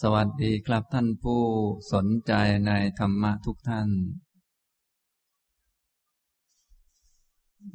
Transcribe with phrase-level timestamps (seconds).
[0.00, 1.42] สวัสดีครับท่านผู้
[1.92, 2.32] สนใจ
[2.66, 3.88] ในธรรมะทุกท่าน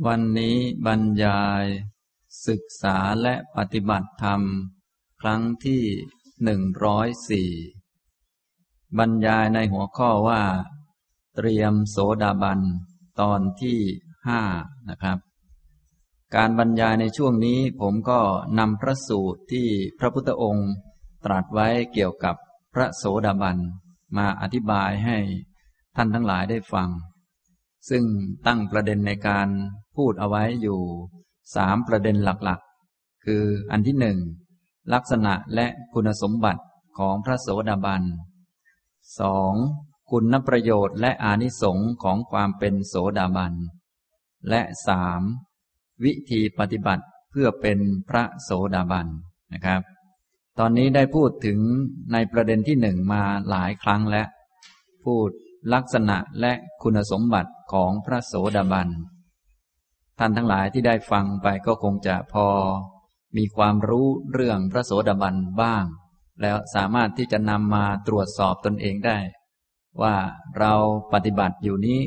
[0.06, 1.64] วันนี้บรรยาย
[2.48, 4.42] ศึกษาและปฏิบัติธรรม
[5.22, 5.84] ครั้งที่
[6.44, 7.50] หนึ่งร้อยสี่
[8.98, 10.44] บรรยายในหัวข้อว่า
[11.36, 12.60] เตรียมโสดาบัน
[13.20, 13.80] ตอนที่
[14.28, 14.42] ห้า
[14.90, 15.18] นะครับ
[16.36, 18.20] การบรรยายในช่วงนี้ผมก็
[18.60, 19.68] นำพระสูตรที่
[20.00, 20.72] พระพุทธองค์
[21.26, 22.36] ตรัสไว้เกี่ยวกับ
[22.74, 23.58] พระโสดาบัน
[24.18, 25.18] มาอธิบายให้
[25.96, 26.90] ท่านทั้งหลายได้ฟัง
[27.90, 28.04] ซึ่ง
[28.48, 29.48] ตั้งประเด็นในการ
[29.96, 30.80] พูดเอาไว้อยู่
[31.56, 34.18] สามประเด็นหลักๆ คืออันที่หนึ่ง
[34.94, 36.64] ลักษณะและคุณสมบัติ
[36.98, 38.04] ของพระโสดาบัน
[39.20, 39.54] สอง
[40.12, 43.54] คุณประโยชน์และอานิสงส์ของความเป็นโสดาบัน
[44.50, 45.22] และสาม
[46.04, 49.08] วิธีปฏิบัติเพื่อเป็นพระโสดาบัน
[49.54, 49.82] นะครับ
[50.60, 51.60] ตอนนี้ได้พูดถึง
[52.14, 54.28] ในประเด็นที่หนึ่งมาหลายครั้งแล้ว
[55.06, 55.30] พูด
[55.74, 58.90] ลักษณะและคุณสมบัติของพระโสดาบัน
[60.20, 62.48] ท่านทั้งหลายที่ได้ฟังไปก็คงจะพอ
[63.38, 65.84] มีความรู้เรื่องพระโสดาบันบ้าง
[66.42, 69.18] แล้วสามารถที่จะนำมาตรวจสอบตนเองได้
[70.02, 70.16] ว่า
[70.60, 70.74] เรา
[71.14, 72.00] ปฏิบัติอยู่นี้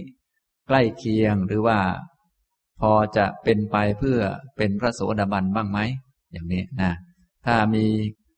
[0.66, 1.78] ใกล้เคียงหรือว่า
[2.80, 4.20] พอจะเป็นไปเพื่อ
[4.56, 5.78] เป็นพระโสดาบันบ้างไหม
[6.32, 6.92] อย่างนี้นะ
[7.46, 7.86] ถ้ามี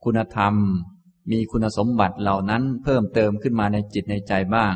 [0.05, 0.55] คุณธรรม
[1.31, 4.75] มีคุณสมบัติเหล่านั้นเพิ่มเติมขึ้นมาในจิตในใจบ้าง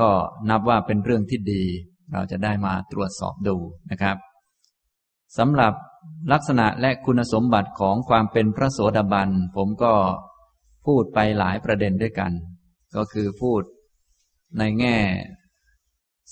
[0.00, 0.10] ก็
[0.50, 1.64] นับว่าเป็นเรื่องที่ดี
[2.12, 3.56] เราจะได้มาตรวจสอบดู
[3.90, 4.16] นะครับ
[5.38, 5.72] สำหรับ
[6.32, 9.94] ลักษณะและคุณสมบัติของความเป็นพระโสดาบัน ผมก็
[10.86, 12.32] พูดไปหลายประเด็นด้วยกัน
[12.96, 13.62] ก็คือพูด
[14.58, 14.96] ในแง่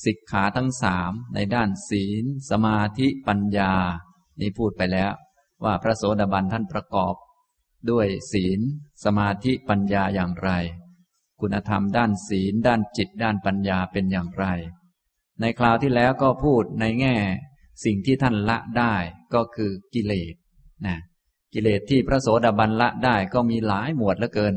[0.05, 3.73] สิกขาทั้งสามในด้านศีล สมาธิปัญญา
[4.41, 5.13] นี่พูดไปแล้ว
[5.65, 7.15] ว่าพระโสดาบันท่านประกอบ
[7.91, 8.61] ด้วยศีล
[9.05, 10.51] สมาธิปัญญาอย่างไร
[11.41, 14.45] คุณธรรมด้านศีล ด้านจิตด้านปัญญาเป็นอย่างไร
[15.41, 17.17] ในคราวที่แล้วก็พูดในแง่
[17.85, 18.95] สิ่งที่ท่านละได้
[19.35, 20.35] ก็คือกิเลส
[20.87, 20.97] นะ
[21.53, 24.55] กิเลสที่พระโสดาบันละได้ก็มีหลายหมวดเหลือเกิน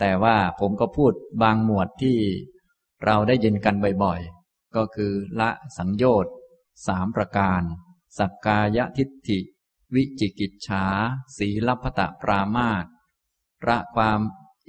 [0.00, 2.18] แต่ว่าผมก็พูดบางหมวดที่
[3.04, 6.32] เราได้ยินกันบ่อยๆ ก็คือละสังโยชน์
[6.86, 7.62] สามประการ
[8.18, 9.38] สักกายทิฏฐิ
[9.94, 10.84] วิจิกิจฉา
[11.36, 12.84] สีลพตะปรามาต
[13.68, 14.20] ระความ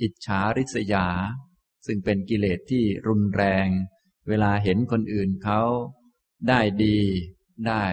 [0.01, 1.07] อิจฉาริษยา
[1.85, 3.67] ซึ่งเป็นกิเลสที่รุนแรง
[4.27, 5.61] เวลาเห็นคนอื่นเขา
[6.47, 6.99] ได้ดี
[7.67, 7.85] ได้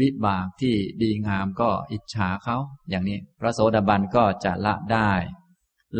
[0.00, 2.56] วิบากที่ดีงามก็อิจฉาเขา
[2.88, 5.12] อย่างนี้ พระโสดาบันก็จะละได้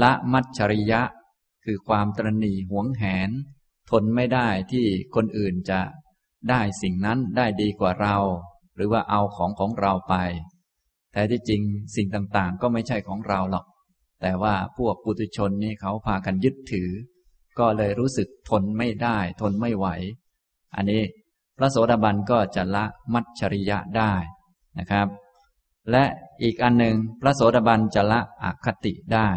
[0.02, 1.02] ละมัจฉริยะ
[1.64, 3.30] คือความตรณีหวงแหน
[3.90, 5.80] ทนไม่ได้ที่คนอื่นจะ
[6.50, 8.16] ได้สิ่งนั้นได้ดีกว่าเรา
[8.76, 10.14] หรือว่าเอาของของเราไป
[11.12, 11.62] แต่ที่จริง
[11.96, 13.66] สิ่งต่างๆ ก็ไม่ใช่ของเราหรอก
[14.22, 16.90] แต่ว่าพวกปุถุชนนี่เขาพากันยึดถือ
[17.58, 19.86] ก็เลยรู้สึกทนไม่ได้ ทนไม่ไหว
[20.76, 21.02] อันนี้
[21.58, 24.12] พระโสดาบันก็จะละมัจฉริยะได้
[24.78, 25.06] นะครับ
[25.90, 26.04] และ
[26.42, 29.28] อีกอันหนึ่งพระโสดาบันจะละอคติได้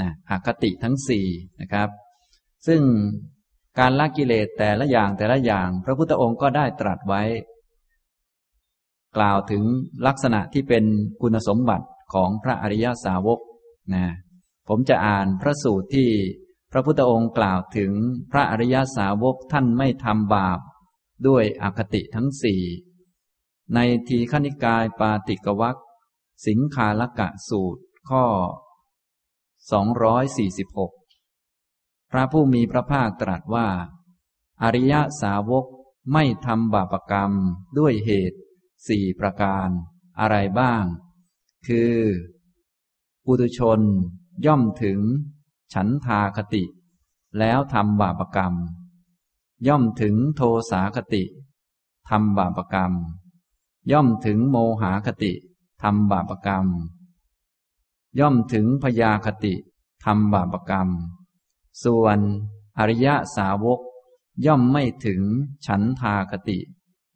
[0.00, 1.26] นะอคติทั้งสี่
[1.60, 1.88] นะครับ
[2.66, 2.80] ซึ่ง
[3.78, 7.22] การละกิเลสแต่ละอย่างแต่ละอย่าง พระพุทธองค์ก็ได้ตรัสไว้
[9.16, 9.64] กล่าวถึง
[10.06, 10.84] ลักษณะที่เป็น
[11.20, 13.40] คุณสมบัติของพระอริยสาวก
[13.94, 14.06] นะ
[14.68, 16.08] ผมจะอ่านพระสูตรที่
[16.72, 17.92] พระพุทธองค์กล่าวถึง
[18.32, 20.60] พระอริยสาวกท่านไม่ทำบาป
[21.26, 22.62] ด้วยอคติทั้งสี่
[23.74, 25.78] ในทีขณิกายปาติกวัก
[26.46, 28.24] สิงคาลกะสูตรข้อ
[30.38, 33.68] 246 พระผู้มีพระภาคตรัสว่า
[34.62, 35.64] อริยสาวก
[36.12, 37.32] ไม่ทำบาปกรรม
[37.78, 38.38] ด้วยเหตุ
[38.86, 39.68] สี่ประการ
[40.18, 40.84] อะไรบ้าง
[41.66, 41.94] คือ
[43.24, 43.80] ปุตุชน
[44.46, 44.98] ย่อมถึง
[45.72, 46.64] ฉันทาคติ
[47.38, 48.54] แล้วทำบาปกรรม
[49.66, 51.24] ย่อมถึงโทสาคติ
[52.08, 52.92] ทำบาปกรรม
[53.92, 55.32] ย่อมถึงโมหาคติ
[55.82, 56.66] ทำบาปกรรม
[58.18, 59.54] ย่อมถึงพยาคติ
[60.04, 60.88] ทำบาปกรรม
[61.84, 62.18] ส่วน
[62.78, 63.80] อริยสาวก
[64.46, 65.22] ย่อมไม่ถึง
[65.66, 66.58] ฉันทาคติ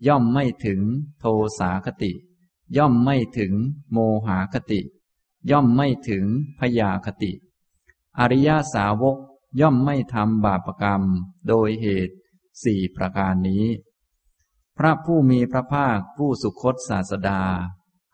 [0.07, 0.81] ย่อมไม่ถึง
[1.21, 1.25] โท
[1.59, 2.13] สาคติ
[2.77, 3.53] ย่อมไม่ถึง
[3.93, 4.81] โมหาคติ
[5.51, 6.25] ย่อมไม่ถึง
[6.59, 7.33] พยาคติ
[8.19, 9.17] อริยาสาวก
[9.61, 11.03] ย่อมไม่ทำบาปกรรม
[11.49, 12.17] โดยเหตุ
[12.65, 13.65] สี่ประการนี้
[14.79, 17.43] พระผู้มีพระภาคผู้สุคตศาสดา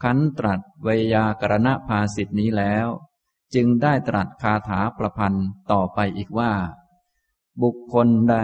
[0.02, 2.88] ขันตรัสเวยากรณภาสิทธินี้แล้ว
[3.55, 6.55] จึงได้ตรัสคาถาประพันธ์ต่อไปอีกว่า
[7.62, 8.37] บุคคลใด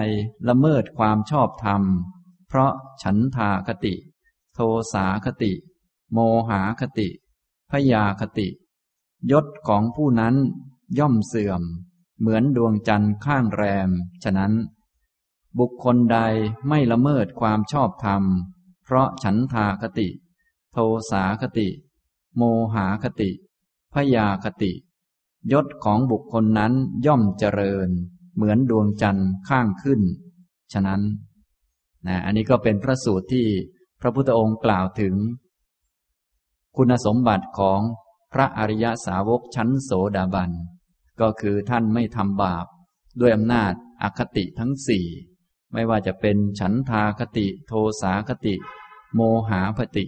[0.48, 1.82] ละเมิดความชอบธรรม
[2.54, 3.94] เพราะฉันทาคติ
[4.54, 4.60] โท
[4.92, 5.52] สาคติ
[6.12, 6.18] โม
[6.48, 7.08] หาคติ
[7.70, 8.48] พยาคติ
[9.30, 10.34] ยศของผู้นั้น
[10.98, 11.62] ย่อมเสื่อม
[12.18, 13.90] เหมือนดวงจันทร์ข้างแรม
[14.24, 14.52] ฉะนั้น
[15.58, 16.18] บุคคลใด
[16.68, 18.22] ไม่ละเมิดความชอบธรรม
[18.84, 20.08] เพราะฉันทาคติ
[20.72, 20.78] โท
[21.10, 21.68] สาคติ
[22.36, 22.42] โม
[22.74, 23.30] หาคติ
[23.94, 24.72] พยาคติ
[25.52, 26.72] ยศของบุคคลนั้น
[27.06, 27.88] ย่อมเจริญ
[28.34, 30.00] เหมือนดวงจันทร์ข้างขึ้น
[30.74, 31.02] ฉะนั้น
[32.06, 33.46] นะอันนี้ก็เป็นพระสูตรที่
[34.00, 35.14] พระพุทธองค์กล่าวถึง
[36.76, 37.80] คุณสมบัติของ
[38.32, 40.50] พระอริยสาวกชั้นโสดาบัน
[41.20, 42.66] ก็คือท่านไม่ทำบาป
[43.20, 43.72] ด้วยอำนาจ
[44.02, 45.06] อคติทั้งสี่
[45.72, 47.72] ไม่ว่าจะเป็นฉันทาคติ โท
[48.02, 48.54] สาคติ
[49.14, 50.04] โมหาคติ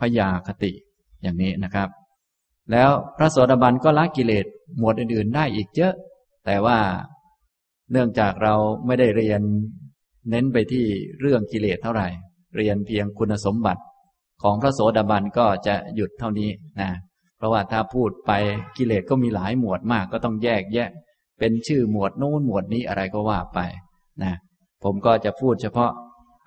[0.00, 0.72] พยาคติ
[1.22, 1.88] อย่างนี้นะครับ
[2.72, 4.46] แล้วพระโสดาบันก็ละกิเลส
[4.78, 5.94] หมวดอื่นๆได้อีกเยอะ
[6.44, 6.78] แต่ว่า
[7.90, 8.54] เนื่องจากเรา
[8.86, 9.42] ไม่ได้เรียน
[10.30, 10.86] เน้นไปที่
[11.20, 12.08] เรื่องกิเลสเท่าไหร่
[12.56, 13.82] เรียนเพียงคุณสมบัติ
[14.42, 16.50] ของพระโสดาบันก็จะหยุดเท่านี้
[16.80, 16.90] นะ
[17.36, 18.32] เพราะว่าถ้าพูดไป
[18.76, 20.90] กิเลสก็มีหลายหมวดมากก็ต้องแยกแยะ
[21.38, 23.58] เป็นชื่อหมวดนู้นหมวดนี้อะไรก็ว่าไป
[24.22, 24.34] นะ
[24.84, 25.90] ผมก็จะพูดเฉพาะ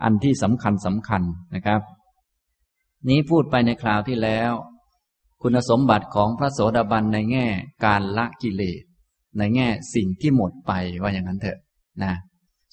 [0.03, 1.21] อันที่สำคัญสำคัญ
[1.55, 1.81] นะครับ
[3.09, 4.51] นี้พูดไปในคราวที่แล้ว
[5.41, 7.47] คุณสมบัติของพระโสดาบันในแง่
[7.85, 8.81] การละกิเลส
[9.37, 10.71] ในแง่สิ่งที่หมดไป
[11.01, 11.59] ว่าอย่างนั้นเถอะ
[12.03, 12.13] นะ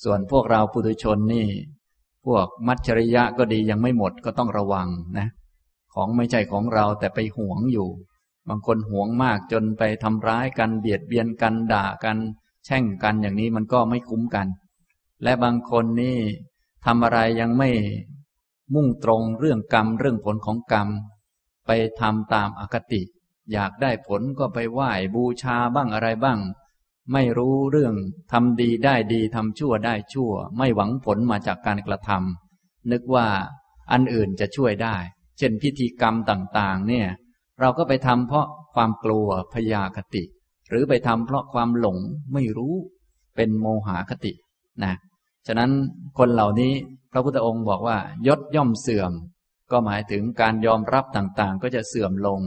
[0.05, 1.47] ส่วนพวกเราปุถุชนนี่
[2.27, 4.89] พวกมัจฉริยะก็ดียังไม่หมดก็ต้องระวัง
[5.19, 5.29] นะ
[5.95, 7.89] ของไม่ใช่ของเราแต่ไปหวงอยู่
[8.49, 12.19] บางคนหวงมากจนไปทำร้ายกันเบียดเบียนกันด่ากัน
[12.65, 14.47] แช่งกันอย่างนี้มันก็ไม่คุ้มกัน
[15.23, 16.19] และบางคนนี่
[16.85, 17.71] ทำอะไรยังไม่
[18.75, 20.89] มุ่งตรงเรื่องกรรมเรื่องผลของกรรม
[21.67, 21.71] ไป
[22.01, 23.03] ทำตามอคติ
[23.53, 26.39] อยากได้ผลก็ไปไหว้บูชาบ้างอะไรบ้าง
[27.13, 27.95] ไม่รู้เรื่อง
[28.33, 33.27] ทำดีได้ดีทำชั่วได้ชั่ว ไม่หวังผลมาจากการกระทำนึกว่า
[33.93, 34.97] อันอื่นจะช่วยได้
[35.39, 37.09] เช่นพิธีกรรมต่างๆ เนี่ย
[37.61, 40.25] เราก็ไปทำเพราะความกลัวพยาคติ
[40.71, 41.99] หรือไปทำเพราะความหลง
[42.35, 42.75] ไม่รู้
[43.37, 44.33] เป็นโมหคติ
[44.85, 44.95] นะ
[45.47, 45.71] ฉะนั้น
[46.19, 46.73] คนเหล่านี้
[47.13, 49.13] พระพุทธองค์บอกว่ายศย่อมเสื่อม
[49.71, 52.41] ก็หมายถึงการยอมรับต่างๆ ก็จะเสื่อมลง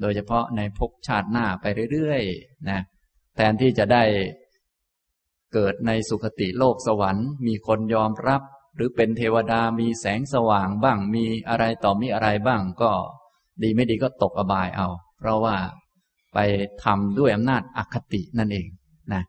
[0.00, 2.80] โดยเฉพาะในภพชาติหน้าไปเรื่อยๆนะ
[3.36, 4.04] แทนที่จะได้
[5.52, 8.42] เกิดในสุคติโลกสวรรค์ มีคนยอมรับ
[8.74, 12.92] หรือเป็นเทวดามีแสงสว่างบ้าง มีอะไรต่อมีอะไรบ้างก็
[13.62, 14.88] ดีไม่ดีก็ตกอบายเอา
[15.18, 15.56] เพราะว่า
[16.34, 16.38] ไป
[16.84, 18.66] ทำด้วยอำนาจอคตินั่นเอง
[19.12, 19.22] นะ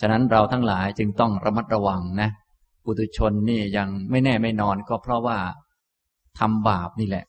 [0.00, 2.30] ฉะนั้นเราทั้งหลายจึงต้องระมัดระวังนะ
[2.84, 5.38] ปุถุชนนี่ยังไม่แน่ไม่นอนก็เพราะว่า
[6.38, 7.24] ทำบาปนี่แหละ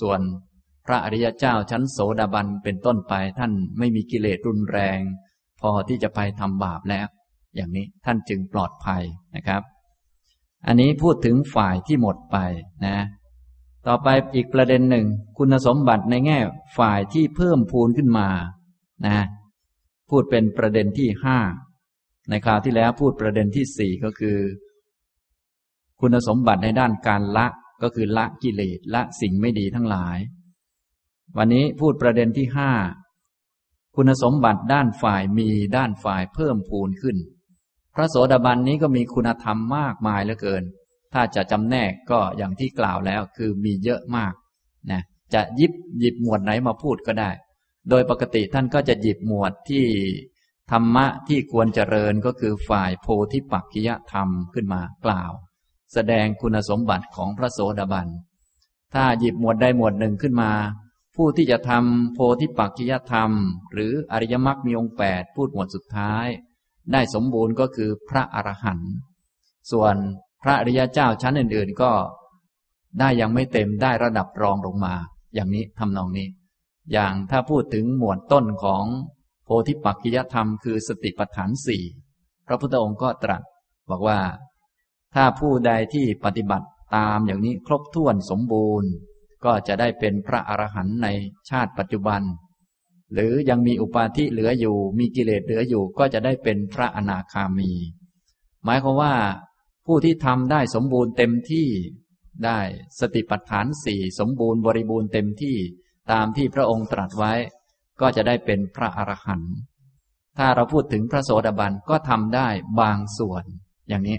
[0.00, 0.20] ส่วน
[0.86, 5.00] พระอริยเจ้าชั้นโสดาบันเป็นต้นไปท่านไม่มีกิเลสรุนแรง
[5.60, 7.06] พอที่จะไปทำบาปแล้ว
[7.54, 9.02] อย่างนี้ท่านจึงปลอดภัย
[9.36, 9.62] นะครับ
[10.66, 12.36] อันนี้พูดถึงฝ่ายที่หมดไป
[12.86, 12.96] นะ
[13.86, 15.06] ต่อไปอีกประเด็นหนึ่ง
[15.38, 16.38] คุณสมบัติในแง่
[16.78, 18.28] ฝ่ายที่เพิ่มพูนขึ้นมา
[19.06, 19.18] นะ
[20.10, 21.38] พูดเป็นประเด็นที่ห้า
[22.28, 24.38] ในคราวที่แล้วพูดประเด็นที่สี่ก็คือ
[26.00, 27.46] คุณสมบัติในด้านการละ
[27.82, 30.18] ก็คือละกิเลสละสิ่งไม่ดีทั้งหลาย
[31.36, 32.70] วันนี้พูดประเด็นที่ห้า
[33.96, 37.16] คุณสมบัติด้านฝ่ายมีด้านฝ่ายเพิ่มพูนขึ้น
[37.94, 40.62] พระโสดาบันนี้ก็มีคุณธรรมมากมายเหลือเกิน
[41.12, 44.32] ถ้าจะจำแนกก็อย่างที่กล่าวแล้วคือมีเยอะมาก
[44.90, 45.02] นะ
[45.34, 47.30] จะยิบหยิบหมวดไหนมาพูดก็ได้
[47.90, 49.84] โดยปกติท่านก็จะหยิบหมวดที่
[50.72, 55.32] ธรรมะที่ควรเจริญก็คือฝ่ายโพธิปักขิยธรรมขึ้นมากล่าว
[55.94, 58.08] แสดงคุณสมบัติของพระโสดาบัน
[58.94, 60.50] ถ้าหยิบหมวดใดหมวดหนึ่งขึ้นมา
[61.22, 63.30] ผู้ที่จะทำโพธิปักขิยธรรม
[63.72, 66.26] หรืออริยมรรคมีองค์แปดพูดหมวดสุดท้าย
[66.92, 68.92] ได้สมบูรณ์ก็คือพระอรหันต์
[69.70, 69.94] ส่วน
[70.42, 71.92] พระอริยเจ้าชั้นอื่น ๆ ก็
[72.98, 74.94] ได้ยังไม่เต็มได้ระดับรองลงมา
[75.34, 76.28] อย่างนี้ทำนองนี้
[76.92, 78.84] อย่างถ้าพูดถึงหมวดต้นของ
[79.44, 81.82] โพธิปักขิยธรรม คือสติปัฏฐานสี่
[82.46, 83.42] พระพุทธองค์ก็ตรัส
[83.90, 84.20] บอกว่า
[85.14, 88.90] ถ้าผู้ใดที่ปฏิบัติตามอย่างนี้ครบถ้วนสมบูรณ์
[89.44, 91.08] ก็จะได้เป็นพระอรหันต์ใน
[91.50, 92.22] ชาติปัจจุบัน
[93.14, 97.70] หรือยังมีอุปาทิเหลืออยู่ มีกิเลสเหลืออยู่ ก็จะได้เป็นพระอนาคามี
[98.64, 99.14] หมายความว่า
[99.86, 101.68] ผู้ที่ทำได้สมบูรณ์เต็มที่
[102.44, 102.58] ได้
[103.00, 105.56] สติปัฏฐานสี่สมบูรณ์บริบูรณ์เต็มที่
[106.12, 107.32] ตามที่พระองค์ตรัสไว้
[108.00, 109.54] ก็จะได้เป็นพระอรหันต์
[110.38, 112.48] ถ้าเราพูดถึงพระโสดาบันก็ทำได้
[112.80, 113.44] บางส่วน
[113.88, 114.18] อย่างนี้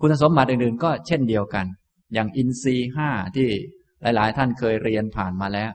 [0.00, 1.66] คุณสมบัติอื่นๆ ก็เช่นเดียวกัน
[2.14, 3.48] อย่างอินทรีห้าที่
[4.16, 5.72] หลาย ๆ ท่านเคยเรียนผ่านมาแล้ว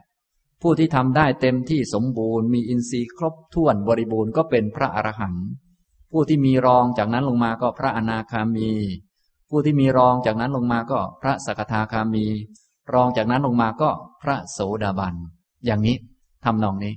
[0.62, 5.46] ผู้ที่ทำได้เต็มที่สมบูรณ์ มีอินทรีย์ครบถ้วนบริบูรณ์ก็เป็นพระอรหันต์
[6.12, 8.70] ผู้ที่มีรองจากนั้นลงมาก็พระอนาคามี
[9.50, 12.26] ผู้ที่มีรองจากนั้นลงมาก็พระสกทาคามี
[12.94, 13.90] รองจากนั้นลงมาก็
[14.22, 15.14] พระโสดาบัน
[15.66, 15.96] อย่างนี้
[16.44, 16.94] ทำนองนี้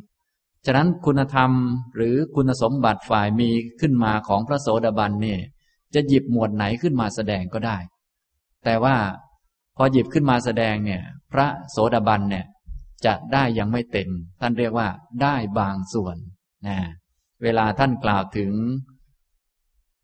[0.66, 1.52] ฉะนั้นคุณธรรม
[1.96, 3.50] หรือคุณสมบัติฝ่ายมี
[3.82, 5.40] ขึ้นมาของพระโสดาบันเนี่ย
[5.94, 7.78] จะหยิบหมวดไหนขึ้นมาแสดงก็ได้
[8.64, 8.96] แต่ว่า
[9.78, 11.04] พอหยิบขึ้นมาแสดงเนี่ย
[11.34, 12.46] พระโสดาบันเนี่ย
[13.06, 14.10] จะได้ยังไม่เต็ม
[14.42, 14.88] ท่านเรียกว่า
[15.22, 16.18] ได้บางส่วน
[16.68, 16.78] นะ
[17.44, 18.52] เวลาท่านกล่าวถึง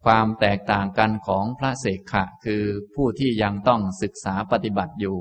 [0.05, 2.63] ความแตกต่างกันของพระเสกขะ คือ
[2.95, 5.17] ผู้ที่ยังต้องศึกษาปฏิบัติอยู่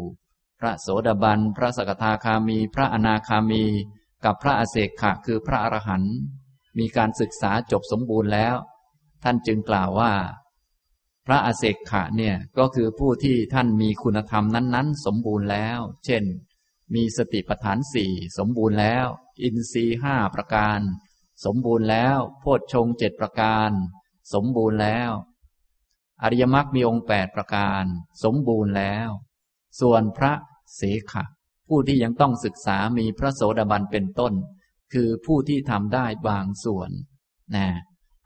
[0.60, 3.64] พระโสดาบัน พระสกทาคามี พระอนาคามี
[4.24, 6.16] กับพระอเสกขะ คือพระอรหันต์
[6.78, 8.54] มีการศึกษาจบสมบูรณ์แล้ว
[9.24, 10.12] ท่านจึงกล่าวว่า
[11.30, 16.24] พระอเสกขะเนี่ยก็คือผู้ที่ท่านมีคุณธรรมนั้น ๆ สมบูรณ์แล้ว เช่น
[16.94, 19.06] มีสติปัฏฐานสี่สมบูรณ์แล้ว
[19.42, 20.80] อินทรีห้าประการ
[21.44, 23.70] สมบูรณ์แล้ว โพชฌงเจ็ดประการ
[24.34, 25.10] สมบูรณ์แล้ว
[26.22, 27.84] อริยมรรคมีองค์แปดประการ
[28.24, 29.08] สมบูรณ์แล้ว
[29.80, 30.32] ส่วนพระ
[30.76, 30.82] เส
[31.12, 31.24] ขะ
[31.68, 34.34] ผู้ที่ยังต้องศึกษามีพระโสดาบันเป็นต้น
[34.92, 36.90] คือผู้ที่ทำได้บางส่วน
[37.56, 37.68] นะ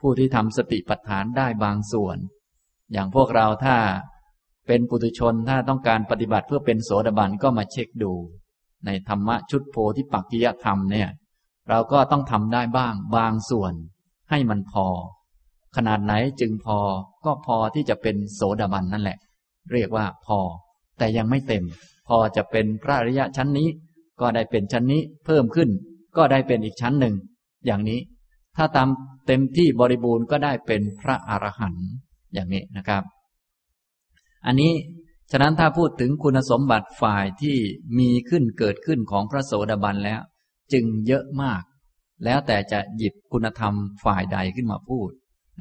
[0.00, 2.18] ผู้ที่ทำสติปัฏฐานได้บางส่วน
[2.92, 3.76] อย่างพวกเราถ้า
[4.66, 8.12] เป็นปุถุชนถ้าต้องการปฏิบัติเพื่อเป็นโสดาบันก็มาเช็คดู
[8.86, 11.08] ในธรรมะชุดโพธิปักกิยธรรมเนี่ย
[11.68, 13.72] เราก็ต้องทำได้บ้างบางส่วน
[14.30, 14.86] ให้มันพอ
[15.76, 16.78] ขนาดไหนจึงพอ
[17.24, 19.18] ก็พอที่จะเป็นโสดาบันนั่นแหละ
[19.72, 20.38] เรียกว่าพอ
[20.98, 21.64] แต่ยังไม่เต็ม
[22.08, 23.68] พอจะเป็นพระอริยะชั้นนี้
[24.20, 25.68] ก็ได้เป็นชั้นนี้เพิ่มขึ้น
[26.16, 27.14] ก็ได้เป็นอีกชั้นหนึ่ง
[27.66, 28.00] อย่างนี้
[28.56, 28.88] ถ้าตาม
[29.26, 31.88] เต็มที่บริบูรณ์ก็ได้เป็นพระอรหันต์
[32.32, 33.02] อย่างนี้นะครับ
[34.46, 34.72] อันนี้
[35.30, 37.56] ฉะนั้นถ้าพูดถึงคุณสมบัติฝ่ายที่
[37.98, 40.20] มีขึ้นเกิดขึ้นของพระโสดาบันแล้ว
[40.72, 41.62] จึงเยอะมาก
[42.24, 43.74] แล้วแต่จะหยิบคุณธรรม
[44.04, 45.10] ฝ่ายใดขึ้นมาพูด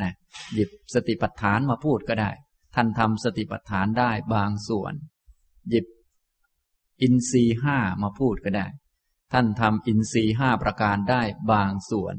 [0.01, 0.12] นะ
[0.54, 2.32] หยิบสติปัฏฐานมาพูดก็ได้
[2.75, 4.94] ท่านทำสติปัฏฐานได้บางส่วน
[5.70, 5.86] หยิบ
[7.01, 8.68] อินทรีห้ามาพูดก็ได้
[9.34, 12.16] ท่านทำอินทรีห้าประการได้บางส่วน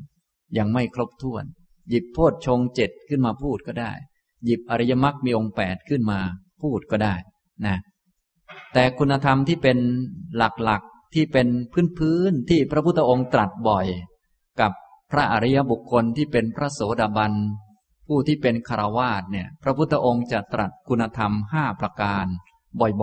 [0.59, 1.45] ยังไม่ครบถ้วน
[1.89, 3.93] หยิบโพชฌงเจ็ดขึ้นมาพูดก็ได้
[4.45, 6.21] หยิบอริยมรรคมีองค์แปดขึ้นมา
[6.61, 7.15] พูดก็ได้
[7.67, 7.77] นะ
[8.73, 9.79] แต่คุณธรรมที่เป็น
[10.37, 10.83] หลัก
[11.15, 13.87] ที่เป็นพื้นพื้นที่พระพุทธองค์ตรัสบ่อย
[14.61, 14.73] กับ
[15.13, 17.33] พระอริยบุคคลที่เป็นพระโสดาบัน
[18.07, 22.27] ผู้ที่เป็นคารวาสเนี่ย พระพุทธองค์จะตรัสคุณธรรมห้าประการ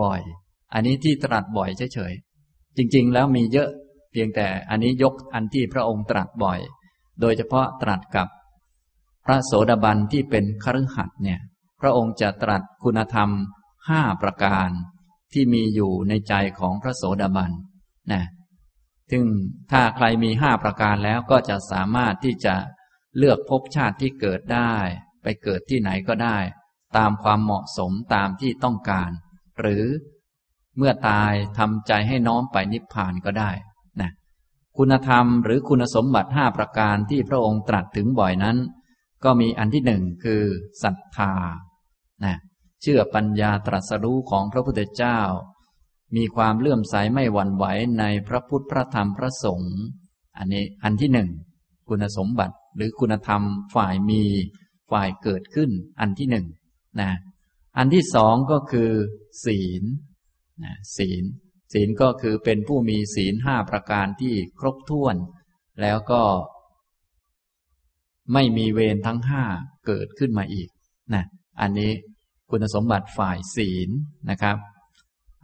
[0.00, 3.70] บ่อยๆ อันนี้ที่ตรัสบ่อยเฉยๆ จริงๆ แล้วมีเยอะ
[4.12, 6.60] เพียงแต่อันนี้ยกอันที่พระองค์ตรัสบ่อย
[7.20, 8.28] โดยเฉพาะตรัสกับ
[9.26, 11.40] พระโสดาบันที่เป็นคฤหัสถ์เนี่ย
[11.80, 13.28] พระองค์จะตรัสคุณธรรม
[13.88, 14.68] ห้าประการ
[15.32, 17.52] ที่มีอยู่ในใจของพระโสดาบัน
[18.12, 18.24] นะ
[19.10, 19.24] ซึ่ง
[19.72, 22.54] ถ้าใครมีห้าประการแล้วก็จะสามารถที่จะ
[23.18, 24.74] เลือกภพชาติที่เกิดได้
[25.22, 26.38] ไปเกิดที่ไหนก็ได้
[26.96, 29.10] ตามความเหมาะสมตามที่ต้องการ
[29.60, 29.84] หรือ
[30.76, 33.50] เมื่อตายทำใจให้น้อมไปนิพพานก็ได้
[34.00, 34.10] นะ
[34.78, 38.56] คุณธรรมหรือคุณสมบัติห้าประการที่พระองค์ตรัสถึงบ่อยนั้น
[39.24, 40.42] ก็มีอันที่หนึ่งคือ
[40.82, 41.32] ศรัทธา
[42.24, 42.36] นะ
[42.82, 45.20] เชื่อปัญญาตรัสรู้ของพระพุทธเจ้า
[46.16, 47.64] มีความเลื่อมใสไม่หวั่นไหว
[47.98, 49.76] ในพระพุทธพระธรรมพระสงฆ์
[50.38, 51.30] อันนี้อันที่หนึ่ง
[51.88, 53.42] คุณสมบัติหรือคุณธรรม
[53.74, 54.22] ฝ่ายมี
[54.90, 56.46] ฝ่ายเกิดขึ้น อันที่หนึ่ง
[57.00, 57.10] นะ
[57.78, 58.90] อันที่สองก็คือ
[59.44, 59.82] ศีล
[60.64, 61.24] นะศีล
[61.72, 65.16] ศีลก็คือเป็นผู้มีศีลห้าประการที่ครบถ้วน
[65.82, 66.22] แล้วก็
[68.32, 69.44] ไม่มีเวรทั้งห้า
[69.86, 70.68] เกิดขึ้นมาอีก
[71.14, 71.24] นะ
[71.60, 71.92] อันนี้
[72.50, 73.90] คุณสมบัติฝ่ายศีล
[74.30, 74.56] นะครับ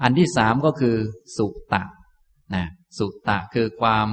[0.02, 0.96] อันที่สามก็คือ
[1.36, 1.82] สุตะ
[2.54, 2.64] นะ
[2.98, 4.08] สุตะคือความ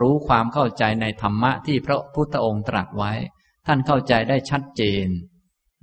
[0.00, 3.12] รู้ความเข้าใจในธรรมะที่พระพุทธองค์ตรัสไว้
[3.66, 5.06] ท่านเข้าใจได้ชัดเจน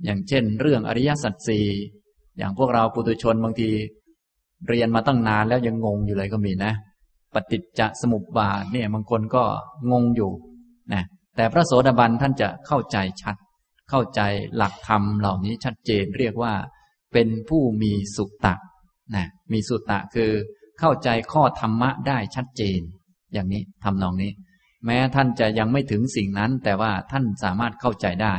[0.04, 1.66] อย่างเช่น เรื่องอริยสัจสี่
[2.38, 3.70] อย่างพวกเราปุถุชนบางที
[4.68, 6.72] เรียนมาตั้งนานแล้วยังงงอยู่เลยก็มีนะ
[7.34, 9.44] ปฏิจจสมุปบาทเนี่ยบางคนก็
[9.92, 10.32] งงอยู่
[10.92, 11.02] นะ
[11.36, 13.36] แต่พระโสดาบันท่านจะเข้าใจชัด
[13.90, 14.20] เข้าใจ
[14.56, 16.54] หลักธรรมเหล่านี้ชัดเจนเรียกว่า
[17.12, 18.54] เป็นผู้มีสุตตะ
[19.14, 20.30] นะมีสุตตะคือ
[20.78, 22.80] เข้าใจข้อธรรมะได้ชัดเจน
[23.32, 24.32] อย่างนี้ทำนองนี้
[24.86, 28.34] แม้ท่านจะยังไม่ถึงสิ่งนั้น แต่ว่าท่านสามารถเข้าใจได้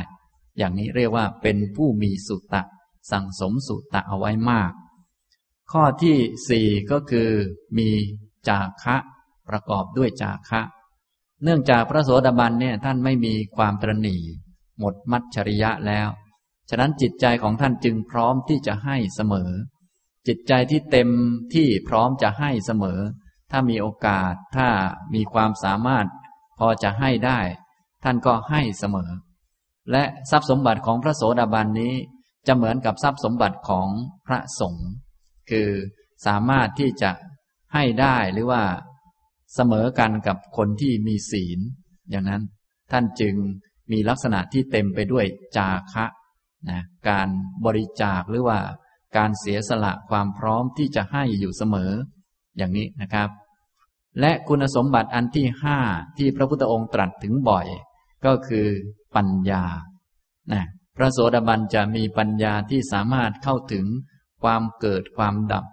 [0.58, 2.62] อย่างนี้เรียกว่าเป็นผู้มีสุตตะ
[3.10, 4.72] สั่งสมสุตตะเอาไว้มาก
[5.72, 6.16] ข้อที่
[6.48, 7.30] สี่ก็คือ
[7.78, 7.90] มี
[8.48, 8.96] จาคะ
[9.48, 10.60] ประกอบด้วยจาคะ
[11.44, 14.16] เนื่องจากพระโสดาบันเนี่ยท่านไม่มีความตรณี
[14.78, 16.08] หมดมัจฉริยะแล้ว
[16.70, 19.50] ฉะนั้นจิตใจของท่านจึงพร้อมที่จะให้เสมอ
[20.26, 21.08] จิตใจที่เต็ม
[21.54, 23.00] ที่พร้อมจะให้เสมอ
[23.50, 24.68] ถ้ามีโอกาสถ้า
[25.14, 26.06] มีความสามารถ
[26.58, 27.40] พอจะให้ได้
[28.04, 29.10] ท่านก็ให้เสมอ
[29.90, 31.94] และทรัพย์สมบัติของพระโสดาบันนี้
[32.46, 33.88] จะเหมือนกับทรัพย์สมบัติของ
[34.26, 34.88] พระสงฆ์
[35.50, 35.70] คือ
[36.26, 37.10] สามารถที่จะ
[37.74, 38.62] ให้ได้หรือว่า
[39.54, 41.58] เสมอกันกับคนที่มีศีล
[42.10, 42.42] อย่างนั้น
[42.92, 43.34] ท่านจึง
[43.92, 46.06] มีลักษณะที่เต็มไปด้วยจาคะ
[46.70, 47.28] นะการ
[47.64, 48.58] บริจาคหรือว่า
[49.16, 51.92] การเสียสละความพร้อมที่จะให้อยู่เสมอ
[52.56, 53.28] อย่างนี้นะครับ
[54.20, 55.78] และคุณสมบัติอันที่ห้า
[56.18, 57.66] ที่พระพุทธองค์ตรัสถึงบ่อย
[58.24, 58.66] ก็คือ
[59.16, 59.64] ปัญญา
[60.52, 60.62] นะ
[60.96, 63.86] พระโสดาบันจะมีปัญญาที่สามารถเข้าถึง
[64.42, 65.64] ความเกิดความดับ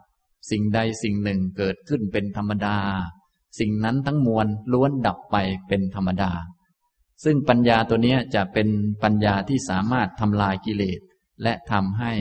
[0.51, 2.77] สิ่งใดสิ่งหนึ่งเกิดขึ้นเป็นธรรมดา
[3.59, 5.35] สิ่งนั้นทั้งมวลล้วนดับไป
[5.67, 6.31] เป็นธรรมดา
[7.23, 8.67] ซึ่งปัญญาตัวนี้จะเป็น
[9.03, 10.99] ปัญญาที่สามารถทำลายกิเลส
[11.43, 12.13] และทำให้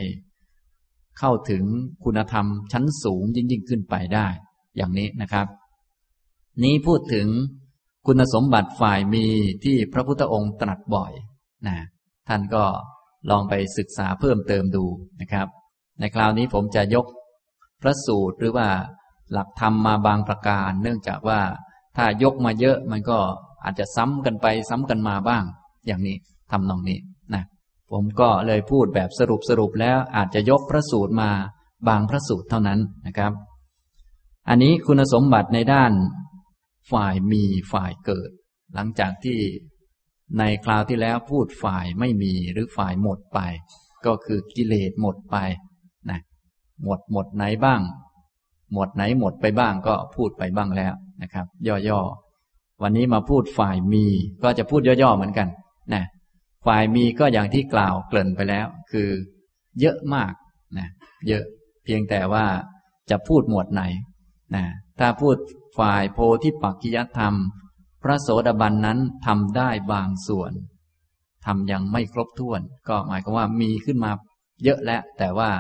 [1.19, 1.65] เข้าถึง
[2.05, 4.27] คุณธรรมชั้นสูงยิ่งยิ่งขึ้นไปได้
[4.77, 5.47] อย่างนี้นะครับ
[6.63, 7.27] นี้พูดถึง
[8.07, 9.25] คุณสมบัติฝ่ายมี
[9.65, 11.13] ที่พระพุทธองค์ตรัสบ่อย
[11.67, 11.77] นะ
[12.29, 12.65] ท่านก็
[13.31, 14.85] ลองไปศึกษาเพิ่มเติมดู
[15.21, 15.47] นะครับ
[16.01, 17.07] ในคราวนี้ผมจะยก
[17.83, 18.69] พระสูตรหรือว่า
[19.33, 21.41] หลักธรรมมาบางประการ เนื่องจากว่า
[21.97, 23.19] ถ้ายกมาเยอะมันก็
[23.65, 25.45] อาจจะซ้ำกันไปซ้ำกันมาบ้าง
[25.87, 26.17] อย่างนี้
[26.51, 26.99] ทำนองนี้
[27.35, 27.45] นะ
[27.91, 31.31] ผมก็เลยพูดแบบสรุปสรุปแล้วอาจจะยกพระสูตรมา
[31.89, 33.33] บางพระสูตรเท่านั้นนะครับ
[34.49, 35.93] อันนี้คุณสมบัติในด้าน
[36.93, 38.31] ฝ่ายมีฝ่ายเกิด
[38.75, 39.39] หลังจากที่
[40.39, 43.39] ในคราวที่แล้วพูดฝ่ายไม่มีหรือฝ่ายหมดไป
[44.07, 45.37] ก็คือกิเลสหมดไป
[46.11, 46.21] นะ
[46.85, 47.81] หมดหมดไหนบ้าง
[48.75, 51.47] หมดไหนหมดไปบ้างก็พูดไปบ้างแล้วนะครับ
[51.89, 54.05] ย่อๆวันนี้มาพูดฝ่ายมี
[54.43, 55.49] ก็จะพูดย่อๆเหมือนกัน
[55.95, 56.05] นะ
[56.67, 59.09] ฝ่ายมีก็อย่างที่กล่าวเกริ่นไปแล้ว คือ
[59.81, 60.33] เยอะมาก
[60.79, 60.89] นะ
[61.29, 61.45] เยอะ
[61.85, 62.47] เพียงแต่ว่า
[63.11, 63.83] จะพูดหมวดไหน
[64.55, 64.65] นะ
[64.99, 65.37] ถ้าพูด
[65.79, 67.35] ฝ่ายโพธิปักกิยธรรม
[68.03, 70.53] พระโสดาบันนั้นทำได้บางส่วน
[71.47, 74.11] ทำยังไม่ครบถ้วน ก็หมายความว่ามีขึ้นมา
[74.65, 75.51] เยอะแล้วแต่ว่า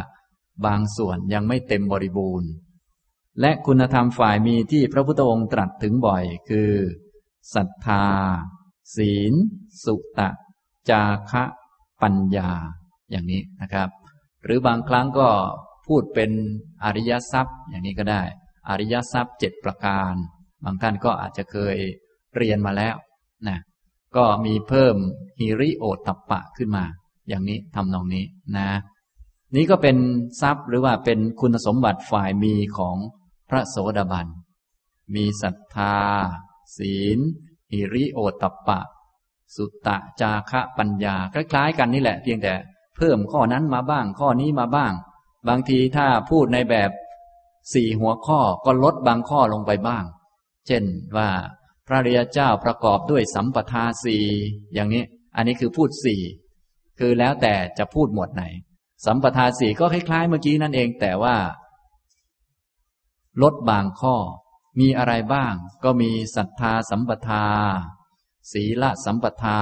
[0.66, 2.48] บางส่วนยังไม่เต็มบริบูรณ์
[3.40, 6.72] และคุณธรรมฝ่ายมีที่พระพุทธองค์ตรัสถึงบ่อย คือ
[7.54, 8.04] ศรัทธา
[8.96, 9.32] ศีล
[9.84, 10.28] สุตะ
[10.90, 11.44] จาคะ
[12.02, 12.50] ปัญญา
[13.10, 13.88] อย่างนี้นะครับ
[14.44, 15.28] หรือบางครั้งก็
[15.86, 16.30] พูดเป็น
[16.84, 18.22] อริยทรัพย์ อย่างนี้ก็ได้
[18.68, 20.14] อริยทรัพย์เจ็ดประการ
[20.64, 21.76] บางท่านก็อาจจะเคย
[22.36, 22.96] เรียนมาแล้ว
[23.48, 23.58] นะ
[24.16, 24.96] ก็มีเพิ่ม
[25.40, 26.84] ฮิริโอตัปปะขึ้นมา
[27.28, 28.24] อย่างนี้ทำนองนี้
[28.56, 28.68] นะ
[29.56, 29.96] นี้ก็เป็น
[30.40, 32.96] ทรัพย์หรือว่าเป็นคุณสมบัติฝ่ายมีของ
[33.48, 34.26] พระโสดาบัน
[35.14, 35.96] มีศรัทธา
[36.76, 37.18] ศีล
[37.72, 38.80] หิริโอตปปะ
[39.56, 42.54] สุตตะจาคะปัญญา คล้ายๆ กันนี่แหละ เพียงแต่
[42.96, 44.92] เพิ่มข้อนั้นมาบ้าง ข้อนี้มาบ้าง
[45.48, 46.90] บางทีถ้าพูดในแบบ
[47.74, 50.04] สี่หัวข้อก็ลดบางข้อลงไปบ้าง
[50.66, 50.84] เช่น
[51.16, 51.28] ว่า
[51.86, 54.24] พระริยเจ้าประกอบด้วยสัมปทาสี่
[54.74, 55.04] อย่างนี้
[55.36, 56.20] อันนี้คือพูดสี่
[56.98, 58.44] คือแล้วแต่จะพูดหมวดไหน
[59.06, 61.36] สัมปทาสี่ก็คล้ายๆเมื่อกี้นั่นเอง แต่ว่า
[63.42, 64.16] ลดบางข้อ
[64.78, 67.44] มีอะไรบ้าง ก็มีศรัทธาสัมปทา
[68.52, 69.60] ศีลสัมปทา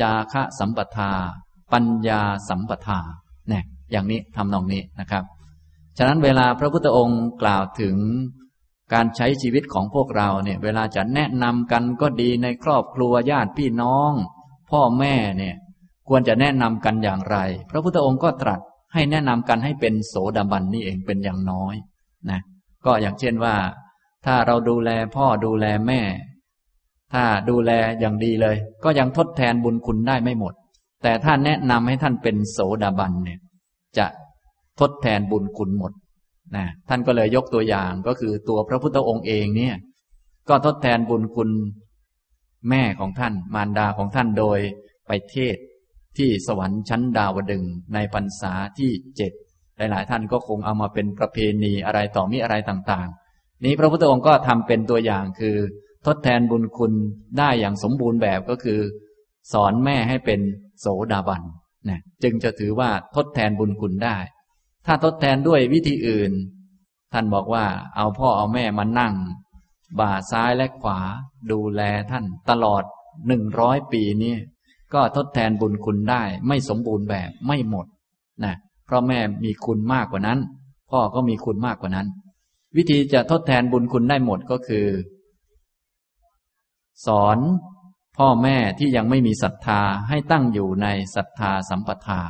[0.00, 1.10] จาคะสัมปทา
[1.72, 2.98] ปัญญาสัมปทา
[3.48, 5.24] เนี่ยอย่างนี้ทำนองนี้นะครับ
[5.98, 7.96] ฉะนั้นเวลาพระพุทธองค์กล่าวถึง
[8.92, 14.12] การใช้ชีวิตของพวกเราเนี่ยเวลาจะแนะนำกันก็ดีในครอบครัวญาติพี่น้อง
[14.70, 15.56] พ่อแม่เนี่ย
[16.08, 17.36] ควรจะแนะนำกันอย่างไร
[17.70, 18.60] พระพุทธองค์ก็ตรัส
[18.94, 21.74] ให้แนะนำกันให้เป็นโสดาบันนี่เองเป็นอย่างน้อย
[22.30, 22.40] นะ
[22.86, 23.56] ก็อย่างเช่นว่า
[24.26, 26.00] ถ้าเราดูแลพ่อดูแลแม่
[27.12, 30.54] ถ้าดูแลอย่างดีเลย ก็ยังทดแทนบุญคุณได้ไม่หมด
[31.02, 33.40] แต่ถ้าแนะนำให้ท่านเป็นโสดาบันเนี่ย
[33.98, 34.06] จะ
[34.80, 35.92] ทดแทนบุญคุณหมด
[36.56, 39.74] นะท่านก็เลยยกตัวอย่างก็คือตัวพระพุทธองค์เองเนี่ย
[40.48, 41.50] ก็ทดแทนบุญคุณ
[42.68, 44.58] แม่ของท่าน มารดาของท่านโดย
[45.06, 45.56] ไปเทศ
[46.18, 47.64] ที่สวรรค์ชั้นดาวดึง
[47.94, 49.32] ในพรรษาที่เจ็ด
[49.78, 55.56] หลาย ๆ ท่านก็คงเอามาเป็นประเพณีอะไรต่อมีอะไรต่างๆ นี้พระพุทธองค์ก็ทำเป็นตัวอย่างคือ
[56.06, 56.92] ทดแทนบุญคุณ
[57.38, 58.80] ได้อย่างสมบูรณ์แบบก็คือ
[59.52, 60.40] สอนแม่ให้เป็น
[60.80, 61.42] โสดาบัน
[61.88, 64.16] นะจึงจะถือว่าทดแทนบุญคุณได้
[64.86, 66.32] ถ้าทดแทนด้วยวิธีอื่น
[67.12, 67.64] ท่านบอกว่า
[67.96, 69.14] เอาพ่อเอาแม่มานั่ง
[70.00, 70.98] บ่าซ้ายและขวา
[71.52, 72.82] ดูแลท่านตลอด
[73.28, 74.34] หนึ่งร้อยปีนี้
[74.94, 77.86] ก็ทดแทนบุญคุณได้ ไม่สมบูรณ์แบบไม่หมด
[78.44, 78.54] นะ
[78.88, 80.38] เพราะแม่มีคุณมากกว่านั้น
[80.90, 82.08] พ่อก็มีคุณมากกว่านั้น
[82.76, 84.86] วิธีจะทดแทนบุญคุณได้หมดก็คือ
[87.06, 87.38] สอน
[88.18, 92.20] พ่อแม่ที่ยังไม่มีศรัทธาให้ตั้งอยู่ในศรัทธาสัมปทา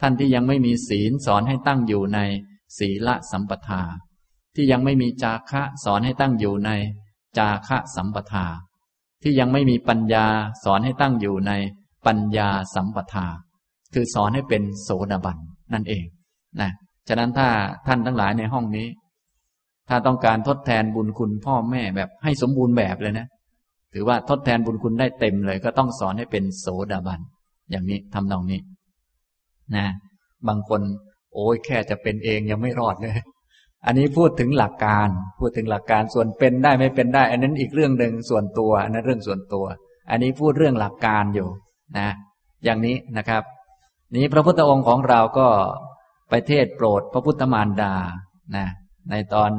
[0.00, 2.18] ท่านที่ยังไม่มีศีลสอนให้ตั้งอยู่ใน
[2.78, 3.82] ศีลสัมปทา
[4.54, 6.70] ที่ยังไม่มีจาคะสอนให้ตั้งอยู่ใน
[7.38, 8.46] จาคะสัมปทา
[9.22, 10.26] ที่ยังไม่มีปัญญา
[10.64, 11.52] สอนให้ตั้งอยู่ใน
[12.06, 13.26] ปัญญาสัมปทา
[13.94, 15.38] คือสอนให้เป็นโสดาบัน
[15.72, 16.04] นั่นเอง
[16.60, 16.70] นะ
[17.08, 17.48] ฉะนั้นถ้า
[17.86, 18.86] ท่านทั้งหลายในห้องนี้
[19.88, 23.26] ถ้าต้องการทดแทนบุญคุณพ่อแม่แบบให้สมบูรณ์แบบเลยนะ
[23.94, 27.20] ถือว่าทดแทนบุญคุณได้เต็มเลย ก็ต้องสอนให้เป็นโสดาบัน
[27.70, 28.60] อย่างนี้ทำนองนี้
[29.76, 29.86] นะ
[30.48, 30.80] บางคน
[31.34, 33.14] โอ้ยแค่จะเป็นเองยังไม่รอดเลย
[33.86, 35.08] อันนี้พูดถึงหลักการ
[35.40, 39.64] พูดถึงหลักการส่วนเป็นได้ไม่เป็นได้ อันนั้นอีกเรื่องหนึ่งส่วนตัว อันนั้นเรื่องส่วนตัว
[40.10, 41.48] อันนี้พูดเรื่องหลักการอยู่
[41.98, 42.08] นะ
[42.64, 43.42] อย่างนี้นะครับ
[44.16, 45.48] นี้พระพุทธองค์ของเราก็
[46.30, 47.94] ไปเทศโปรดพระพุทธมารดา
[48.56, 48.66] นะ
[49.10, 49.50] ในตอน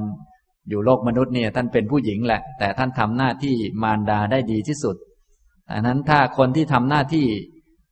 [0.69, 4.95] อยู่โลกมนุษย์เนี่ยท่านเป็นผู้หญิงแหละ แต่ท่านทำหน้าที่มารดาได้ดีที่สุด
[5.71, 7.27] ดังนั้นถ้าคนที่ทำหน้าที่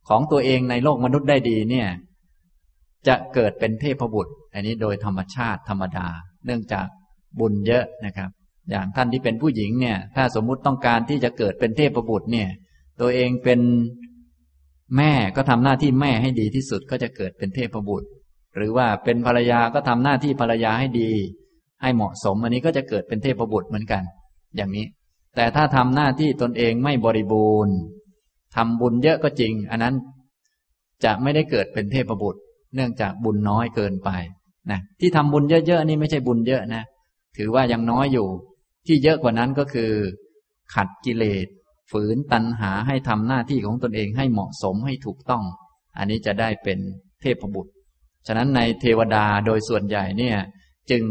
[0.09, 1.87] ของตัวเองในโลกมนุษย์ได้ดีเนี่ย
[3.07, 6.07] จะเกิดเป็นเทพบุตร อันนี้โดยธรรมชาติธรรมดา
[6.45, 6.85] เนื่องจาก
[7.39, 8.29] บุญเยอะนะครับ
[8.69, 12.49] อย่างท่านที่เป็นผู้หญิงเนี่ย ถ้าสมมุติต้องการที่จะเกิดเป็นเทพบุตรเนี่ย
[13.01, 13.59] ตัวเองเป็น
[14.97, 18.09] แม่ก็ทำหน้าที่แม่ให้ดีที่สุดก็จะเกิดเป็นเทพบุตร
[18.55, 21.11] หรือว่าเป็นภรรยาก็ทำหน้าที่ภรรยาให้ดี
[21.81, 24.03] ให้เหมาะสมอันนี้ก็จะเกิดเป็นเทพบุตรเหมือนกัน
[24.55, 24.85] อย่างนี้
[25.35, 27.75] แต่ถ้าทำหน้าที่ตนเองไม่บริบูรณ์
[28.55, 29.95] ทำบุญเยอะก็จริง อันนั้น
[31.03, 32.41] จะไม่ได้เกิดเป็นเทพบุตร
[32.75, 34.09] เนื่องจากบุญน้อยเกินไป
[34.71, 36.83] นะที่ทำบุญเยอะๆนี่ไม่ใช่บุญเยอะนะ
[37.37, 38.27] ถือว่ายังน้อยอยู่
[38.87, 39.91] ที่เยอะกว่านั้นก็คือ
[40.73, 41.47] ขัดกิเลส
[41.91, 45.43] ฝืนตัณหาให้ทำหน้าที่ของตนเองให้เหมาะสมให้ถูกต้อง
[45.97, 46.79] อันนี้จะได้เป็น
[47.21, 47.71] เทพบุตร
[48.27, 50.37] ฉะนั้นในเทวดาโดยส่วนใหญ่เนี่ย
[50.91, 51.03] จึง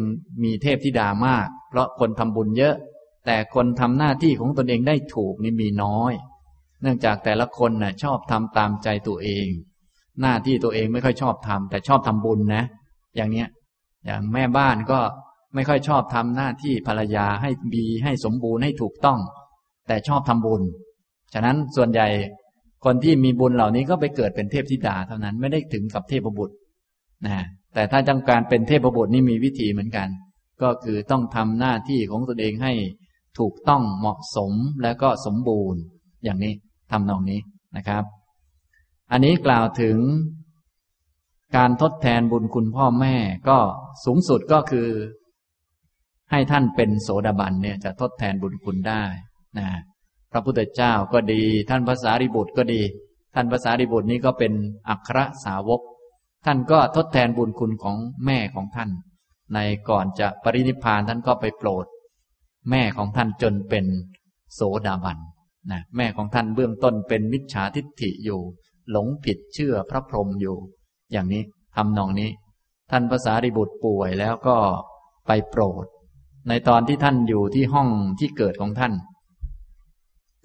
[0.43, 2.75] มีเทพธิดามาก เพราะคนทำบุญเยอะ
[3.27, 6.13] แต่คนทำหน้าที่ของตนเองได้ถูกนี่มีน้อย
[6.83, 9.47] เนื่องจากแต่ละคนน่ะชอบทำตามใจตัวเอง
[10.21, 12.65] หน้าที่ตัวเองไม่ค่อยชอบทำแต่ชอบทำบุญนะ
[13.17, 13.49] อย่างเนี้ย
[14.07, 15.01] อย่างแม่บ้านก็
[15.55, 19.19] ไม่ค่อยชอบทำหน้าที่ภรรยาให้ดีให้สมบูรณ์ให้ถูกต้อง
[19.87, 20.63] แต่ชอบทำบุญ
[21.35, 22.07] ฉะนั้นส่วนใหญ่
[22.85, 26.55] คนที่มีบุญเหล่านี้ก็ไปเกิดเป็นเทพธิดาเท่านั้นไม่ได้ถึงกับเทพบุตร
[27.27, 27.37] นะ
[27.75, 30.09] แต่ถ้าต้องการเป็นเทพบุตรนี่มีวิธีเหมือนกัน
[30.63, 32.73] ก็คือต้องทำหน้าที่ของตนเองให้
[33.39, 35.81] ถูกต้องเหมาะสมและก็สมบูรณ์
[36.25, 36.55] อย่างนี้
[36.93, 37.41] ทำนองนี้
[37.77, 38.05] นะครับ
[39.13, 39.99] อันนี้กล่าวถึง
[41.57, 43.17] การทดแทนบุญคุณพ่อแม่
[43.49, 43.59] ก็
[44.05, 44.89] สูงสุดก็คือ
[46.31, 49.03] ให้ท่านเป็นโสดาบันเนี่ยจะทดแทนบุญคุณได้
[49.59, 49.69] นะ
[50.33, 52.81] พระพุทธเจ้าก็ดี ท่านภาษาริบุตรก็ดี
[53.35, 54.53] ท่านภาษาริบุตรนี้ก็เป็น
[54.89, 55.81] อัครสาวก
[56.47, 58.91] ท่านก็ทดแทนบุญคุณของแม่ของท่าน
[59.55, 61.87] ในก่อนจะปรินิพานท่านก็ไปโปรด
[62.71, 63.87] แม่ของท่านจนเป็น
[64.55, 65.19] โสดาบัน
[65.71, 68.41] นะแม่ของท่านเบื้องต้นเป็นมิจฉาทิฏฐิอยู่
[68.91, 70.57] หลงผิดเชื่อพระพรหมอยู่
[71.13, 71.43] อย่างนี้
[71.77, 72.31] ทำนองนี้
[72.91, 74.57] ท่านภาษาริบุตรป่วยแล้วก็
[75.27, 75.87] ไปโปรด
[76.49, 77.89] ในตอนที่ท่านอยู่ที่ห้อง
[78.19, 78.93] ที่เกิดของท่าน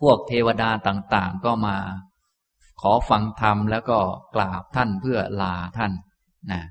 [0.01, 1.77] พวกเทวดาต่างๆ ก็มา
[2.81, 3.99] ขอฟังธรรมแล้วก็
[4.35, 5.91] กราบท่านเพื่อลาท่าน
[6.51, 6.61] นะ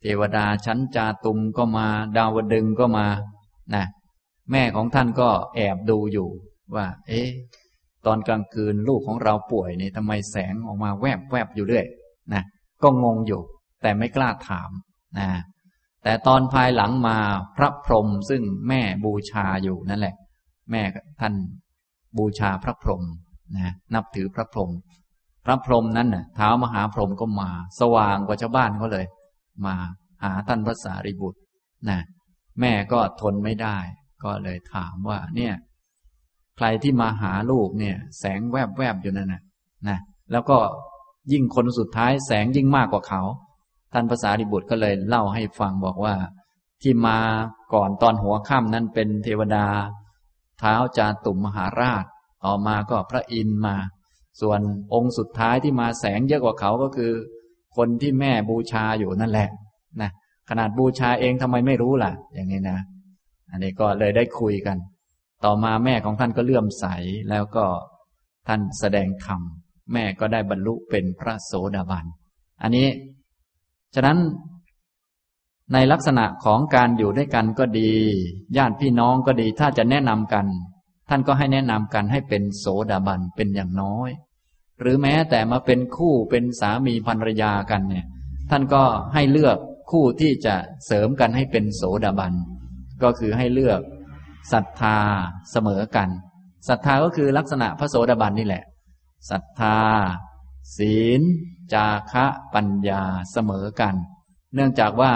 [0.00, 3.06] เทวดาชั้นจาตุมก็มา ดาวดึงก็มา
[3.74, 3.84] นะ
[4.52, 6.28] แม่ของท่านก็แอบดูอยู่
[6.74, 7.28] ว่า เอ๊ะ
[8.06, 11.86] ตอนกลางคืนลูกของเราป่วยนี่ทำไมแสงออกมาแวบแวบอยู่เรื่อย
[12.34, 12.42] นะ
[12.82, 13.40] ก็งงอยู่
[13.82, 14.70] แต่ไม่กล้าถาม
[15.18, 15.28] นะ
[16.02, 17.18] แต่ตอนภายหลังมา
[17.56, 20.14] พระพรหมซึ่งแม่บูชาอยู่นั่นแหละ
[20.70, 20.82] แม่
[21.20, 21.34] ท่าน
[22.18, 23.02] บูชาพระพรหม
[23.56, 24.70] นะนับถือพระพรหม
[25.44, 27.50] พระพรหมนั้นน่ะเท้ามหาพรหมก็มา
[27.80, 29.06] สว่างกว่าชาวบ้านเขาเลย
[29.66, 29.74] มา
[30.24, 31.38] หาท่านพระสารีบุตร
[31.90, 32.00] นะ
[32.60, 33.76] แม่ก็ทนไม่ได้
[34.24, 35.54] ก็เลยถามว่า เนี่ย
[36.56, 39.42] ใครที่มาหาลูกเนี่ย แสงแวบแวบอยู่นั่นนะ
[39.88, 39.98] นะ
[40.32, 40.58] แล้วก็
[41.32, 43.22] ยิ่งคนสุดท้ายแสงยิ่งมากกว่าเขา
[43.92, 46.14] ท่านภาษาดิบุตรก็เลยเล่าให้ฟังบอกว่า
[46.82, 47.18] ที่มา
[47.74, 49.66] ก่อนตอนหัวค่ำนั้นเป็นเทวดา
[50.62, 52.04] ท้าจาตุมมหาราช
[52.44, 53.76] ต่อมาก็พระอินมา
[54.40, 54.60] ส่วน
[54.94, 57.12] องค์สุดท้ายที่มาแสงเยอะกว่าเขาก็คือ
[57.76, 59.48] คนที่แม่บูชาอยู่นั่นแหละ
[60.00, 60.10] นะ
[60.48, 62.78] ขนาดบูชาเองทำไมไม่รู้ล่ะ อย่างนี้นะ
[63.50, 64.76] อันนี้ก็เลยได้คุยกัน
[65.44, 66.86] ต่อมาแม่ของท่านก็เลื่อมใส
[67.30, 67.64] แล้วก็
[68.48, 69.40] ท่านแสดงธรรม
[69.92, 72.04] แม่ก็ได้บรรลุเป็นพระโสดาบัน
[72.62, 72.88] อันนี้
[73.94, 74.18] ฉะนั้น
[75.72, 77.92] ในลักษณะของการอยู่ด้วยกันก็ดี
[78.56, 80.46] ญาติพี่น้องก็ดี ถ้าจะแนะนำกัน
[81.08, 84.10] ท่านก็ให้แนะนำกันให้เป็นโสดาบันเป็นอย่างน้อย
[84.80, 88.06] หรือแม้แต่มาเป็นคู่เป็นสามีภรรยากันเนี่ย
[88.50, 88.82] ท่านก็
[89.14, 89.58] ให้เลือก
[89.90, 90.54] คู่ที่จะ
[90.86, 92.32] เสริมกันให้เป็นโสดาบัน
[93.02, 93.80] ก็คือให้เลือก
[94.52, 94.98] ศรัทธา
[95.52, 96.08] เสมอกัน
[96.68, 98.64] ศรัทธาก็คือลักษณะพระโสดาบันนี่แหละ
[99.30, 99.78] ศรัทธา
[100.76, 101.20] ศีล
[101.72, 103.02] จาคะปัญญา
[103.32, 103.94] เสมอกัน
[104.54, 105.12] เนื่องจากว่า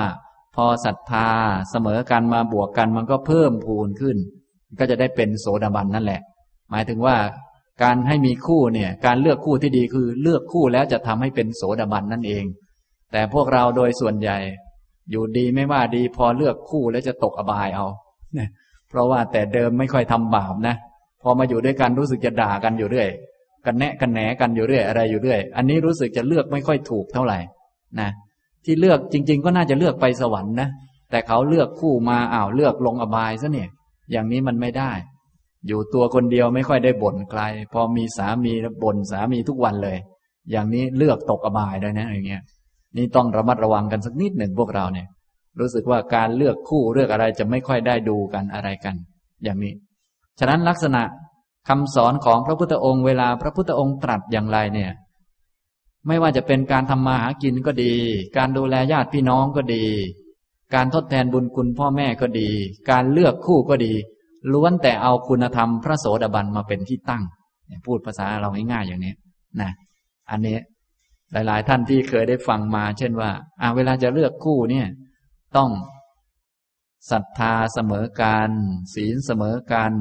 [0.56, 1.28] พอศรัทธา
[1.70, 4.16] เสมอกันมาบวกกันมันก็เพิ่มพูนขึ้น
[4.78, 6.20] ก็จะได้เป็นโสดาบันนั่นแหละ
[6.70, 7.16] หมายถึงว่า
[7.82, 12.44] การให้มีคู่เนี่ยการเลือกคู่ที่ดีคือเลือกคู่แล้วจะทำให้เป็นโสดาบันนั่นเอง
[13.12, 14.38] แต่พวกเราโดยส่วนใหญ่
[15.10, 17.86] อยู่ดีไม่ว่าดีพอเลือกคู่แล้วจะตกอบายเอา
[18.88, 20.74] เพราะว่าแต่เดิมไม่ค่อยทำบาปนะ
[21.22, 23.08] พพอมาอยู่ด้วยกันรู้สึกจะด่ากันอยู่เรื่อย
[23.66, 27.38] กันแนะกันแหนกันอยู่เรื่อยอะไรอยู่เรื่อย อันนี้รู้สึกจะเลือกไม่ค่อยถูกเท่าไหร่
[28.00, 28.10] นะ
[28.64, 30.68] ที่เลือกจริง ๆ ก็น่าจะเลือกไปสวรรค์นะ
[31.10, 33.68] แต่เขาเลือกคู่มาอ้าวเลือกลงอบายซะเนี่ย
[34.12, 34.92] อย่างนี้มันไม่ได้
[35.66, 37.42] อยู่ตัวคนเดียวไม่ค่อยได้บ่นใคร
[37.72, 39.98] พอมีสามีบ่นสามีทุกวันเลย
[40.50, 42.42] อย่างนี้เลือกตกอบายได้นะอย่างเงี้ย
[42.96, 45.08] นี่ต้องระมัดระวังกันสักนิดหนึ่งพวกเราเนี่ย
[45.60, 48.94] รู้สึกว่าการเลือกคู่เลือกอะไรจะไม่ค่อยได้ดูกันอะไรกัน
[49.44, 49.72] อย่างนี้
[50.38, 51.02] ฉะนั้นลักษณะ
[51.68, 54.90] คำสอนของพระพุทธองค์เวลาพระพุทธองค์ตรัสอย่างไรเนี่ย
[56.06, 57.94] ไม่ว่าจะเป็นการทำมาหากินก็ดี
[58.36, 59.84] การดูแลญาติพี่น้องก็ดี
[60.74, 62.50] การทดแทนบุญคุณพ่อแม่ก็ดี
[62.90, 63.92] การเลือกคู่ก็ดี
[64.52, 67.22] ล้วนแต่เอาคุณธรรมพระโสดาบันมาเป็นที่ตั้ง
[67.86, 69.14] พูดภาษาเราง่ายๆอย่างนี้
[69.60, 69.70] นะ
[70.30, 70.58] อันนี้
[71.32, 74.86] หลายๆ ท่านที่เคยได้ฟังมา เช่นว่าอ่าเวลาจะเลือกคู่เนี่ย
[75.56, 75.70] ต้อง
[77.10, 78.50] ศรัทธาเสมอกัน
[78.94, 79.92] ศีลเสมอกัน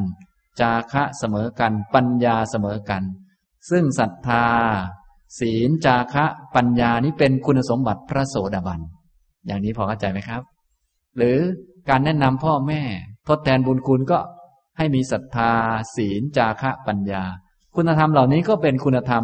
[0.60, 3.04] จาคะเสมอกัน ปัญญาเสมอกัน
[3.70, 4.46] ซึ่งศรัทธา
[5.38, 8.80] ศีลจาคะปัญญานี้เป็นคุณสมบัติพระโสดาบัน
[9.48, 10.42] อย่างนี้พอเข้าใจไหมครับ
[11.18, 11.38] หรือ
[11.90, 12.82] การแนะนำพ่อแม่
[13.28, 14.20] ทดแทนบุญคุณก็
[14.78, 15.52] ให้มีศรัทธา
[15.96, 17.24] ศีลจาคะปัญญา
[17.76, 19.24] คุณธรรมเหล่านี้ก็เป็นคุณธรรม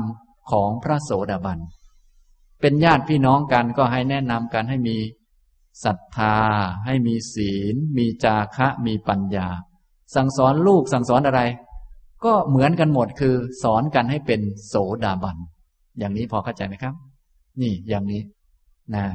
[0.52, 1.60] ของพระโสดาบัน
[2.62, 4.98] เป็นญาติพี่น้องกันก็ให้แนะนำกันให้มี
[5.86, 6.38] ศรัทธา
[6.86, 9.48] ให้มีศีล มีจาคะมีปัญญา
[10.16, 11.42] สั่งสอนลูกสั่งสอนอะไร
[12.26, 15.38] ก็เหมือนกันหมดคือสอนกันให้เป็นโสดาบัน
[16.00, 16.94] อย่างนี้พอเข้าใจไหมครับ
[17.62, 18.22] นี่อย่างนี้
[18.96, 19.06] นะ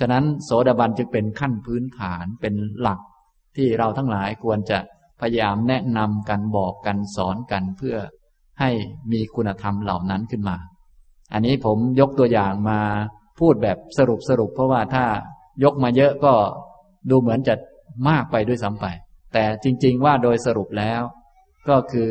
[0.00, 3.00] ฉะนั้นโสดาบันจึงเป็นขั้นพื้นฐานเป็นหลัก
[3.56, 4.78] ที่เราทั้งหลายควรจะ
[5.20, 7.96] พยายามแนะนำกันบอกกันสอนกันเพื่อ
[8.60, 8.70] ให้
[9.12, 10.56] มีคุณธรรมเหล่านั้นขึ้นมา
[11.32, 12.80] อันนี้ผมยกตัวอย่างมา
[13.40, 15.04] พูดแบบสรุปสรุป เพราะว่าถ้า
[15.64, 16.32] ยกมาเยอะก็
[17.10, 17.54] ดูเหมือนจะ
[18.08, 18.86] มากไปด้วยซ้ำไป
[19.32, 21.02] แต่จริง ๆ ว่าโดยสรุปแล้ว
[21.68, 22.10] ก็คือ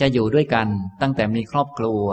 [0.00, 0.66] จะอยู่ด้วยกัน
[1.02, 2.04] ตั้งแต่มีครอบครัว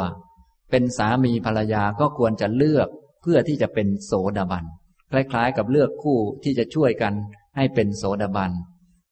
[0.75, 2.87] เป็นสามีภรรยาก็ควรจะเลือก
[3.21, 4.65] เพื่อที่จะเป็นโสดาบัน
[5.11, 7.13] คล้ายๆ กับเลือกคู่ที่จะช่วยกัน
[7.55, 8.51] ให้เป็นโสดาบัน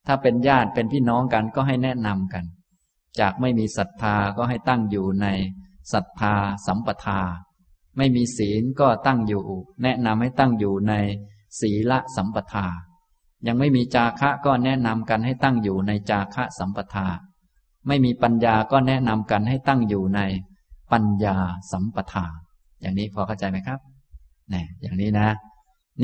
[0.07, 2.45] ถ้าเป็นญาติเป็นพี่น้องกันก็ให้แนะนำกัน
[3.19, 5.27] จากไม่มีศรัทธาก็ให้ตั้งอยู่ใน
[5.93, 6.35] ศรัทธา
[6.67, 7.21] สัมปทา
[7.97, 9.45] ไม่มีศีลก็ตั้งอยู่
[9.83, 10.93] แนะนำให้ตั้งอยู่ใน
[11.59, 12.67] ศีละสัมปทา
[13.47, 17.07] ยังไม่มีจาคะก็แนะนำกันให้ตั้งอยู่ในจาคะสัมปทา
[17.87, 20.21] ไม่มีปัญญาก็แนะนำกันให้ตั้งอยู่ใน
[20.91, 21.37] ปัญญา
[21.71, 22.25] สัมปทา
[22.81, 23.79] อย่างนี้พอเข้าใจไหมครับ
[24.53, 25.29] นี่อย่างนี้นะ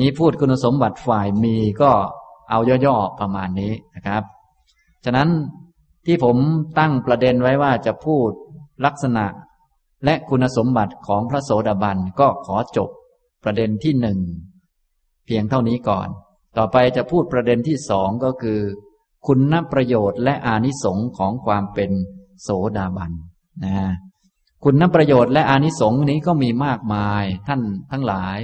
[0.00, 1.90] นี้พูดคุณสมบัติฝ่ายมีก็
[2.50, 4.22] เอาย่อๆประมาณนี้นะครับ
[5.04, 5.28] ฉะนั้น
[6.06, 6.36] ที่ผม
[6.78, 8.30] ตั้งประเด็นไว้ว่าจะพูด
[8.84, 9.26] ลักษณะ
[10.04, 12.90] และคุณสมบัติของพระโสดาบันก็ขอจบ
[13.44, 14.18] ประเด็นที่หนึ่ง
[15.26, 16.08] เพียงเท่านี้ก่อน
[16.56, 18.60] ต่อไปจะพูดประเด็นที่สองก็คือ
[19.26, 21.90] คุณนประโยชน์และอานิสงค์ของความเป็น
[22.42, 23.12] โสดาบัน
[23.64, 23.74] นะ
[24.64, 27.60] คุณประโยชน์และอานิสงค์นี้ก็มีมากมาย ท่าน
[27.92, 28.38] ทั้งหลาย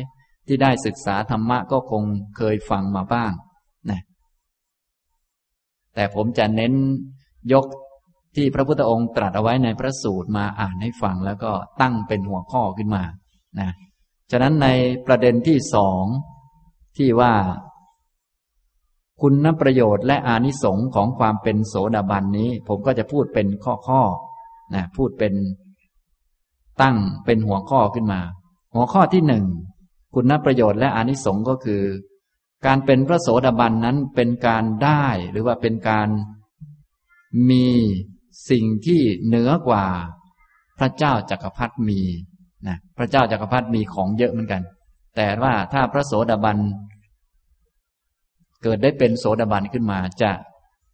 [0.47, 2.03] ที่ได้ศึกษาธรรมะก็คง
[2.37, 3.33] เคยฟังมาบ้าง
[3.91, 4.01] นะ
[5.95, 6.73] แต่ผมจะเน้น
[7.53, 7.67] ยก
[8.37, 13.05] ที่พระพุทธองค์ตรัสเอาไว้ในพระสูตรมาอ่านให้ฟังแล้วก็ตั้งเป็นหัวข้อขึ้นมา
[13.61, 13.71] นะ
[14.31, 14.69] ฉะนั้นใน
[15.07, 16.05] ประเด็นที่สอง
[16.97, 17.33] ที่ว่า
[19.23, 24.03] คุณประโยชน์และอานิสงค์ของความเป็นโสดาบันนี้ ผมก็จะพูดเป็นข้อข้อ
[24.75, 25.35] นะพูดเป็น
[26.83, 28.21] ตั้งเป็นหัวข้อขึ้นมา
[28.75, 29.45] หัวข้อที่หนึ่ง
[30.15, 31.83] คุณประโยชน์และอนิสงค์ก็คือ
[32.67, 36.09] การเป็นพระโสดาบันนั้นเป็นการได้หรือว่าเป็นการ
[37.51, 37.67] มี
[38.51, 39.85] สิ่งที่เหนือกว่า
[40.79, 42.01] พระเจ้าจักรพรรดิมี
[42.69, 44.63] นะพระเจ้าจักรพรรดิมีของเยอะเหมือนกัน
[45.17, 46.59] แต่ว่าถ้าพระโสดาบัน
[48.63, 50.31] เกิดได้เป็นโสดาบันขึ้นมาจะ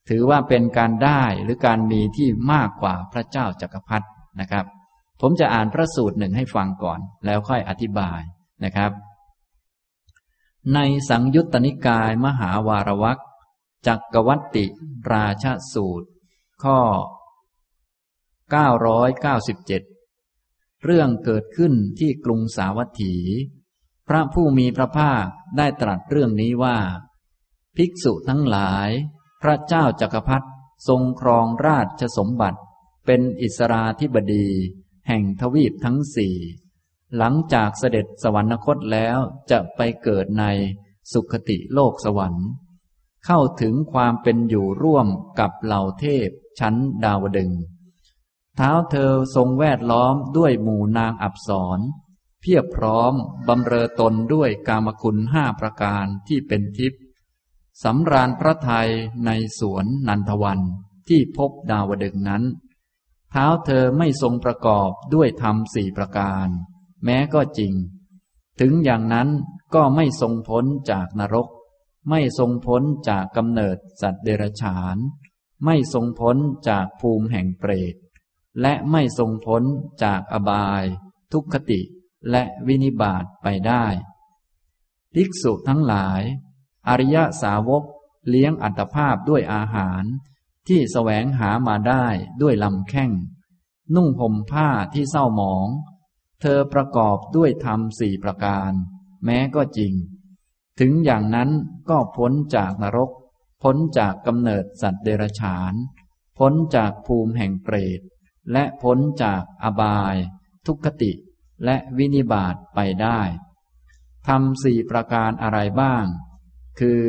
[0.08, 4.06] ถือว่าเป็นการได้หรือการมีที่มากกว่าพระเจ้าจักรพรรดิ
[4.40, 4.64] นะครับ
[5.20, 8.20] ผมจะอ่านพระสูตรหนึ่งให้ฟังก่อน แล้วค่อยอธิบาย
[8.64, 8.92] นะครับ
[10.74, 10.78] ใน
[11.08, 13.20] สังยุตตนิกายมหาวารวัก
[13.86, 14.66] จักกวัตติ
[15.12, 16.08] ราชสูตร
[16.62, 16.78] ข้อ
[18.82, 23.14] 997 เรื่องเกิดขึ้นที่กรุงสาวัตถี
[24.08, 25.24] พระผู้มีพระภาค
[25.56, 26.78] ได้ตรัสเรื่องนี้ว่า
[27.76, 28.88] ภิกษุทั้งหลาย
[29.42, 30.46] พระเจ้าจักรพรรดิ
[30.88, 32.60] ทรงครองราชสมบัติ
[33.06, 34.48] เป็นอิสราธิบดี
[35.12, 36.36] แห่งทวีปทั้งสี่
[37.16, 39.18] หลังจากเสด็จสวรรคตแล้ว
[39.50, 40.44] จะไปเกิดใน
[41.12, 42.46] สุขติโลกสวรรค์
[43.26, 45.06] เข้าถึงความเป็นอยู่ร่วม
[45.38, 47.50] กับเหล่าเทพชั้นดาวดึง
[48.56, 51.78] เท้าเธอทรงแวดล้อมด้วยหมู่นางอับสร
[52.40, 53.12] เพียบพร้อม
[53.48, 57.02] บำเรอตนด้วยกามคุณห้าประการที่เป็นทิพย์
[57.82, 58.88] สำราญพระไทย
[59.26, 60.60] ในสวนนันทวัน
[61.08, 62.44] ที่พบดาวดึงนั้น
[63.30, 66.48] เท้าเธอไม่ทรงประกอบด้วยธรรมสี่ประการ
[67.04, 67.74] แม้ก็จริง
[68.60, 69.28] ถึงอย่างนั้น
[69.74, 71.48] ก็ไม่ทรงพ้นจากนรก
[72.10, 74.96] ไม่ทรงพ้นจากกำเนิดสัตว์เดรัจฉาน
[75.64, 76.36] ไม่ทรงพ้น
[76.68, 77.94] จากภูมิแห่งเปรต
[78.60, 79.62] และไม่ทรงพ้น
[80.04, 80.84] จากอบาย
[81.32, 81.80] ทุกขติ
[82.30, 83.84] และวินิบาตไปได้
[85.14, 86.22] ภิกษุทั้งหลาย
[86.88, 87.84] อริยสาวก
[88.28, 90.04] เลี้ยงอัตภาพด้วยอาหาร
[90.72, 92.06] ที่แสวงหามาได้
[92.42, 93.10] ด้วยลำแข้ง
[93.94, 95.68] นุ่งห่มผ้าที่เศร้าหมอง
[96.40, 98.72] เธอประกอบด้วยธรรมสี่ประการ
[99.24, 99.92] แม้ก็จริง
[100.80, 101.50] ถึงอย่างนั้น
[101.90, 103.10] ก็พ้นจากนรก
[103.62, 105.74] พ้นจากกำเนิดสัตว์เดรัจฉาน
[106.38, 108.00] พ้นจากภูมิแห่งเปรต
[108.52, 110.16] และพ้นจากอบาย
[110.66, 111.12] ทุกขติ
[111.64, 113.20] และวินิบาตไปได้
[114.28, 116.04] ทำสี่ประการอะไรบ้าง
[116.80, 117.04] คือ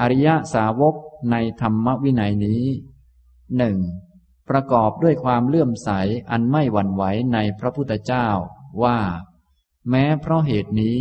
[0.00, 0.94] อริยสาวก
[1.30, 2.64] ในธรรมวินัยนี้
[3.56, 3.78] หนึ่ง
[4.48, 5.90] ประกอบด้วยความเลื่อมใส
[6.30, 8.28] อันไม่หวั่นไหวในพระพุทธเจ้า
[8.82, 8.98] ว่า
[9.90, 11.00] แม้เพราะเหตุนี้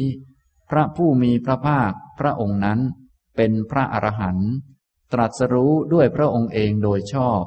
[0.69, 2.79] พระผู้มีพระภาคพระองค์นั้น
[3.36, 4.51] เป็นพระอรหันต์
[5.13, 7.43] ตรัสรู้ด้วยพระองค์เองโดยชอบ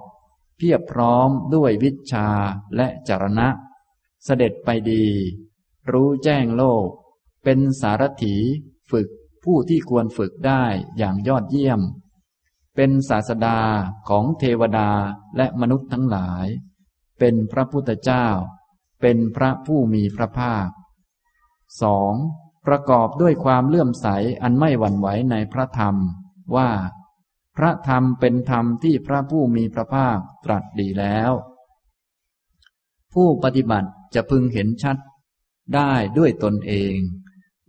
[0.57, 2.29] เพียบพร้อมด้วยวิชา
[2.77, 3.49] และจรณะ
[4.25, 5.07] เสด็จไปดี
[5.91, 6.89] รู้แจ้งโลก
[7.45, 8.37] เป็นสารถี
[8.91, 9.09] ฝึก
[9.51, 10.65] ผู้ที่ควรฝึกได้
[10.99, 11.81] อย่างยอดเยี่ยม
[12.77, 13.61] เป็นศาสดา
[14.09, 14.91] ของเทวดา
[15.37, 16.47] และมนุษย์ทั้งหลาย
[17.19, 18.27] เป็นพระพุทธเจ้า
[19.01, 20.69] เป็นพระผู้มีพระภาค
[21.83, 22.15] สอง
[22.67, 24.07] ประกอบด้วยความเลื่อมใส
[24.43, 25.97] อันไม่หวั่นไหวในพระธรรม
[26.57, 26.71] ว่า
[27.57, 31.33] พระธรรมเป็นธรรมที่พระผู้มีพระภาคตรัสดีแล้ว
[33.15, 34.99] ผู้ปฏิบัติจะพึงเห็นชัด
[35.75, 36.97] ได้ด้วยตนเอง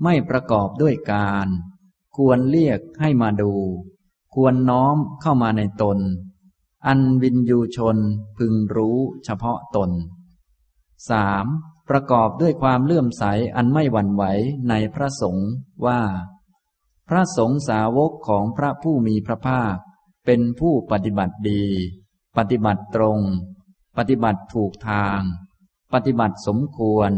[0.04, 1.48] ไม่ประกอบด้วยการ
[2.22, 3.52] ควรเรียกให้มาดู
[4.36, 6.00] ควรน้อมเข้ามาในตน
[6.88, 7.98] อันวินยูชน
[8.38, 9.92] พึงรู้เฉพาะตน
[11.10, 11.90] 3.
[11.90, 13.24] ประกอบด้วยความเลื่อมใส
[13.56, 14.24] อันไม่หวั่นไหว
[14.70, 15.50] ในพระสงฆ์
[15.86, 16.02] ว่า
[17.10, 19.76] พระสงฆ์สาวกของพระผู้มีพระภาค
[20.26, 21.64] เป็นผู้ปฏิบัติดี
[22.38, 23.20] ปฏิบัติตรง
[23.98, 25.22] ปฏิบัติถูกทาง
[25.94, 27.12] ปฏิบัติสมควร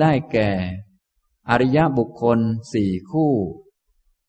[0.00, 0.50] ได้แก่
[1.48, 2.38] อริยบุคคล
[2.72, 3.32] สี่คู่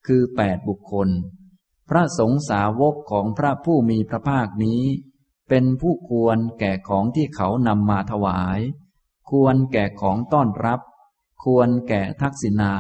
[0.07, 1.09] คือแปดบุคคล
[1.89, 4.83] พระสงฆ์สาวกของพระผู้มีพระภาคนี้
[5.49, 8.59] เป็นผู้ควรแก่ของที่เขานำมาถวาย
[9.29, 10.79] ควรแก่ของต้อนรับ
[11.43, 12.73] ควรแก่ทักษิณา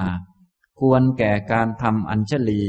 [0.79, 2.65] ควรแก่การทำอัญชลี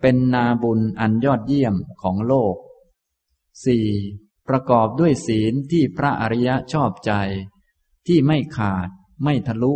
[0.00, 2.56] เป็นนาบุญอันยอดเยี่ยมของโลก
[3.76, 4.48] 4.
[4.48, 7.12] ประกอบด้วยศีลที่พระอริยะชอบใจ
[8.06, 8.88] ที่ไม่ขาด
[9.24, 9.74] ไม่ทะลุ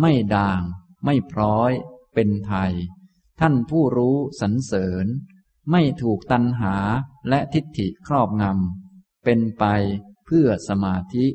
[0.00, 0.62] ไม่ด่าง
[1.04, 1.72] ไม่พร้อย
[2.14, 2.72] เป็นไทย
[3.40, 5.06] ท่านผู้รู้สรรเสริญ
[5.70, 6.74] ไม่ถูกตัณหา
[7.28, 9.64] และทิฏฐิครอบงำ เป็นไป
[10.26, 11.26] เพื่อสมาธิ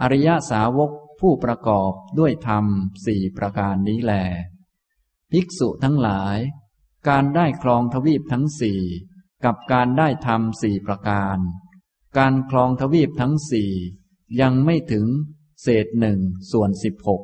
[0.00, 2.66] อริยสาวกผู้ประกอบด้วยธรรม
[3.06, 4.12] สี่ประการนี้แล
[5.32, 6.38] ภิกษุทั้งหลาย
[7.08, 8.82] การได้ครองทวีปทั้งสี่
[9.44, 11.38] กับการได้ธรรมสี่ประการ
[12.18, 13.72] การครองทวีปทั้งสี่
[14.40, 15.06] ยังไม่ถึง
[15.62, 16.20] เศษหนึ่ง
[16.52, 17.22] ส่วนสิบหก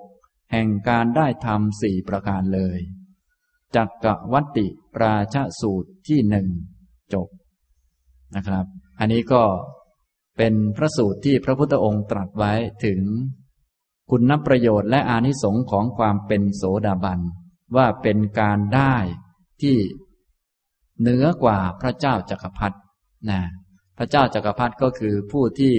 [0.53, 2.81] แห่งการได้ทำสี่ประการเลย
[3.77, 6.47] จักกะวัตติปราชสูตรที่หนึ่ง
[7.13, 7.29] จบ
[8.37, 8.65] นะครับ
[8.99, 9.43] อันนี้ก็
[10.37, 12.53] เป็นพระสูตรที่พระพุทธองค์ตรัสไว้
[12.85, 13.01] ถึง
[14.11, 17.21] คุณประโยชน์และอานิสงค์ของความเป็นโสดาบัน
[17.77, 18.95] ว่าเป็นการได้
[19.63, 19.77] ที่
[21.01, 22.77] เหนือกว่าพระเจ้าจักรพรรดิ
[23.31, 23.41] นะ
[23.99, 25.75] พระเจ้าจักรพรรดิก็คือผู้ที่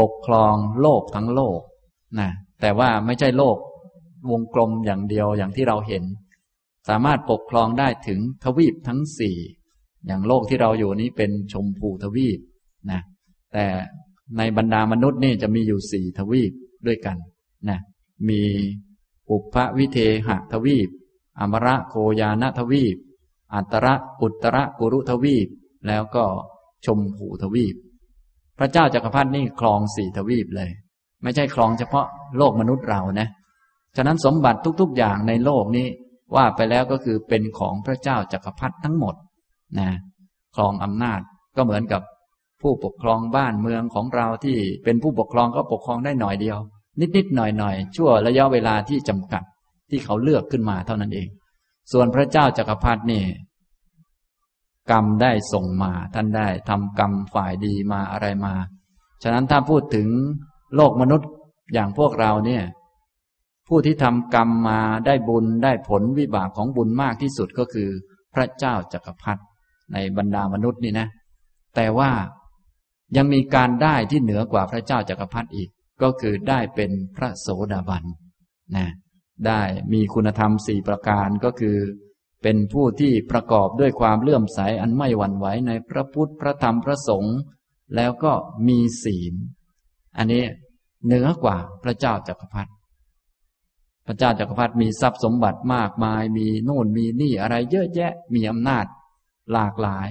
[0.00, 1.60] ปกครองโลกทั้งโลก
[2.18, 2.30] นะ
[2.60, 3.56] แต่ว่าไม่ใช่โลก
[4.30, 6.04] วงกลมอย่างเดียวอย่างที่เราเห็น
[6.88, 9.36] สามารถปกครองได้ถึงทวีปทั้งสี่
[10.06, 12.38] อย่างโลกที่เราอยู่นี้เป็นชมพูทวีป
[12.90, 13.00] นะ
[13.52, 13.64] แต่
[14.38, 16.52] ในบรรดามนุษย์นี่จะมีอยู่สี่ทวีป
[16.86, 17.16] ด้วยกัน
[17.68, 17.78] นะ
[18.28, 18.42] มี
[19.30, 20.88] อุปวิเทหทวีป
[21.40, 22.96] อมระโคยานทวีป
[23.54, 25.48] อัตระอุตระกุรุทวีป
[25.86, 26.24] แล้วก็
[26.86, 27.76] ชมพูทวีป
[28.58, 30.70] พระเจ้าจากักรพรรดินี่ครองสี่ทวีปเลย
[31.22, 32.06] ไม่ใช่ครองเฉพาะ
[32.38, 33.28] โลกมนุษย์เรานะ
[33.96, 35.86] ฉะนั้นสมบัติทุก ๆ อย่างในโลกนี้
[36.34, 39.14] ว่าไปแล้วก็คือเป็นของพระเจ้าจักรพรรดิทั้งหมด
[39.78, 39.90] นะ
[40.56, 41.20] ครองอำนาจ
[41.56, 42.02] ก็เหมือนกับ
[42.62, 46.58] ผู้ปกครองบ้านเมืองของเราที่เป็นผู้ปกครองก็ปกครองได้หน่อยเดียว
[47.16, 49.42] นิดๆหน่อยๆชั่วระยะเวลาที่จำกัด
[49.90, 51.28] ที่เขาเลือกขึ้นมาเท่านั้นเอง
[51.92, 53.24] ส่วนพระเจ้าจักรพรรดินี่
[54.90, 58.54] กรรมได้ส่งมาท่านได้ทำกรรมฝ่ายดีมาอะไรมา
[59.22, 60.08] ฉะนั้นถ้าพูดถึง
[60.76, 61.28] โลกมนุษย์
[61.74, 62.62] อย่างพวกเราเนี่ย
[63.68, 67.88] ผู้ที่ทำกรรมมาได้บุญได้ผลวิบากของบุญมากที่สุดก็คือ
[68.34, 69.42] พระเจ้าจักรพรรดิ
[69.92, 71.08] ในบรรดามนุษย์นี่นะ
[71.76, 72.10] แต่ว่า
[73.16, 75.68] ยังมีการได้ที่เหนือกว่าพระเจ้าจักรพรรดิอีก
[76.02, 78.04] ก็คือได้เป็นพระโสดาบัน
[78.76, 78.86] นะ
[79.46, 79.62] ได้
[79.92, 81.76] มีคุณธรรมสี่ประการก็คือ
[82.42, 87.36] เป็นผู้ที่ประกอบด้วยความเลื่อมใสอันไม่หวั่นไหวในพระพุทธพระธรรมพระสงฆ์
[87.96, 88.32] แล้วก็
[88.68, 89.34] มีศีล
[90.18, 90.44] อันนี้
[91.06, 92.70] เหนือกว่าพระเจ้าจักรพรรดิ
[94.06, 98.84] พระเจ้าจักรพรรดิมีทรัพย์สมบัติมากมาย มีโน่นมีนี่อะไรเยอะแยะ มีอำนาจ
[99.52, 100.08] หลากหลาย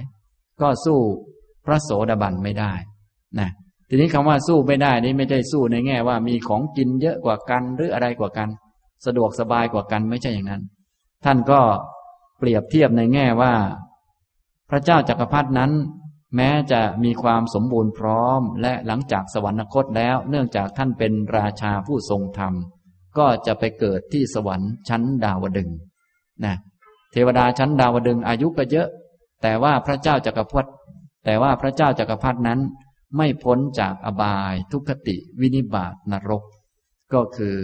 [0.60, 1.00] ก็สู้
[1.66, 2.72] พระโสดาบันไม่ได้
[3.38, 3.50] นะ
[3.88, 8.48] ทีนี้คำว่าสู้ไม่ได้นี่ไม่ใช่สู้ในแง่ว่ามีของกินเยอะกว่ากันหรืออะไรกว่ากัน
[9.06, 10.62] สะดวกสบายกว่ากันไม่ใช่อย่างนั้น
[11.24, 11.60] ท่านก็
[12.38, 13.54] เปรียบเทียบในแง่ว่า
[14.70, 15.72] พระเจ้าจักรพรรดินั้น
[16.36, 22.54] แม้จะมีความสมบูรณ์พร้อม และหลังจากสวรรคตแล้ว เนื่องจากท่านเป็นราชาผู้ทรงธรรม
[23.18, 25.70] ก็จะไปเกิดที่สวรรค์ชั้นดาวดึง
[26.44, 26.54] นะ
[27.12, 28.88] เทวดาชั้นดาวดึงอายุก็เยอะ
[29.42, 30.70] แต่ว่าพระเจ้าจากักรพรรดิ
[31.24, 32.60] แต่ว่าพระเจ้าจากักรพรรดินั้น
[33.16, 36.42] ไม่พ้นจากอบายทุกขติวินิบาตนรก
[37.12, 37.56] ก็คือ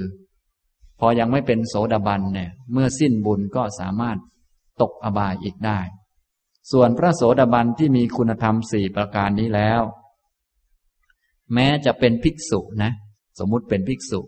[0.99, 4.19] พอยังไม่เป็นโสดาบันเนี่ยเมื่อสิ้นบุญก็สามารถ
[4.81, 5.81] ตกอบายอีกได้
[6.71, 9.83] ส่วนพระโสดาบันที่มีคุณธรรมสี่ประการนี้แล้ว
[11.55, 12.93] แม้จะเป็นภิกษุนะ
[13.39, 14.21] สมมุติเป็นภิกษุ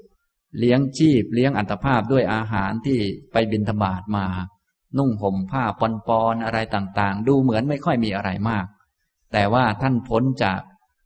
[0.59, 2.99] เลี้ยงชีพเลี้ยงอัตภาพด้วยอาหารที่
[3.33, 4.27] ไปบินธบาตมา
[4.99, 8.67] นุ่งห่มผ้าปอนปอนอะไรต่างๆ ดูเหมือนไม่ค่อยมีอะไรมาก
[9.33, 10.61] แต่ว่าท่านพ้นจาก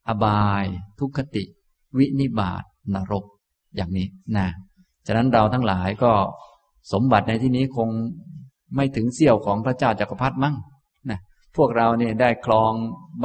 [0.09, 0.65] อบาย
[0.99, 1.45] ทุกขติ
[1.99, 2.63] วินิบาต
[2.95, 3.25] นรก
[3.77, 4.49] อย่างนี้นะ
[5.07, 6.13] ฉะนั้นเราทั้งหลายก็
[6.93, 7.89] สมบัติในที่นี้คง
[8.77, 10.55] ไม่ถึงเสี้ยวของพระเจ้าจากักรพรรดิมั้ง
[11.11, 11.21] นะ
[11.57, 12.73] พวกเราเนี่ยได้คลอง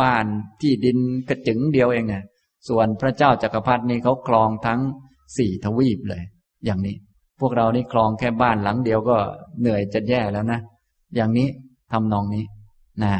[0.02, 0.26] บ้าน
[0.62, 0.98] ที่ดิน
[1.30, 2.24] กระจึงเดียวเองเนี่ย
[2.70, 4.80] ส่วนพระเจ้าจากักรพรรดินี่เขาคลองทั้ง
[5.38, 6.24] สี่ทวีปเลย
[6.66, 6.96] อย่างนี้
[7.40, 9.18] พวกเรานี่คลองแค่บ้านหลังเดียวก็
[9.60, 10.60] เหนื่อยจะแย่แล้วนะ
[11.16, 11.48] อย่างนี้
[11.92, 12.46] ทำนองนี้
[13.04, 13.14] นะ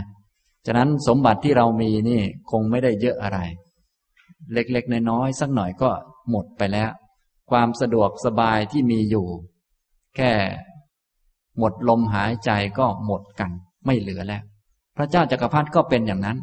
[0.66, 3.40] ฉะนั้นสมบัติที่เรามีนี่คงไม่ได้เยอะอะไร
[4.54, 5.90] เล็กๆน้อยๆสักหน่อยก็
[6.30, 6.90] หมดไปแล้ว
[7.52, 9.28] ความสะดวกสบายที่มีอยู่
[10.16, 10.32] แค่
[11.60, 13.52] หมดลมหายใจก็หมดกัน
[13.86, 14.44] ไม่เหลือแล้ว
[14.98, 16.38] พระเจ้าจากักรพรรดิก็เป็นอย่างนั้น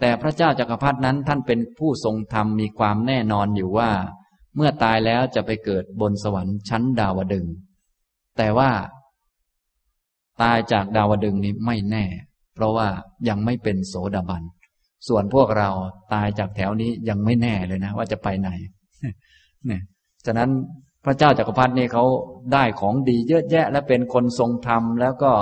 [0.00, 3.90] แต่พระเจ้าจากักรพรรดินั้นท่านเป็นผู้ทรงธรรมมีความแน่นอนอยู่ว่า
[4.56, 7.46] เมื่อตายแล้วจะไปเกิดบนสวรรค์ชั้นดาวดึง
[8.38, 8.70] แต่ว่า
[10.42, 12.04] ตายจากดาวดึงนี้ไม่แน่
[12.54, 12.88] เพราะว่า
[13.28, 14.42] ยังไม่เป็นโสดาบัน
[15.08, 15.70] ส่วนพวกเรา
[16.14, 18.50] ตายจากแถวนี้ยังไม่แน่เลยนะ ว่าจะไปไหน
[19.66, 19.82] เนี่ย
[20.26, 20.50] ฉะนั้น
[21.04, 22.04] พระเจ้าจากักรพรรดินี่เขา
[22.52, 25.32] ได้ของดีเยอะแยะ และเป็นคนทรงธรรม แล้วก็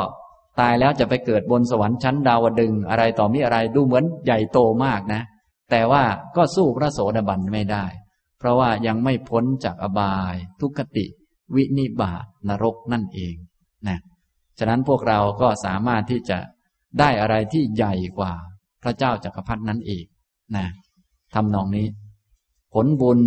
[0.61, 5.23] ตายแล้วจะไปเกิดบนสวรรค์ชั้นดาวดึง อะไรต่อมีอะไรดูเหมือนใหญ่โตมากนะ
[5.71, 6.03] แต่ว่า
[6.37, 7.85] ก็สู้พระโสดาบันไม่ได้
[8.43, 11.07] เพราะว่ายังไม่พ้นจากอบาย ทุกขติ
[11.55, 13.35] วินิบาตนรกนั่นเอง
[13.89, 13.99] นะ
[14.59, 16.39] ฉะนั้นพวกเราก็สามารถที่จะ
[16.99, 18.33] ได้อะไรที่ใหญ่กว่า
[18.83, 20.07] พระเจ้าจักรพรรดินั้นอีก
[20.57, 20.67] นะ
[21.35, 21.87] ทำนองนี้
[22.75, 23.21] ผลบุญ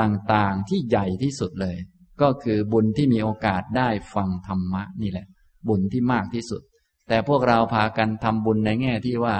[0.00, 1.76] ต่างๆที่ใหญ่ที่สุดเลย
[2.20, 5.26] ก็คือบุญที่มีโอกาสได้ฟังธรรมะนี่แหละ
[5.68, 6.62] บุญที่มากที่สุด
[7.08, 9.36] แต่พวกเราพากันทำบุญในแง่ที่ว่า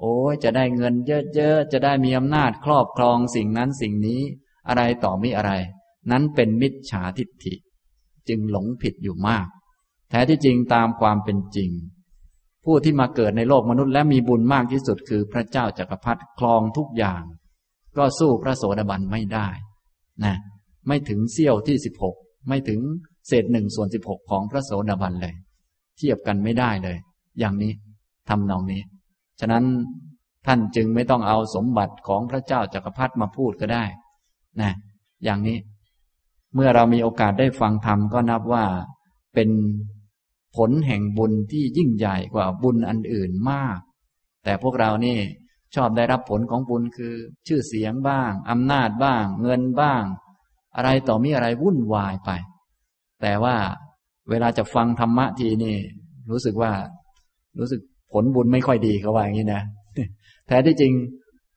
[0.00, 0.94] โอ้จะได้เงิน
[1.34, 4.22] เยอะๆจะได้มีอำนาจครอบครองสิ่งนั้นสิ่งนี้
[4.68, 5.52] อะไรต่อมีอะไร
[6.10, 7.54] นั้นเป็นมิจฉาทิฏฐิ
[8.28, 9.46] จึงหลงผิดอยู่มาก
[10.10, 11.70] แท้ที่จริงตามความเป็นจริง
[12.64, 17.22] ผู้ที่มาเกิดในโลกมนุษย์และมีบุญมากที่สุดคือพระเจ้าจากักรพรรดิคลองทุกอย่าง
[17.96, 19.48] ก็สู้พระโสดาบันไม่ได้
[20.24, 20.34] นะ
[20.86, 22.16] ไม่ถึงเสี้ยวที่สิบหก
[22.48, 22.80] ไม่ถึง
[23.28, 25.34] เศษหนึ่งส่วนสิบหกของพระโสดาบันเลย
[25.98, 26.96] เทียบกันไม่ได้เลย
[27.38, 27.72] อย่างนี้
[28.28, 28.82] ทำนองนี้
[29.40, 29.64] ฉะนั้น
[30.46, 33.84] ท่านจึงไม่ต้องเอาสมบัติของพระเจ้าจากักรพรรดิมาพูดก็ได้
[34.62, 34.72] นะ
[35.24, 35.58] อย่างนี้
[36.54, 38.64] เมื่อเรามีโอกาสได้ฟังธรรมก็นับว่า
[39.34, 39.50] เป็น
[40.56, 43.78] ผลแห่งบุญที่ยิ่งใหญ่กว่าบุญอันอื่นมาก
[44.44, 45.18] แต่พวกเรานี่
[45.74, 47.14] ชอบได้รับผลของบุญคือ
[47.46, 50.02] ชื่อเสียงบ้างอำนาจบ้าง เงินบ้าง
[50.76, 52.30] อะไรต่อมีอะไรวุ่นวายไป
[53.22, 53.56] แต่ว่า
[54.30, 55.76] เวลาจะฟังธรรมะทีนี่
[56.30, 56.72] รู้สึกว่า
[57.58, 57.80] รู้สึก
[58.12, 59.62] ผลบุญไม่ค่อยดีเขาว่าอย่างนี้นะ
[60.46, 60.92] แท้ที่จริง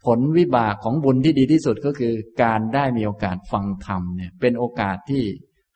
[0.08, 5.24] ผลวิบากของบุญที่ดีที่สุดก็คือ การได้มีโอกาสฟังธรรมเนี่ย เป็นโอกาสที่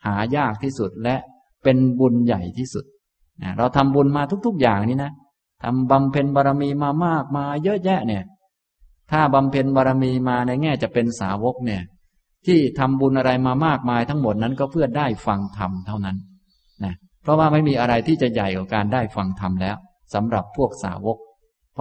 [0.05, 1.15] หายากที่สุดและ
[1.63, 2.86] เป็นบุญใหญ่ที่สุด
[3.57, 5.11] เราทำบุญมาทุก ๆ อย่างนี้นะ
[5.63, 8.23] ทำบำเพ็ญบารมีมามากมาเยอะแยะเนี่ย
[9.11, 11.82] ถ้าบำเพ็ญบารมีมาในแง่จะเป็นสาวกเนี่ย
[12.45, 16.17] ที่ทำบุญอะไรมามากมายทั้งหมดนั้นก็เพื่อได้ฟังธรรมเท่านั้น
[16.84, 19.75] นะเพราะว่าไม่มีอะไรที่จะใหญ่กว่าการได้ฟังธรรมแล้ว
[20.13, 21.17] สำหรับพวกสาวก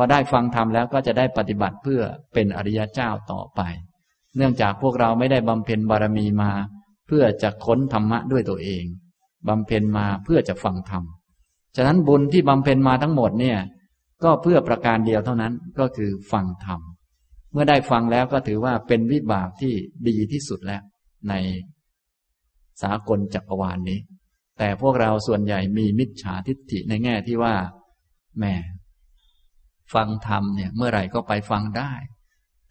[0.01, 2.03] อได้ฟังธรรมแล้วก็จะได้ปฏิบัติเพื่อ
[2.34, 3.61] เป็นอริยเจ้าต่อไป
[4.36, 6.53] เนื่องจากพวกเราไม่ได้บำเพ็ญบารมีมา
[7.07, 8.84] เพื่อจะค้นธรรมะด้วยตัวเอง
[9.48, 11.03] บำเพ็ญมาเพื่อจะฟังธรรม
[11.76, 13.59] ฉะนั้นบุญที่บำเพ็ญมาทั้งหมดเนี่ย
[14.24, 16.80] ก็เพื่อประการเดียวเท่านั้นก็คือฟังธรรม
[17.53, 19.74] เมื่อได้ฟังแล้วก็ถือว่าเป็นวิบากที่
[20.09, 20.82] ดีที่สุดแล้ว
[21.28, 21.34] ใน
[22.82, 24.01] สากลจักรวาลนนี้
[24.59, 27.55] แต่พวกเราส่วนใหญ่มีมิจฉาทิฏฐิในแง่ที่ว่า
[28.38, 28.44] แหม
[29.95, 31.93] ฟังธรรมเนี่ยเมื่อไหร่ก็ไปฟังได้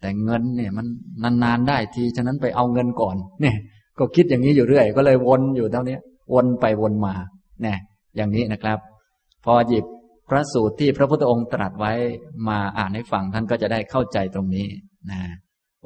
[0.00, 3.56] แต่เงินเนี่ยมันนานๆได้ที ฉะนั้นไปเอาเงินก่อนเนี่ย
[3.98, 5.98] ก็คิดอย่างนี้อยู่เรื่อย ก็เลยวนอยู่เท่านี้
[6.34, 7.14] วนไปวนมา
[7.62, 7.78] เนี่ย
[8.16, 8.78] อย่างนี้นะครับ
[9.44, 9.84] พอหยิบ
[10.28, 11.92] พระสูตรที่พระพุทธองค์ตรัสไว้
[12.48, 14.66] มาอ่านให้ฟังท่านก็จะได้เข้าใจตรงนี้
[15.10, 15.20] นะ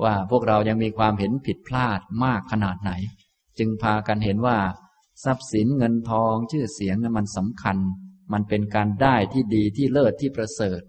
[0.04, 2.92] ว่าพวกเรายังมีความเห็นผิดพลาดมากขนาดไหน
[3.58, 4.58] จึงพากันเห็นว่า
[5.24, 7.76] ทรัพย์สินเงินทองชื่อเสียงนั้นมันสำคัญ
[8.32, 10.80] มันเป็นการได้ที่ดีที่เลิศที่ประเสริฐ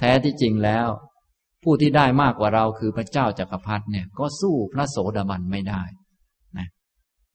[0.00, 0.88] แท้ที่จริงแล้ว
[1.62, 5.82] ผู้ที่ได้มากกว่าเราคือพระเจ้าจากักรพรรดิเนี่ยก็สู้พระโสดาบันไม่ได้
[6.58, 6.68] นะ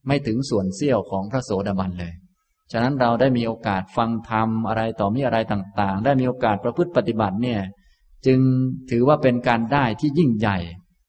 [0.07, 2.13] ไม่ถึงส่วนเสี้ยวของพระโสดาบันเลย
[2.71, 7.61] ฉะนั้นเราได้มีโอกาสฟังธรรมอะไรต่อมีอะไรต่างๆ ได้มีโอกาสประพฤติปฏิบัติเนี่ย
[8.25, 8.39] จึง
[8.91, 10.57] ถือว่าเป็นการได้ที่ยิ่งใหญ่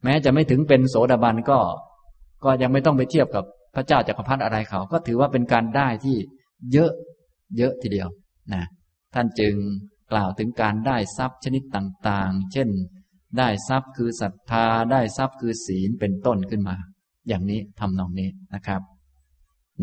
[0.05, 1.59] แม้จะไม่ถึงเป็นโสดาบันก็
[2.45, 3.45] ก็ยังไม่ต้องไปเทียบกับ
[3.75, 6.17] พระเจ้าจักรพรรดิอะไรเขา ก็ถือว่าเป็นการได้ที่
[6.73, 6.93] เยอะ
[7.59, 8.09] เยอะทีเดียว
[8.55, 8.65] นะ
[9.15, 9.55] ท่านจึง
[10.13, 12.69] กล่าวถึงการได้ทรัพย์ชนิดต่างๆ เช่น
[13.39, 16.77] ได้ทรัพย์คือศรัทธา ได้ทรัพย์คือศีลเป็นต้นขึ้นมา
[17.29, 18.83] อย่างนี้ทำนองนี้นะครับ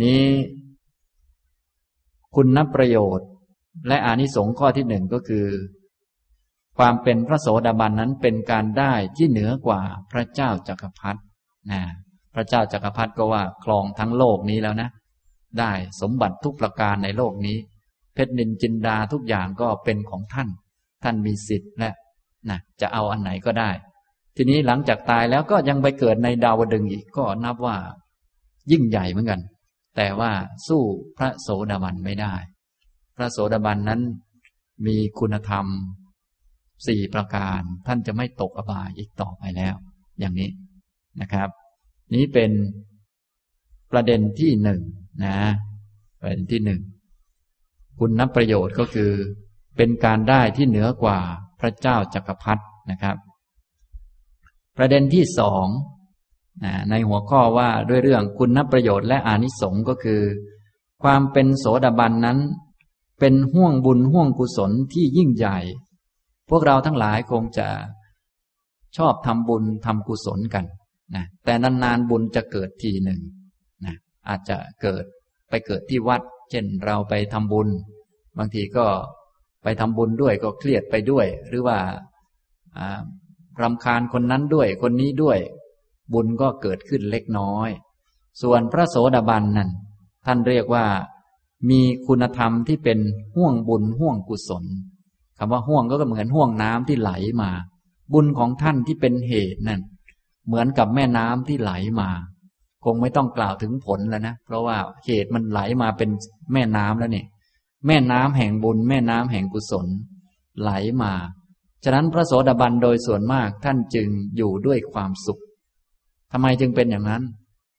[0.01, 0.24] นี้
[2.36, 3.28] คุณนับประโยชน์
[3.88, 5.47] และอานิสงส์ข้อที่หนึ่งก็คือ
[6.78, 11.21] ความเป็นพระโสดาบันนั้นเป็นการได้ที่เหนือกว่าพระเจ้าจักรพรรดิ
[11.71, 11.82] นะ
[12.34, 14.89] พระเจ้าจักรพรรดิก็ว่าครองทั้งโลกนี้แล้วนะ
[15.59, 15.71] ได้
[16.01, 17.57] สมบัติทุกประการในโลกนี้
[18.14, 20.49] เพชรนินจินดาทุกอย่างก็เป็นของท่าน
[21.03, 21.91] ท่านมีสิทธิ์และ
[22.49, 23.70] นะจะเอาอันไหนก็ได้
[24.36, 27.78] ทีนี้หลังจากตายแล้วก็ยังไปเกิดในดาวดึงอีกก็นับว่า
[28.72, 29.41] ยิ่งใหญ่เหมือนกัน
[29.95, 30.32] แต่ว่า
[30.68, 30.82] สู้
[31.18, 32.36] พระโสดาบันไม่ได้
[33.16, 34.01] พระโสดาบันนั้น
[34.88, 35.66] มีคุณธรรม
[36.88, 39.76] สี่ประการท่านจะไม่ตกอบายอีกต่อไปแล้ว
[40.20, 40.49] อย่างนี้
[41.22, 41.49] นะครับ
[42.16, 42.51] นี้เป็น
[43.91, 44.82] ประเด็นที่หนึ่ง
[45.26, 45.38] นะ
[46.22, 46.82] ประเด็นที่หนึ่ง
[48.00, 49.12] คุณนับประโยชน์ก็คือ
[49.78, 51.20] เป็นการได้ที่เหนือกว่า
[51.60, 53.18] พระเจ้าจักรพรรดินะครับ
[54.78, 55.66] ประเด็นที่สอง
[56.89, 60.22] ในหัวข้อว่าด้วยเรื่องคุณนับประโยชน์และอานิสงส์ก็คือ
[61.04, 62.39] ความเป็นโสดาบันนั้น
[63.20, 65.58] เป็นห่วงบุญห่วงกุศลที่ยิ่งใหญ่
[66.50, 67.68] พวกเราทั้งหลายคงจะ
[68.98, 70.66] ชอบทำบุญทำกุศลกัน
[71.16, 73.20] นะแต่นานๆบุญจะเกิดทีหนึ่ง
[73.86, 73.96] นะ
[74.28, 75.04] อาจจะเกิด
[75.50, 76.22] ไปเกิดที่วัด
[76.54, 77.70] เช่นเราไปทำบุญ
[78.38, 78.86] บางทีก็
[79.64, 81.78] ไปทำบุญด้วยก็เครียดไปด้วย หรือว่า
[83.62, 85.39] รำคาญคนนั้นด้วยคนนี้ด้วย
[86.14, 87.70] บุญก็เกิดขึ้นเล็กน้อย
[88.41, 89.70] ส่วนพระโสดาบันนั่น
[90.26, 90.86] ท่านเรียกว่า
[91.70, 92.99] มีคุณธรรมที่เป็น
[93.36, 94.66] ห่วงบุญห่วงกุศล
[95.38, 97.51] คำว่าห่วงก็เหมือนห่วงน้ำที่ไหลมา
[98.14, 99.82] บุญของท่านที่เป็นเหตุนั่น
[100.47, 102.10] เหมือนกับแม่น้ำที่ไหลมา
[102.84, 106.09] คงไม่ต้องกล่าวถึงผลแล้วนะ เพราะว่าเหตุมันไหลมาเป็น
[106.53, 107.27] แม่น้ำแล้วเนี่ย
[107.88, 109.88] แม่น้ำแห่งบุญ แม่น้ำแห่งกุศล
[110.61, 110.71] ไหล
[111.03, 111.13] มา
[111.84, 114.07] ฉะนั้นพระโสดาบันโดยส่วนมากท่านจึง
[114.38, 115.41] อยู่ด้วยความสุข
[116.31, 117.23] ทำไมจึงเป็นอย่างนั้น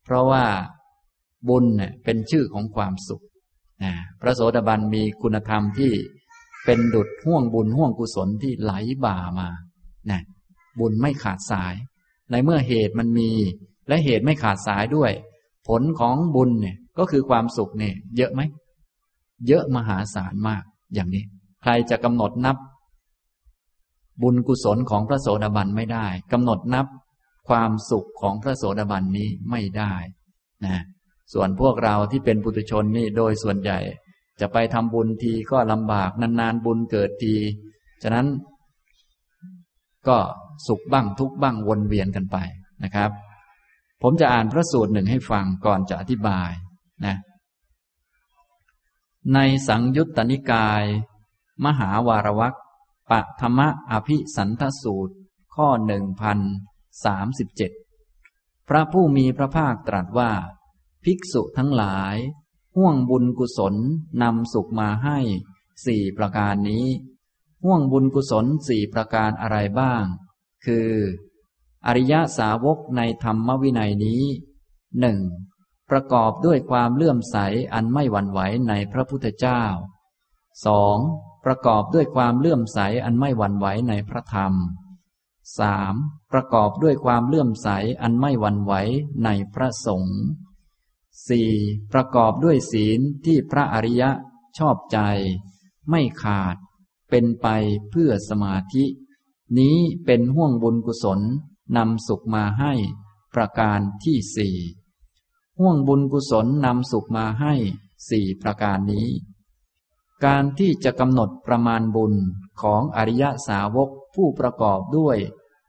[0.04, 0.44] เพราะว่า
[1.48, 3.22] บุญเนี่ยเป็นชื่อของความสุข
[3.84, 5.92] นะพระโสดาบันมีคุณธรรมที่
[6.64, 8.72] เป็นดุดห่วงบุญห่วงกุศลที่ไหล
[9.04, 9.48] บ่ามา
[10.10, 10.20] นะ
[10.80, 11.74] บุญไม่ขาดสาย
[12.30, 13.30] ในเมื่อเหตุมันมี
[13.88, 15.12] และเหตุไม่ขาดสายด้วย
[15.68, 18.40] ผลของบุญเนี่ยก็คือความสุขเนี่ยเยอะไหม
[19.46, 20.62] เยอะมหาศาลมาก
[20.94, 21.24] อย่างนี้
[21.62, 22.56] ใครจะกำหนดนับ
[24.22, 26.86] บุญกุศลของพระโสดาบันไม่ได้กำหนดนับ
[27.48, 29.94] ความสุขของพระโสดาบันนี้ไม่ได้
[30.64, 30.76] นะ
[31.32, 33.78] ส่วนพวกเราที่เป็นปุถุชนนี่โดยส่วนใหญ่
[34.40, 37.34] จะไปทำบุญทีก็ลำบากนานๆบุญเกิดที
[38.02, 38.26] ฉะนั้น
[40.08, 40.18] ก็
[40.66, 42.36] สุขบ้างทุกบ้างวนเวียนกันไป
[42.84, 43.10] นะครับ
[44.06, 46.50] ผมจะอ่านพระสูตรหนึ่งให้ฟังก่อนจะอธิบาย
[47.04, 47.16] นะ
[49.34, 49.38] ใน
[49.68, 50.84] สังยุตตนิกาย
[51.64, 52.56] มหาวารวัก
[53.10, 55.14] ปะธรรมะอภิสันทสูตร
[55.54, 56.38] ข้อหนึ่งพัน
[57.04, 57.72] สามสิบเจ็ด
[58.68, 60.32] พระผู้มีพระภาคตรัสว่า
[61.04, 62.16] ภิกษุทั้งหลาย
[62.76, 63.74] ห่วงบุญกุศล
[64.22, 65.18] นำสุขมาให้
[65.86, 66.86] สี่ประการนี้
[67.64, 70.04] ห่วงบุญกุศลสี่ประการอะไรบ้าง
[70.64, 70.90] คือ
[71.86, 74.22] อริยสาวกในธรรมวินัยนี้
[75.00, 75.18] หนึ่ง
[75.90, 77.36] ประกอบด้วยความเลื่อมใส
[77.74, 79.62] อันไม่หวั่นไหวในพระพุทธเจ้า
[80.66, 80.98] สอง
[81.44, 84.52] ประกอบด้วยความเลื่อมใสอันไม่หวั่นไหวในพระธรรม
[85.58, 85.94] สาม
[86.32, 87.68] ประกอบด้วยความเลื่อมใส
[88.02, 88.72] อันไม่หวั่นไหว
[89.24, 90.18] ในพระสงฆ์
[91.28, 91.50] สี่
[91.92, 94.10] ประกอบด้วยศีลที่พระอริยะ
[94.58, 94.98] ชอบใจ
[95.90, 96.56] ไม่ขาด
[97.10, 97.46] เป็นไป
[97.90, 98.84] เพื่อสมาธิ
[99.58, 101.20] นี้เป็นห่วงบุญกุศล
[101.76, 102.72] นำสุขมาให้
[103.34, 104.56] ประการที่สี่
[105.58, 107.54] ห่วงบุญกุศลนำสุขมาให้
[108.08, 109.08] สี่ประการนี้
[110.24, 112.14] การที่จะกำหนดประมาณบุญ
[112.60, 115.18] ของอริยสาวกผู้ประกอบด้วย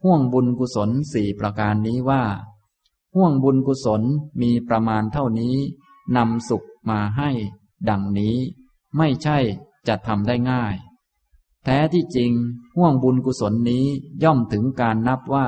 [0.03, 2.23] ห่วงบุญกุศลสี่ประการนี้ว่า
[3.15, 4.01] ห่วงบุญกุศล
[4.41, 5.55] มีประมาณเท่านี้
[6.15, 7.29] นำสุขมาให้
[7.89, 8.37] ดังนี้
[8.97, 9.37] ไม่ใช่
[9.87, 10.75] จะทำได้ง่าย
[11.63, 12.31] แท้ที่จริง
[12.77, 13.85] ห่วงบุญกุศลนี้
[14.23, 15.47] ย่อมถึงการนับว่า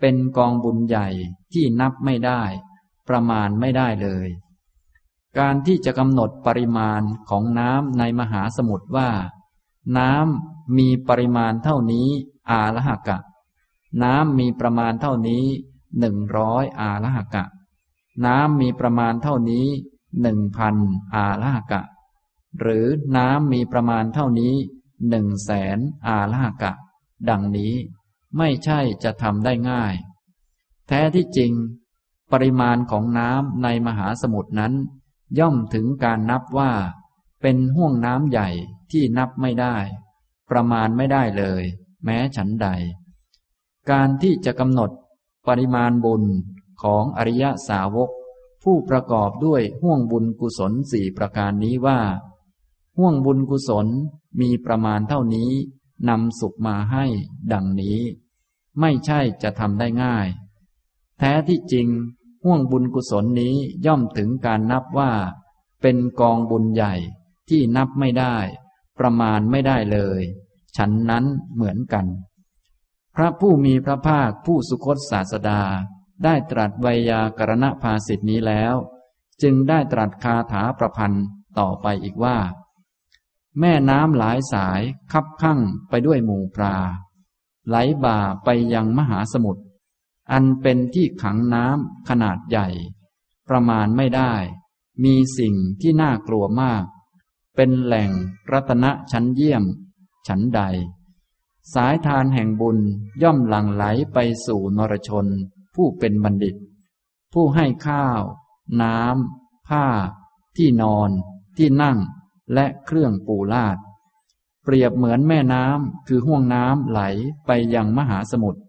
[0.00, 1.08] เป็นกองบุญใหญ่
[1.52, 2.42] ที่นับไม่ได้
[3.08, 4.28] ประมาณไม่ได้เลย
[5.38, 9.10] การที่จะกำหนดปริมาณของน้ำในมหาสมุทรว่า
[9.98, 12.08] น้ำมีปริมาณเท่านี้
[12.50, 13.18] อาละหกะ
[14.02, 15.44] น้ำมีประมาณเท่านี้
[16.00, 17.44] หนึ่งร้อยอาละหกะ
[18.26, 19.66] น้ำมีประมาณเท่านี้
[20.22, 20.76] หนึ่งพัน
[21.14, 21.82] อาละหกะ
[22.60, 22.86] หรือ
[23.16, 24.54] น้ำมีประมาณเท่านี้
[25.08, 26.72] หนึ่งแสนอาละหกะ
[27.28, 27.74] ดังนี้
[28.38, 29.94] ไม่ใช่จะทำได้ง่าย
[30.86, 31.52] แท้ที่จริง
[32.32, 34.72] ปริมาณของน้ำในมหาสมุทรนั้น
[35.38, 36.72] ย่อมถึงการนับว่า
[37.42, 38.48] เป็นห่วงน้ำใหญ่
[38.90, 39.76] ที่นับไม่ได้
[40.50, 41.62] ประมาณไม่ได้เลย
[42.04, 42.68] แม้ฉันใด
[43.90, 44.90] การที่จะกำหนด
[45.46, 46.24] ปริมาณบุญ
[46.82, 48.10] ของอริยสาวก
[48.62, 52.00] ผู้ประกอบด้วยห่วงบุญกุศลสี่ประการนี้ว่า
[52.98, 53.86] ห่วงบุญกุศล
[54.40, 55.50] มีประมาณเท่านี้
[56.08, 57.04] นำสุขมาให้
[57.52, 57.98] ดังนี้
[58.80, 60.28] ไม่ใช่จะทำได้ง่าย
[61.18, 61.88] แท้ที่จริง
[62.44, 63.54] ห่วงบุญกุศลนี้
[63.86, 65.12] ย่อมถึงการนับว่า
[65.82, 66.94] เป็นกองบุญใหญ่
[67.48, 68.36] ที่นับไม่ได้
[68.98, 70.22] ประมาณไม่ได้เลย
[70.76, 71.24] ฉันนั้น
[71.54, 72.06] เหมือนกัน
[73.16, 75.62] พระผู้มีพระภาคผู้สุคตศาสดา
[76.24, 78.74] ได้ตรัสไวยากรณภาสิทธินี้แล้ว
[79.42, 81.24] จึงได้ตรัสคาถาประพันธ์
[81.58, 82.38] ต่อไปอีกว่า
[83.58, 84.80] แม่น้ำหลายสาย
[85.12, 86.76] คับข้างไปด้วยหมู่ปลา
[87.68, 89.62] ไหลบ่าไปยังมหาสมุทร
[90.32, 92.68] อันเป็นที่ขังน้ำขนาดใหญ่
[93.48, 94.34] ประมาณไม่ได้
[95.04, 96.84] มีสิ่งที่น่ากลัวมาก
[97.56, 98.10] เป็นแหล่ง
[98.52, 99.64] รัตนะชั้นเยี่ยม
[100.26, 100.60] ชั้นใด
[101.74, 102.78] สายทานแห่งบุญ
[103.22, 105.26] ย่อมหลั่งไหลไปสู่นรชน
[105.74, 106.56] ผู้เป็นบัณฑิต
[107.32, 108.20] ผู้ให้ข้าว
[108.82, 109.86] น้ำผ้า
[110.56, 111.10] ที่นอน
[111.56, 111.98] ที่นั่ง
[112.54, 113.78] และเครื่องปูลาด
[114.64, 117.00] เปรียบเหมือนแม่น้ำคือห่วงน้ำไหล
[117.46, 118.60] ไปยังมหาสมุทร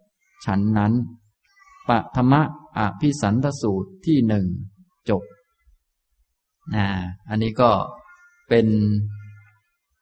[0.45, 0.93] ฉันนั้น
[1.87, 2.41] ปะธรรมะ
[2.77, 4.45] อภิสันทสูตรที่หนึ่ง
[5.09, 5.23] จบ
[6.75, 6.87] นะ
[7.29, 7.71] อันนี้ก็
[8.49, 8.67] เป็น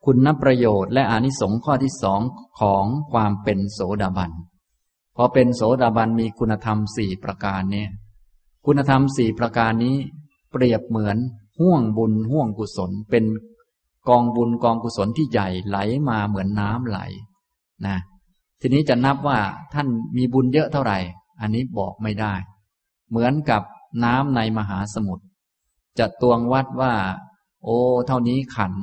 [0.05, 2.21] คุณประโยชน์และอานิสงส์ข้อที่สอง
[2.59, 4.31] ของความเป็นโสดาบัน
[5.15, 7.89] พอเป็นโสดาบันมีคุณธรรมสี่ประการเนี่ย
[8.65, 9.95] คุณธรรมสี่ประการนี้
[10.51, 11.17] เปรียบเหมือน
[11.59, 13.23] ห่วงบุญห่วงกุศลเป็น
[14.07, 15.77] กองบุญกองกุศลที่ใหญ่ไหล
[16.09, 16.99] มาเหมือนน้ำไหล
[17.87, 17.97] นะ
[18.61, 19.39] ทีนี้จะนับว่า
[19.73, 19.87] ท่าน
[20.17, 20.97] มีบุญเยอะเท่าไหร่
[21.41, 22.33] อันนี้บอกไม่ได้
[23.09, 23.61] เหมือนกับ
[24.03, 25.25] น้ำในมหาสมุทร
[25.99, 26.93] จะตวงวัดว่า
[27.63, 27.77] โอ้
[28.07, 28.73] เท่านี้ขัน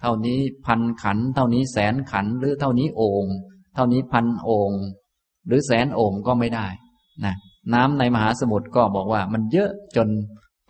[0.00, 3.26] เท่านี้พันขัน เท่านี้แสนขัน หรือเท่านี้โอง่ง
[3.74, 4.72] เท่านี้พันโอง่ง
[5.46, 6.66] หรือแสนโอ่งก็ไม่ได้
[7.24, 7.34] นะ
[7.74, 10.08] น้ำในมหาสมุทรก็บอกว่ามันเยอะจน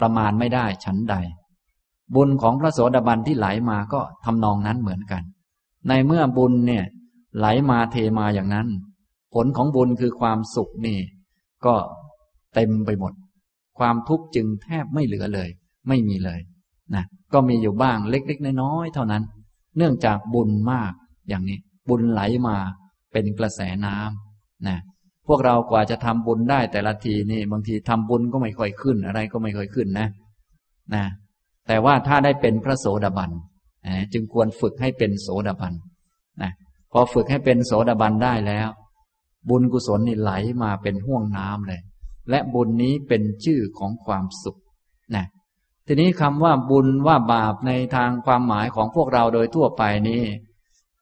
[0.01, 1.15] ประมาณไม่ได้ฉันใด
[2.15, 5.23] บุญของพระโสดาบันที่ไหลมาก็ทำนองนั้นเหมือนกัน
[5.89, 6.85] ในเมื่อบุญเนี่ย
[7.39, 8.69] ไหลมาเทมาอย่างนั้น
[9.35, 10.99] ผลของบุญคือความสุขนี่
[11.67, 11.75] ก็
[12.55, 13.13] เต็มไปหมด
[13.79, 15.49] ความทุกข์จึงแทบไม่เหลือเลย
[15.89, 16.41] ไม่มีเลย
[16.95, 19.23] นะก็มีอยู่บ้างเล็กๆน้อยๆเท่านั้น
[19.77, 20.93] เนื่องจากบุญมาก
[21.29, 22.57] อย่างนี้ บุญไหลมา
[23.13, 24.79] เป็นกระแสน้ำนะ
[25.29, 30.09] พวกเรากว่าจะทำบุญได้แต่ละทีนี่ บางทีทำบุญก็ไม่ค่อยขึ้นอะไรก็ไม่ค่อยขึ้นนะ
[30.95, 31.05] นะ
[31.67, 33.31] แต่ว่าถ้าได้เป็นพระโสดาบัน
[34.13, 35.75] จึงควรฝึกให้เป็นโสดาบัน
[36.43, 36.53] นะ
[36.93, 38.69] พอฝึกให้เป็นโสดาบันได้แล้ว
[39.49, 41.81] บุญกุศลนี่ไหลมาเป็นห่วงน้ำเลย
[42.31, 44.59] และบุญนี้เป็นชื่อของความสุข
[45.15, 45.27] นะ
[45.87, 50.23] ทีนี้คำว่าบุญว่าบาปในทางความหมายของพวกเราโดยทั่วไปนี้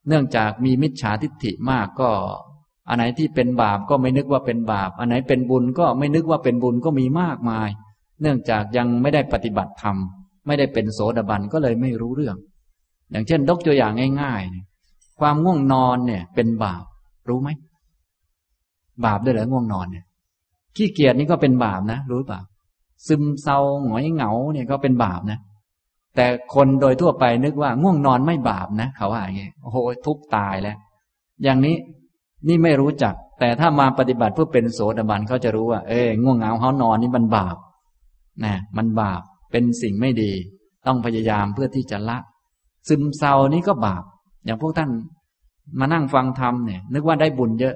[0.08, 2.10] เนื่องจากมีมิจฉาทิฏฐิมากก็
[2.88, 7.68] อันไหนที่เป็นบาปก็ไม่นึกว่าเป็นบาป อันไหนเป็นบุญก็ไม่นึกว่าเป็นบุญก็มีมากมาย
[8.20, 9.96] เนื่องจากยังไม่ได้ปฏิบัติธรรม
[10.46, 12.36] ไม่ได้เป็นโสดาบันก็เลยไม่รู้เรื่อง
[13.10, 16.84] อย่างเช่นดกตัวอย่างง่ายๆความง่วงนอนเนี่ย เป็นบาป
[17.28, 17.50] รู้ไหม
[19.04, 20.04] บาปด้วยเหรอง่วงนอนเนี่ย
[20.76, 22.40] ขี้เกียจนี่ก็เป็นบาปนะรู้เปล่า
[23.06, 25.38] ซึมเศร้าหงอยเหงาเนี่ยก็เป็นบาปนะ
[26.16, 29.76] แต่คนโดยทั่วไปนึกว่าง่วงนอนไม่บาปนะเขาว่าอย่างนี้โอ้โห
[30.06, 30.76] ทุกตายแล้ว
[31.42, 31.76] อย่างนี้
[32.48, 37.56] นี่ไม่รู้จัก แต่ถ้ามาปฏิบัติเพื่อเป็นโสดาบันเขาจะรู้ว่า เอ้ง่วงเหงาเขานอนนี่มันบาป
[38.44, 39.22] นะมันบาป
[39.52, 40.32] เป็นสิ่งไม่ดี
[40.86, 42.18] ต้องพยายามเพื่อที่จะละ
[42.88, 44.02] ซึมเศร้านี่ก็บาป
[44.44, 44.90] อย่างพวกท่าน
[45.78, 47.74] มานั่งฟังธรรมเนี่ย นึกว่าได้บุญเยอะ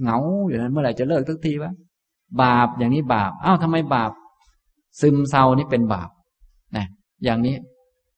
[0.00, 1.72] เหงาอยู่นั้นเมื่อไหร่จะเลิกทุกทีวะ
[2.42, 4.12] บาปอย่างนี้บาปอ้าวทำไมบาป
[5.00, 6.08] ซึมเศร้านี่เป็นบาป
[6.76, 6.86] นะ
[7.24, 7.56] อย่างนี้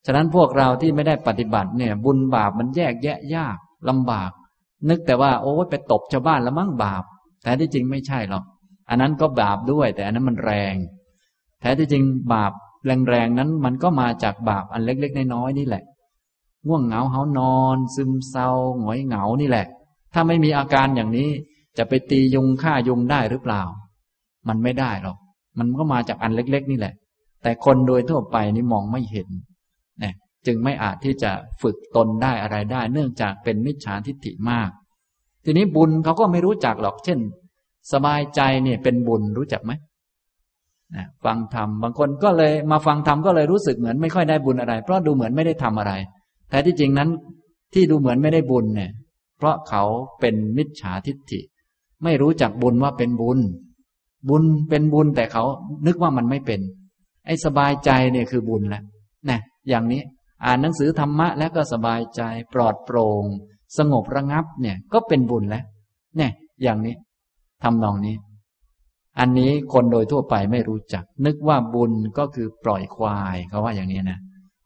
[0.07, 3.57] ฉะนั้นพวกเราที่ไม่ได้ปฏิบัติเนี่ย บุญบาปมันแยกแยะยาก
[3.89, 4.31] ลำบาก
[4.89, 7.05] นึกแต่ว่าโอ้ไปตบชาวบ้านแล้วมั่งบาป
[7.43, 8.45] แต่ที่จริงไม่ใช่หรอก
[8.89, 10.75] อันนั้นก็บาปด้วย แต่อันนั้นมันแรง
[11.61, 12.53] แท้ที่จริงบาป
[12.85, 15.83] แรงๆนั้นมันก็มาจากบาปอันเล็กๆน้อยๆนี่แหละ
[16.67, 18.49] ง่วงเหงาเหานอน ซึมเศร้า
[18.81, 19.67] หงอยเหงานี่แหละ
[20.13, 21.29] ถ้าไม่มีอาการอย่างนี้
[21.79, 23.63] จะไปตียุงฆ่ายุงได้หรือเปล่า
[24.49, 25.17] มันไม่ได้หรอก
[25.59, 26.95] มันก็มาจากอันเล็กๆ นี่แหละ
[27.43, 29.29] แต่คนโดยทั่วไปนี่มองไม่เห็น
[30.01, 30.15] เนี่ย
[30.47, 31.31] จึงไม่อาจที่จะ
[31.63, 34.71] ฝึกตนได้อะไรได้ เนื่องจากเป็นมิจฉาทิฏฐิมาก
[35.45, 37.19] ทีนี้บุญเขาก็ไม่รู้จักหรอก เช่น
[37.93, 39.73] สบายใจเนี่ยเป็นบุญรู้จักไหม
[41.25, 45.93] ฟังธรรมบางคนก็เลยมาฟังธรรมก็เลยรู้สึกเหมือนไม่ค่อยได้บุญอะไร เพราะดูเหมือนไม่ได้ทำอะไร
[46.51, 47.09] แต่ที่จริงนั้น
[47.75, 48.91] ที่ดูเหมือนไม่ได้บุญเนี่ย
[49.39, 49.83] เพราะเขา
[50.21, 51.41] เป็นมิจฉาทิฏฐิ
[52.05, 53.39] ไม่รู้จักบุญว่าเป็นบุญ
[54.29, 55.45] บุญเป็นบุญแต่เขา
[55.87, 56.61] นึกว่ามันไม่เป็น
[57.27, 58.83] ไอ้สบายใจเนี่ยคือบุญแล้ว
[59.31, 60.03] นะอย่างนี้
[60.45, 62.23] อ่านหนังสือธรรมะแล้วก็สบายใจ
[62.55, 63.25] ปลอดโปร่ง
[63.79, 65.65] สงบระงับเนี่ยก็เป็นบุญแล้ว
[66.17, 66.31] เนี่ย
[66.63, 66.95] อย่างนี้
[67.63, 68.15] ทำนองนี้
[69.19, 74.19] อันนี้คนโดยทั่วไปไม่รู้จัก นึกว่าบุญก็คือปล่อยควายเขาว่าอย่างนี้นะ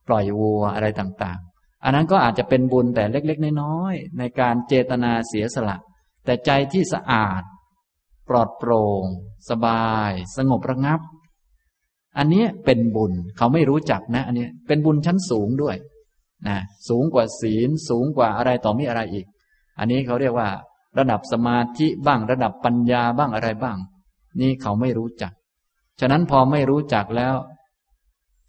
[0.09, 1.41] ปล่อยวัวอะไรต่าง
[1.85, 5.77] อันนั้นก็อาจจะเป็นบุญแต่เล็ก ๆ น้อยๆในการเจตนาเสียสละ
[6.25, 7.43] แต่ใจที่สะอาด
[8.29, 9.05] ปลอดโปร่ง
[9.51, 11.01] สบาย สงบระงับ
[12.19, 15.77] อันนี้เป็นบุญเขาไม่รู้จักนะ อันนี้เป็นบุญชั้นสูงด้วย
[16.49, 19.27] นะสูงกว่าศีลสูงกว่าอะไรต่อมีอะไรอีก
[19.79, 20.49] อันนี้เขาเรียกว่า
[20.99, 23.79] ระดับสมาธิบ้างระดับปัญญาบ้างอะไรบ้าง
[24.41, 25.33] นี่เขาไม่รู้จัก
[26.01, 27.35] ฉะนั้นพอไม่รู้จักแล้ว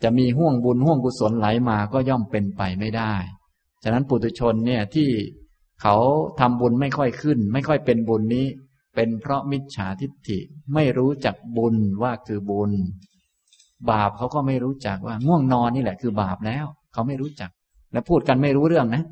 [0.04, 3.14] จะมีห่วงบุญห่วงกุศลไหลมาก็ย่อมเป็นไปไม่ได้
[3.84, 5.10] ฉะนั้นปุถุชนเนี่ยที่
[5.82, 5.96] เขา
[6.40, 8.46] ทำบุญไม่ค่อยขึ้น ไม่ค่อยเป็นบุญนี้
[8.96, 10.40] เป็นเพราะมิจฉาทิฏฐิ
[10.74, 12.72] ไม่รู้จักบุญว่าคือบุญ
[13.90, 17.50] บาปเขาก็ไม่รู้จักว่าง่วงนอนนี่แหละคือบาปแล้ว เขาไม่รู้จัก
[17.92, 19.04] และพูดกันไม่รู้เรื่องนะ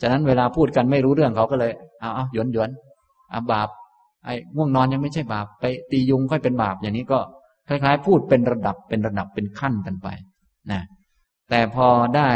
[0.00, 2.70] ฉะนั้นเวลาพูดกันไม่รู้เรื่องเขาก็เลยเอาเอาหยวนหยวน
[3.32, 3.68] อาบาป
[4.24, 7.20] ไอ้ง่วงนอนยังไม่ใช่บาป ไปตียุงค่อยเป็นบาป อย่างนี้ก็
[7.68, 10.08] คล้ายๆ พูดเป็นระดับเป็นระดับเป็นขั้นกันไป
[10.70, 10.82] นะ
[11.50, 12.30] แต่พอได้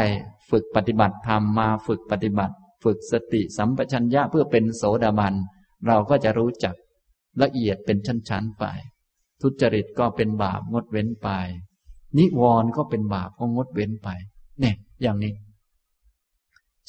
[0.51, 5.33] ฝึกปฏิบัติธรรมมาฝึกปฏิบัติ ฝึกสติสัมปชัญญะเพื่อเป็นโสดาบัน
[5.87, 6.75] เราก็จะรู้จัก
[7.41, 8.65] ละเอียดเป็นชั้นๆไป
[9.41, 11.29] ทุจริตก็เป็นบาปงดเว้นไป
[12.17, 14.09] นิวรณ์ก็เป็นบาปก็งดเว้นไป
[14.59, 15.33] เนี่ย อย่างนี้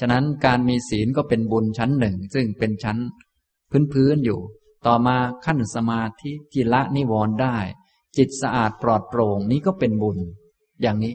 [0.00, 2.98] ฉะนั้นการมีศีลก็เป็นบุญชั้นหนึ่ง ซึ่งเป็นชั้น
[3.92, 4.40] พื้นๆอยู่
[4.86, 7.56] ต่อมาขั้นสมาธิที่ละนิวรณ์ได้
[8.16, 10.18] จิตสะอาดปลอดโปร่งนี้ก็เป็นบุญ
[10.82, 11.14] อย่างนี้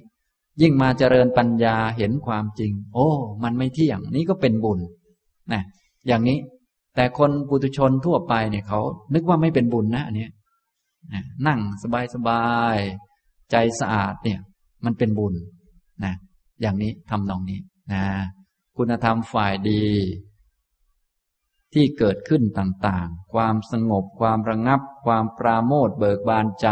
[0.62, 3.08] ยิ่งมาเจริญปัญญาเห็นความจริง โอ้
[3.44, 4.80] มันไม่เที่ยงนี้ก็เป็นบุญ
[5.54, 5.62] นะ
[6.08, 6.38] อย่างนี้
[6.96, 8.80] แต่คนปุถุชนทั่วไปเนี่ยเขา
[9.14, 10.28] นึกว่าไม่เป็นบุญนะอันนี้
[11.14, 12.44] นะนั่งสบายสบา
[12.76, 12.78] ย
[13.52, 14.40] ใจสะอาดเนี่ย
[14.86, 15.34] มันเป็นบุญ
[16.04, 16.14] นะ
[16.62, 17.60] อย่างนี้ทำนองนี้
[17.94, 18.04] นะ
[18.78, 19.84] คุณธรรมฝ่ายดี
[21.74, 26.68] ที่เกิดขึ้นต่างๆ ความสงบ ความระงับ ความปราโมทเบิกบานใจ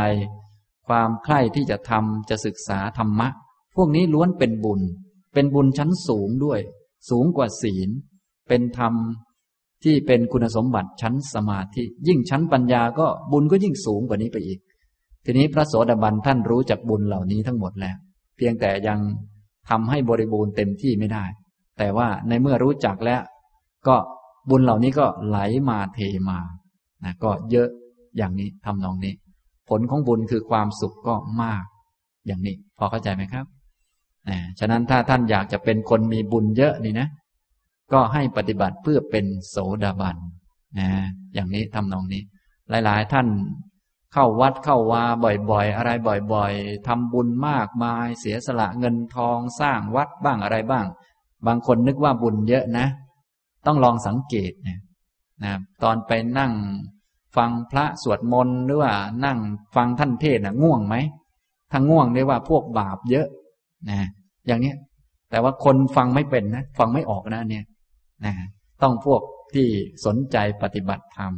[0.88, 3.28] ความใคร่ที่จะทำจะศึกษาธรรมะ
[3.76, 4.82] พวกนี้ล้วนเป็นบุญ
[5.34, 6.60] เป็นบุญชั้นสูงด้วย
[7.10, 7.90] สูงกว่าศีล
[8.48, 8.94] เป็นธรรม
[9.84, 14.60] ที่เป็นคุณสมบัติชั้นสมาธิ ยิ่งชั้นปัญญาก็บุญก็ยิ่งสูงกว่านี้ไปอีก
[15.26, 17.96] ทีนี้พระโสดาบันท่านรู้จักบุญเหล่านี้ทั้งหมดแล้ว
[18.38, 19.00] เพียงแต่ยัง
[19.70, 21.26] ทำให้บริบูรณ์เต็มที่ไม่ได้
[21.78, 23.22] แต่ว่าในเมื่อรู้จักแล้ว
[23.88, 23.96] ก็
[24.50, 25.40] บุญเหล่านี้ก็ไหล
[25.70, 26.40] มาเทมา
[27.04, 27.70] นะก็เยอะ
[28.18, 29.14] อย่างนี้ทำนองนี้
[29.70, 31.64] ผลของบุญคือความสุขก็มาก
[32.28, 33.46] อย่างนี้ พอเข้าใจไหมครับ
[34.30, 37.08] นะฉะนั้นถ้าท่านอยากจะเป็นคนมีบุญเยอะนี่นะ
[37.94, 40.18] ก็ให้ปฏิบัติเพื่อเป็นโสดาบัน
[40.80, 40.88] นะ
[41.34, 42.22] อย่างนี้ทำนองนี้
[42.70, 43.28] หลาย ๆ ท่าน
[44.14, 45.04] เข้าวัดเข้าวา
[45.52, 45.90] บ่อยๆ อะไร
[46.34, 50.86] บ่อยๆทำบุญมากมาย เสียสละเงินทองสร้างวัดบ้างอะไรบ้าง
[51.48, 52.86] บางคนนึกว่าบุญเยอะนะ
[53.66, 54.80] ต้องลองสังเกตนี่ย
[55.44, 55.52] นะ
[55.84, 56.54] ตอนไปนั่ง
[57.38, 58.94] ฟังพระสวดมนต์หรือว่า
[59.26, 59.40] นั่ง
[59.76, 60.96] ฟังท่านเทศนะง่วงไหม
[61.72, 63.28] ถ้าง่วงเรียกว่าพวกบาปเยอะ
[63.90, 64.00] นะ
[64.48, 64.76] อย่างเนี้ย
[65.32, 67.66] แต่ว่าคนฟังไม่เป็นนะฟังไม่ออกนะเนี่ย
[68.26, 68.34] นะ
[68.82, 69.22] ต้องพวก
[69.54, 69.68] ที่
[70.06, 71.34] สนใจปฏิบัติธรรม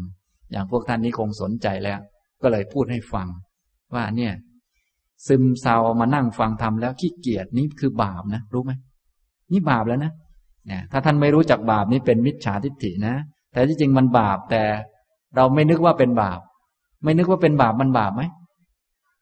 [0.51, 1.99] อย่างพวกท่านนี้คงสนใจแล้ว
[2.41, 3.27] ก็เลยพูดให้ฟัง
[3.95, 4.33] ว่าเนี่ย
[5.27, 8.71] ซึมเศร้ามานั่งฟังธรรมแล้วขี้เกียจนี่คือบาปนะรู้ไหม
[9.51, 10.11] นี่บาปแล้วนะ
[10.67, 13.15] เนี่ยถ้าท่านไม่รู้จักบาปนี้เป็นมิจฉาทิฏฐินะ
[13.53, 14.63] แต่ที่จริงมันบาปแต่
[15.35, 16.39] เราไม่นึกว่าเป็นบาป
[17.03, 18.23] ไม่นึกว่าเป็นบาปมันบาปไหม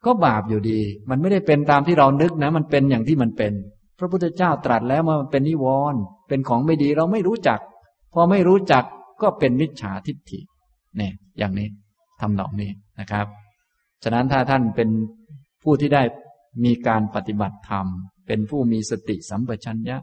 [0.05, 0.79] ก็บาปอยู่ดี
[1.09, 3.53] มันไม่ได้เป็นตามที่เรานึกนะ มันเป็นอย่างที่มันเป็น
[3.99, 7.59] พระพุทธเจ้าตรัสแล้วว่ามันเป็นนิวรณ์เป็นของไม่ดีเราไม่รู้จัก
[8.13, 8.83] พอไม่รู้จัก
[9.21, 10.39] ก็เป็นมิจฉาทิฏฐิ
[10.97, 11.67] เนี่ยอย่างนี้
[12.21, 13.25] ทำนองนี้นะครับ
[14.03, 14.89] ฉะนั้นถ้าท่านเป็น
[15.63, 16.03] ผู้ที่ได้
[16.65, 17.85] มีการปฏิบัติธรรม
[18.27, 19.97] เป็นผู้มีสติสัมปชัญญะ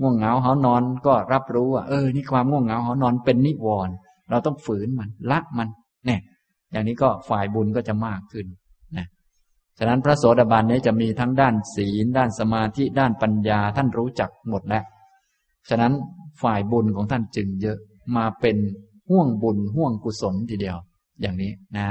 [0.00, 3.94] ง่วงเหงาหานอนก็รับรู้ว่าเออนี่ความง่วงเหงาหานอนเป็นนิวรณ์
[4.30, 5.68] เราต้องฝืนมันละมัน
[6.06, 6.20] เนี่ย
[6.72, 8.46] อย่างนี้ก็ฝ่ายบุญก็จะมากขึ้น
[8.96, 9.06] นะ
[9.78, 14.84] ฉะนั้นพระโสดาบันนี้จะมีทั้งด้านศีล ด้านสมาธิด้านปัญญาท่านรู้จักหมดแล้ว
[15.68, 15.92] ฉะนั้น
[16.42, 17.78] ฝ่ายบุญของท่านจึงเยอะ
[18.16, 18.56] มาเป็น
[19.10, 20.76] ห่วงบุญห่วงกุศลทีเดียว
[21.20, 21.86] อย่างนี้นะ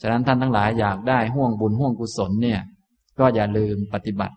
[0.00, 2.60] ฉะนั้นท่านทั้งหลายอยากได้ห่วงบุญห่วงกุศลเนี่ย
[3.18, 4.36] ก็อย่าลืมปฏิบัติ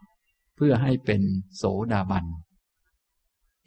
[0.55, 1.21] เพื่อให้เป็น
[1.57, 2.26] โสดาบัน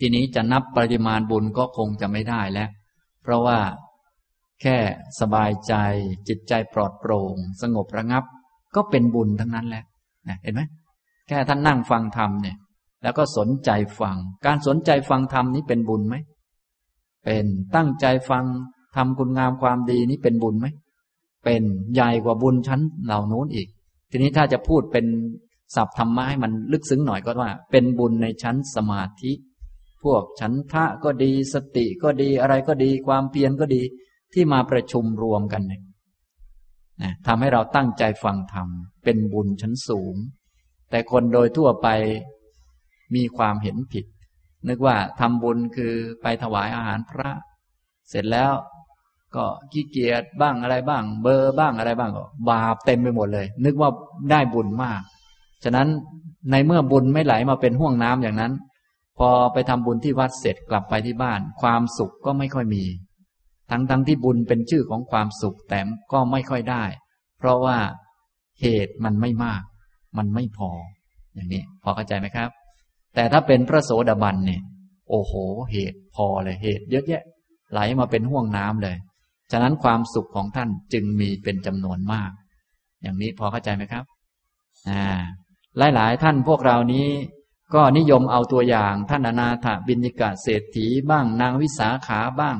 [0.00, 2.70] ทีนี้จะนับปริมาณบุญก็คงจะไม่ได้แล้ว
[3.22, 3.58] เพราะว่า
[4.62, 4.76] แค่
[5.20, 5.74] สบายใจ
[6.28, 8.24] จิตใจปลอดโปร่ง สงบระงับ
[8.76, 9.84] ก็เป็นบุญทั้งนั้นแหละ
[10.28, 10.62] นะเห็นไหม
[11.28, 12.56] แค่ท่านนั่งฟังธรรมเนี่ย
[13.02, 13.70] แล้วก็สนใจ
[14.00, 14.16] ฟัง
[14.46, 16.16] การสนใจฟังธรรมนี้เป็นบุญไหม
[17.24, 18.44] เป็นตั้งใจฟัง
[18.96, 20.66] ทำคุณงามความดีนี้เป็นบุญไหม
[21.44, 21.62] เป็น
[21.94, 23.68] ใหญ่กว่าบุญชั้นเหล่านู้นอีก
[24.10, 25.06] ทีนี้ถ้าจะพูดเป็น
[25.74, 29.32] ศัพท์ธรรมะให้มันลึกซึ้งหน่อยก็ว่า เป็นบุญในชั้นสมาธิ
[30.02, 33.82] พวกฉันทะก็ดีสติก็ดีอะไรก็ดีความเพียรก็ดี
[34.32, 35.82] ที่มาประชุมรวมกันเนี่ย
[37.02, 38.68] นะทำให้เราตั้งใจฟังธรรม
[39.04, 40.14] เป็นบุญชั้นสูง
[40.90, 41.88] แต่คนโดยทั่วไป
[43.14, 44.04] มีความเห็นผิด
[44.68, 45.92] นึกว่าทำบุญคือ
[46.22, 47.30] ไปถวายอาหารพระ
[48.08, 48.52] เสร็จแล้ว
[49.36, 53.90] ก็ขี้เกียจบ้างอะไรบ้าง เบอร์บ้างอะไรบ้างก็บาปเต็มไปหมดเลย นึกว่า
[54.30, 55.00] ได้บุญมาก
[55.64, 55.88] ฉะนั้น
[56.50, 58.52] ในเมื่อบุญไม่ไหลมาเป็นห่วงน้ำอย่างนั้น
[59.18, 62.84] พอไปทำบุญที่วัดเสร็จกลับไปที่บ้าน ความสุขก็ไม่ค่อยมี
[63.70, 65.80] ทั้งทั้งที่บุญเป็นชื่อของความสุขแต่
[66.12, 66.84] ก็ไม่ค่อยได้
[67.38, 67.78] เพราะว่า
[68.60, 69.62] เหตุมันไม่มาก
[70.18, 70.70] มันไม่พอ
[71.34, 72.50] อย่างนี้ พอเข้าใจไหมครับ
[73.14, 74.62] แต่ถ้าเป็นพระโสดาบันเนี่ย
[75.10, 75.32] โอ้โห
[75.72, 77.22] เหตุพอเลยเหตุเยอะแยะ
[77.72, 78.96] ไหลมาเป็นห่วงน้ำเลย
[79.52, 82.30] ฉะนั้นความสุขของท่านจึงมีเป็นจำนวนมาก
[83.02, 84.04] อย่างนี้พอเข้าใจไหมครับ
[84.88, 85.04] อ่า
[85.94, 87.06] หลาย ๆ ท่านพวกเรานี้
[87.74, 92.58] ก็นิยมเอาตัวอย่างท่านอนาถบินิกาเศรษฐีบ้างนางวิสาขาบ้าง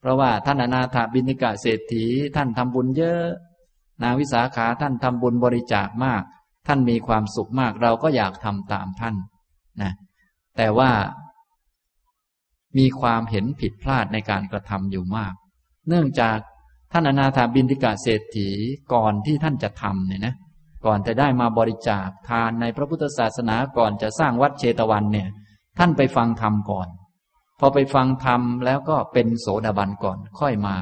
[0.00, 2.04] เพราะว่าท่านอนาถบินิกะเศรษฐี
[2.36, 3.24] ท่านทำบุญเยอะ
[4.02, 6.22] นางวิสาขาท่านทำบุญบริจาคมาก
[6.66, 9.14] ท่านมีความสุขมากเราก็อยากทำตามท่าน
[9.82, 9.92] นะ
[10.56, 10.90] แต่ว่า
[12.78, 15.34] มีความเห็นผิดพลาดในการกระทำอยู่มาก
[15.88, 16.38] เนื่องจาก
[16.92, 18.48] ท่านอนาถาบินิกะเศรษฐี
[18.92, 20.34] ก่อนที่ท่านจะทำเนี่ยนะ
[20.84, 25.28] ก่อนจะได้มาบริจาคทานในพระพุทธศาสนาก่อนจะสร้างวัดเชตวันเนี่ย
[25.78, 26.88] ท่านไปฟังธรรมก่อน
[27.60, 30.76] พอไปฟังธรรมแล้วก็เป็นโสดาบันก่อนค่อยมา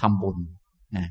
[0.00, 0.38] ทำบุญ
[0.96, 1.08] นะ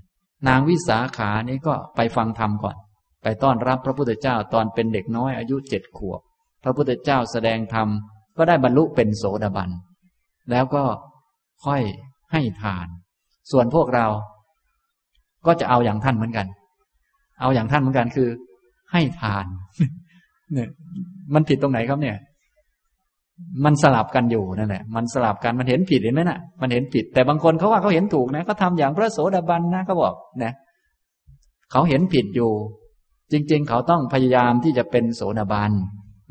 [0.47, 2.77] นางวิสาขานี้ก็ไปฟังธรรมก่อน
[3.23, 6.21] ไปต้อนรับพระพุทธเจ้าตอนเป็นเด็กน้อยอายุเจ็ดขวบ
[6.63, 7.87] พระพุทธเจ้าแสดงธรรม
[8.37, 9.69] ก็ได้บรรลุเป็นโสดาบัน
[10.51, 10.83] แล้วก็
[11.65, 11.81] ค่อย
[12.31, 12.87] ให้ทาน
[13.51, 14.07] ส่วนพวกเรา
[15.45, 16.47] ก็จะเอาอย่างท่านเหมือนกัน
[17.41, 18.29] เอาอย่างท่านเหมือนกันคือ
[18.91, 19.45] ให้ทาน
[20.53, 20.69] เนี่ย
[21.33, 22.17] มันผิดตรงไหนครับเนี่ย
[23.65, 30.53] มันสลับกันอยู่นั่นแหละ มันสลับกันมันเห็นผิดเห็นไหมนะ่ะ มันเห็นผิด แต่บางคนเขาว่าเขาเห็นถูกนะเขาทาอย่างพระโสดาบันนะเขาบอกนะ
[31.71, 32.51] เขาเห็นผิดอยู่
[33.31, 35.71] จริง ๆ เขาต้องพยายามที่จะเป็นโสดาบัน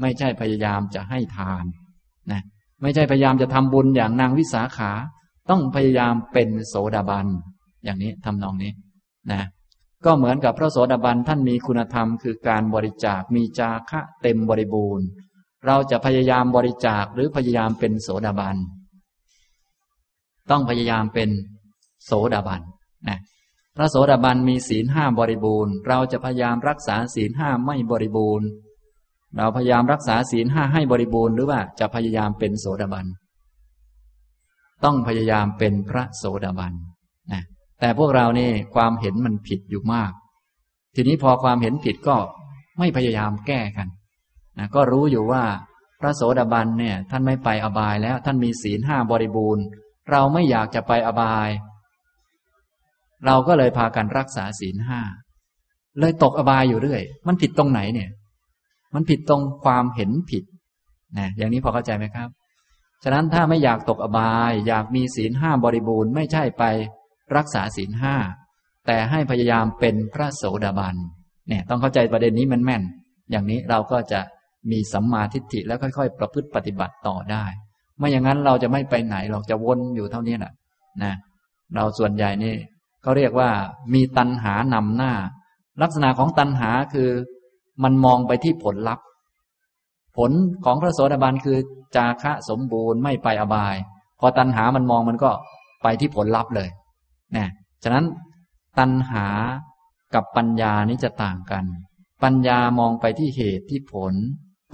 [0.00, 1.64] ไม่ใช่พยายามจะให้ทาน
[2.32, 2.40] นะ
[2.82, 4.92] ไม่ใช่พยายามจะทำบุญอย่างนางวิสาขา
[5.50, 7.26] ต้องพยายามเป็นโสดาบัน
[7.84, 8.72] อย่างนี้ทำนองนี้
[9.32, 9.42] นะ
[10.04, 15.06] ก็เหมือนกับพระโสดาบันท่านมีคุณธรรม คือการบริจาคมีจาคะเต็มบริบูรณ์
[15.66, 18.56] เราจะพยายามบริจาคหรือพยายามเป็นโสดาบัน
[20.50, 21.30] ต้องพยายามเป็น
[22.04, 22.62] โสดาบัน
[23.08, 23.18] นะ
[23.76, 28.46] พระโสดาบันมีศีลห้าบริบูรณ์ เราจะพยายามรักษาศีลห้าไม่บริบูรณ์
[29.36, 33.06] เราพยายามรักษาศีลห้าให้บริบูรณ์หรือว่าจะพยายามเป็นโสดาบัน
[34.84, 36.72] ต้องพยายามเป็นพระโสดาบัน
[37.32, 37.42] นะ
[37.80, 40.12] แต่พวกเรานี่ความเห็นมันผิดอยู่มาก
[40.94, 42.16] ทีนี้พอความเห็นผิดก็
[42.78, 43.88] ไม่พยายามแก้กัน
[44.58, 45.44] นะก็รู้อยู่ว่า
[46.00, 49.64] พระโสดาบันเนี่ย ท่านไม่ไปอบายแล้ว ท่านมีศีลห้าบริบูรณ์
[50.10, 51.48] เราไม่อยากจะไปอบาย
[53.26, 55.00] เราก็เลยพากันรักษาศีลห้า
[56.00, 58.10] เลยตกอบายอยู่เรื่อย มันผิดตรงไหนเนี่ย
[58.94, 60.44] มันผิดตรงความเห็นผิด
[61.18, 62.28] นะอย่างนี้พอเข้าใจไหมครับ
[63.02, 66.64] ฉะนั้นถ้าไม่อยากตกอบาย อยากมีศีลห้าบริบูรณ์ ไม่ใช่ไป
[67.36, 68.16] รักษาศีลห้า
[68.86, 70.96] แต่ให้พยายามเป็นพระโสดาบัน
[71.48, 72.82] เนี่ยต้องเข้าใจประเด็นนี้มันแม่น
[73.30, 74.20] อย่างนี้เราก็จะ
[74.70, 77.44] มีสัมมาทิฏฐิแล้วค่อย ๆ ประพฤติปฏิบัติต่อได้
[77.98, 80.52] ไม่อย่างนั้นเราจะไม่ไปไหนเราจะวนอยู่เท่านี้แหละ
[81.02, 81.14] นะ
[81.74, 82.54] เราส่วนใหญ่นี่
[83.02, 83.50] เขาเรียกว่า
[83.94, 85.12] มีตัณหานำหน้า
[85.82, 87.10] ลักษณะของตัณหาคือ
[87.84, 89.04] มันมองไปที่ผลลัพธ์
[90.16, 90.30] ผล
[90.64, 91.58] ของพระโสดาบันคือ
[91.96, 93.76] จาคะสมบูรณ์ไม่ไปอบาย
[94.20, 95.30] พอตัณหามันมองมันก็
[95.82, 96.68] ไปที่ผลลัพธ์เลย
[97.36, 97.48] นะ
[97.82, 98.06] ฉะนั้น
[98.78, 99.26] ตัณหา
[100.14, 101.64] กับปัญญานี้จะต่างกัน
[102.22, 104.14] ปัญญามองไปที่เหตุที่ผล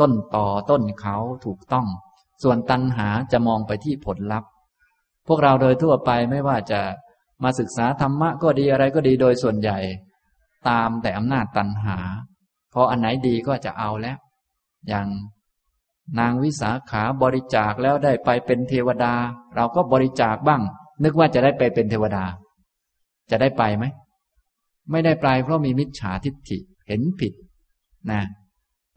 [0.01, 1.87] ต้นต่อต้นเขาถูกต้อง
[2.43, 4.51] ส่วนตัณหาจะมองไปที่ผลลัพธ์
[5.27, 6.81] พวกเราโดยทั่วไปไม่ว่าจะ
[7.43, 9.79] มาศึกษาธรรมะก็ดีอะไรก็ดีโดยส่วนใหญ่
[10.69, 11.97] ตามแต่อำนาจตัณหา
[12.71, 14.19] เพราะอันไหนดีก็จะเอาแล้ว
[14.89, 15.09] อย่าง
[16.19, 19.15] นางวิสาขาบริจาคแล้วได้ไปเป็นเทวดา
[19.57, 20.63] เราก็บริจาคบ้าง
[21.05, 22.25] นึกว่าจะได้ไปเป็นเทวดา
[23.31, 23.85] จะได้ไปไหม
[24.91, 26.59] ไม่ได้ไปเพราะมีมิจฉาทิฏฐิ
[26.89, 27.33] เห็นผิด
[28.11, 28.23] นะ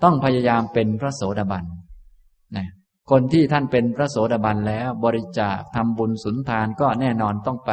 [0.03, 1.65] ต้องพยายามเป็นพระโสดาบัน
[2.57, 2.67] นะ
[3.11, 7.71] คนที่ท่านเป็นพระโสดาบันแล้ว บริจาคทำบุญสุนทานก็แน่นอนต้องไป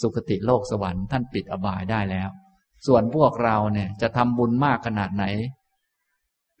[0.00, 2.28] สุคติโลกสวรรค์ท่านปิดอบายได้แล้ว
[2.86, 5.24] ส่วนพวกเราเนี่ยจะทำบุญมากขนาดไหน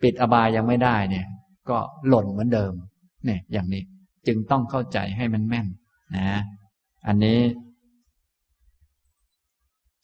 [0.02, 1.26] ปิดอบายยังไม่ได้เนี่ย
[1.70, 2.72] ก็หล่นเหมือนเดิม
[3.24, 3.82] เนี่ย อย่างนี้
[4.26, 5.66] จึงต้องเข้าใจให้มันแม่น
[6.16, 6.40] นะ
[7.06, 7.38] อันนี้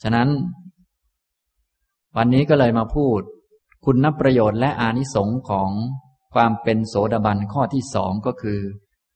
[0.02, 0.28] ฉะนั้น
[2.16, 3.20] วันนี้ก็เลยมาพูด
[3.84, 5.70] คุณนับประโยชน์และอานิสงส์ของ
[6.34, 8.60] ความเป็นโสดาบันข้อที่สองก็คือ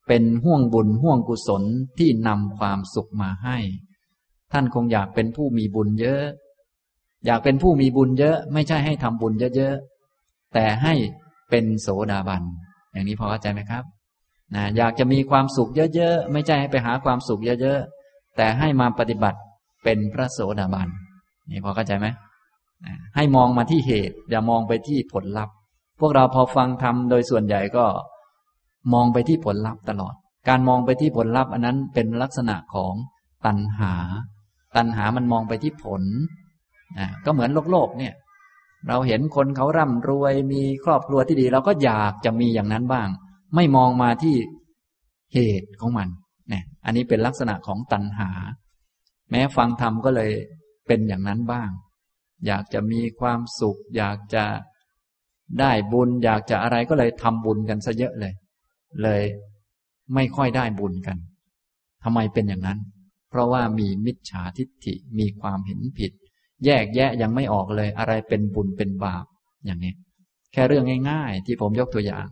[0.07, 1.63] เป็นห่วงบุญห่วงกุศล
[1.97, 3.57] ที่นำความสุขมาให้
[4.51, 6.23] ท่านคงอยากเป็นผู้มีบุญเยอะ
[7.25, 10.93] อยากเป็นผู้มีบุญเยอะ ไม่ใช่ให้ทำบุญเยอะๆแต่ให้
[11.49, 12.43] เป็นโสดาบัน
[12.91, 13.83] อย่างนี้พอเข้าใจไหมครับ
[14.55, 19.39] นะอยากจะมีความสุขเยอะๆ ไม่ใช่ให้ไปหาความสุขเยอะๆ แต่ให้มาปฏิบัติ
[19.87, 20.89] เป็นพระโสดาบัน
[21.51, 22.07] นี่พอเข้าใจไหม
[23.15, 25.55] ให้มองมาที่เหตุ อย่ามองไปที่ผลลัพธ์
[25.99, 27.85] พวกเราพอฟังทำโดยส่วนใหญ่ก็
[28.93, 30.13] มองไปที่ผลลัพธ์ตลอด
[30.49, 32.93] การมองไปที่ผลลัพธ์อันนั้นเป็นลักษณะของ
[33.45, 33.93] ตัณหา
[34.75, 36.01] ตัณหามันมองไปที่ผล
[36.97, 38.13] นะก็เหมือนโลกโลกเนี่ย
[38.87, 43.07] เราเห็นคนเขาร่ำรวยมีครอบครัวที่ดี เราก็อยากจะมีอย่างนั้นบ้าง
[43.55, 44.35] ไม่มองมาที่
[45.33, 46.07] เหตุของมัน
[46.49, 48.29] เนี่ยอันนี้เป็นลักษณะของตัณหา
[49.29, 50.31] แม้ฟังธรรมก็เลย
[50.87, 51.69] เป็นอย่างนั้นบ้าง
[52.45, 54.45] อยากจะมีความสุข อยากจะ
[55.59, 58.33] ได้บุญ อยากจะอะไรก็เลยทำบุญกันซะเยอะเลย
[59.03, 59.23] เลย
[60.13, 61.17] ไม่ค่อยได้บุญกัน
[62.03, 62.79] ทำไมเป็นอย่างนั้น
[63.29, 66.11] เพราะว่ามีมิจฉาทิฏฐิมีความเห็นผิด
[66.65, 69.25] แยกแยะยังไม่ออกเลย อะไรเป็นบุญเป็นบาป
[69.65, 69.93] อย่างนี้
[70.53, 72.27] แค่เรื่องง่ายๆ ที่ผมยกตัวอย่าง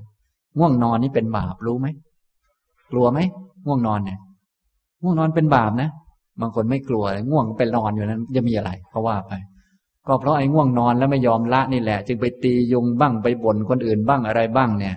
[0.57, 1.87] ง่วงนอนนี่เป็นบาปรู้ไหม
[2.91, 3.19] กลัวไหม
[3.65, 4.19] ง่วงนอนเนี่ย
[5.01, 5.89] ง่วงนอนเป็นบาปนะ
[6.41, 9.33] บางคนไม่กลัวง่วงเป็นนอนอยู่นั้นจะมีอะไรเพราะว่าไป
[10.07, 14.95] ก็เพราะไอ้ง่วงนอนแล้วไม่ยอมละนี่แหละ จึงไปตียุงบ้างไปบ่นคนอื่นบ้างอะไรบ้างเนี่ย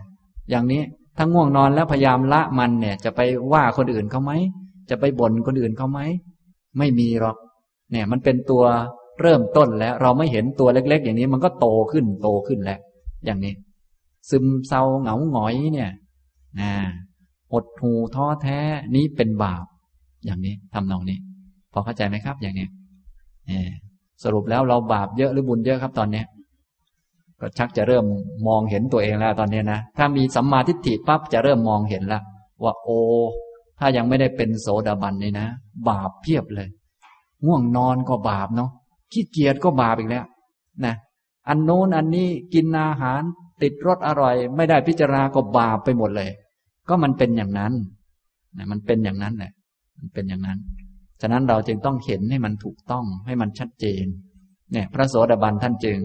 [0.51, 0.82] อย่างนี้
[1.16, 3.20] ถ้าง่วงนอนแล้วพยายามละมันเนี่ย จะไป
[3.53, 4.32] ว่าคนอื่นเขาไหม
[4.91, 6.01] จะไปบ่นคนอื่นเขาไหม
[6.78, 7.36] ไม่มีหรอก
[7.93, 8.64] เนี่ย มันเป็นตัว
[9.20, 12.80] เริ่มต้นแล้ว เราไม่เห็นตัวเล็ก ๆ อย่างนี้มันก็โตขึ้นโตขึ้นแล้ว
[13.24, 13.55] อย่างนี้
[14.30, 15.91] ซึมเศร้าเหงาหงอยเนี่ย
[16.61, 16.70] นะ
[17.53, 18.59] หดหูท้อแท้
[18.95, 19.64] นี้เป็นบาป
[20.24, 21.18] อย่างนี้ทำนองนี้
[21.72, 22.68] พอเข้าใจไหมครับ อย่างนี้
[24.24, 26.22] สรุปแล้วเราบาปเยอะหรือบุญเยอะครับตอนนี้
[27.40, 28.04] ก็ชักจะเริ่ม
[28.48, 32.22] มองเห็นตัวเองแล้วตอนนี้นะถ้ามีสัมมาทิฏฐิปั๊บจะเริ่มมองเห็นแล้ว
[32.62, 32.88] ว่าโอ
[33.78, 35.46] ถ้ายังไม่ได้เป็นโสดาบันนี่นะ
[35.88, 36.68] บาปเพียบเลย
[37.44, 38.70] ง่วงนอนก็บาปเนาะ
[39.12, 40.24] ขี้เกียจก็บาปอีกแล้ว
[40.84, 40.94] นะ
[41.48, 43.20] อันโน้นอันนี้กินอาหาร
[43.62, 46.30] ติดรสอร่อย ไม่ได้พิจารณาก็บาปไปหมดเลย
[46.88, 47.72] ก็มันเป็นอย่างนั้น
[48.56, 49.52] นะมันเป็นอย่างนั้นแหละ
[49.98, 50.58] มันเป็นอย่างนั้น
[51.20, 54.04] ฉะนั้นเราจึงต้องเห็นให้มันถูกต้องให้มันชัดเจน
[54.72, 55.98] เนี่ย พระโสดาบันท่านจึง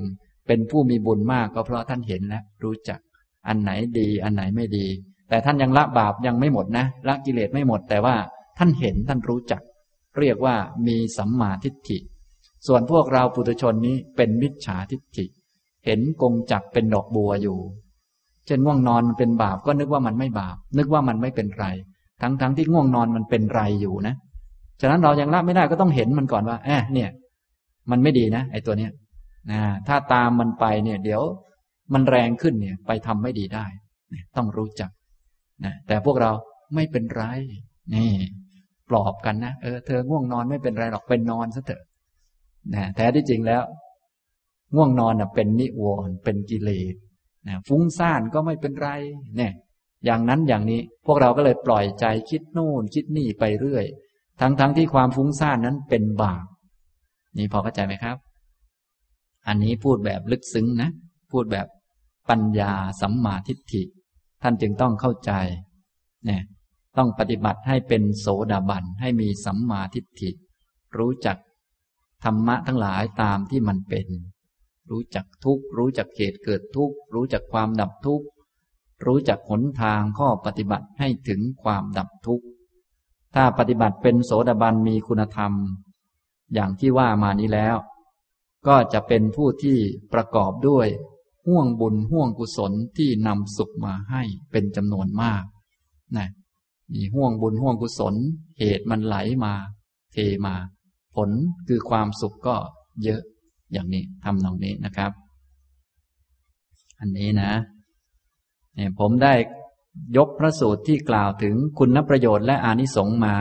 [0.48, 3.00] เป็นผู้มีบุญมากก็เพราะท่านเห็นและรู้จัก
[3.48, 4.88] อันไหนดีอันไหนไม่ดี
[5.30, 8.16] แต่ท่านยังละบาปยังไม่หมดนะละกิเลสไม่หมด แต่ว่า
[8.58, 9.62] ท่านเห็นท่านรู้จัก
[10.20, 10.56] เรียกว่า
[10.88, 11.98] มีสัมมาทิฏฐิ
[12.68, 15.26] ส่วนพวกเราปุถุชนนี้เป็นมิจฉาทิฏฐิ
[15.86, 17.60] เห็นกงจักเป็นดอกบัวอยู่
[18.46, 21.66] เช่นง่วงนอนมันเป็นบาปก็นึกว่ามันไม่บาป นึกว่ามันไม่เป็นไร
[22.22, 24.16] ทั้งๆทที่ง่วงนอนมันเป็นไรอยู่นะ
[24.82, 27.10] ฉะนั้นเรายังละไม่ได้ก็ต้องเห็นมันก่อนว่าแอบเนี่ย
[27.92, 28.92] มันไม่ดีนะไอ้ตัวเนี้ย
[29.52, 31.22] นะถ้าตามมันไปเนี่ย เดี๋ยว
[31.94, 33.66] มันแรงขึ้นเนี่ย ไปทำไม่ดีได้
[34.36, 34.92] ต้องรู้จัก
[35.66, 36.32] นะแต่พวกเรา
[36.76, 37.24] ไม่เป็นไร
[37.96, 38.12] นี่
[38.90, 41.84] ปลอบกันนะเออเธอง่วงนอนไม่เป็นไรหรอกเป็นนอนซะเถอะ
[42.76, 43.64] นะแท้ที่จริงแล้ว
[44.76, 46.96] ง่วงนอนเป็นนิวรณ์เป็นกิเลส
[47.48, 48.90] นะฟุ้งซ่านก็ไม่เป็นไร
[49.38, 49.54] เนี่ย
[50.06, 53.86] อย่างนั้นอย่างนี้ พวกเราก็เลยปล่อยใจคิดโน่นคิดนี่ไปเรื่อย
[54.40, 56.46] ทั้งๆทที่ความฟุ้งซ่านนั้นเป็นบาป
[57.38, 58.18] นี่พอเข้าใจไหมครับ
[59.48, 60.90] อันนี้พูดแบบลึกซึ้งนะ
[61.32, 61.68] พูดแบบ
[62.30, 62.72] ปัญญา
[63.02, 63.84] สัมมาทิฏฐิ
[64.42, 65.32] ท่านจึงต้องเข้าใจ
[66.26, 66.44] เนี่ย
[66.98, 70.30] ต้องปฏิบัติให้เป็นโสดาบันให้มีสัมมาทิฏฐิ
[70.98, 71.38] รู้จัก
[72.24, 74.08] ธรรมะทั้งหลายตามที่มันเป็น
[74.92, 78.26] รู้จักทุกข์รู้จักเหตุเกิดทุกข์รู้จักความดับทุกข์
[79.06, 82.46] รู้จักหนทางข้อปฏิบัติให้ถึงความดับทุกข์
[83.36, 85.52] ถ้าปฏิบัติเป็นโสดาบันมีคุณธรรม
[86.54, 87.78] อย่างที่ว่ามานี้แล้ว
[88.68, 89.78] ก็จะเป็นผู้ที่
[90.14, 90.88] ประกอบด้วย
[91.46, 94.22] ห่วงบุญห่วงกุศลที่นำสุขมาให้
[94.52, 95.44] เป็นจำนวนมาก
[96.18, 96.28] นะ
[96.94, 98.16] มีห่วงบุญห่วงกุศล
[98.60, 99.16] เหตุมันไหล
[99.46, 99.54] มา
[100.12, 100.56] เทมา
[101.16, 101.30] ผล
[101.68, 102.56] คือความสุขก็
[103.04, 103.22] เยอะ
[103.72, 105.12] อย่างนี้ทำตรงนี้นะครับ
[107.00, 107.52] อันนี้นะ
[108.76, 109.34] เนี่ยผมได้
[110.18, 113.36] ยกพระสูตรที่กล่าวถึงคุณประโยชน์และอานิสงส์มา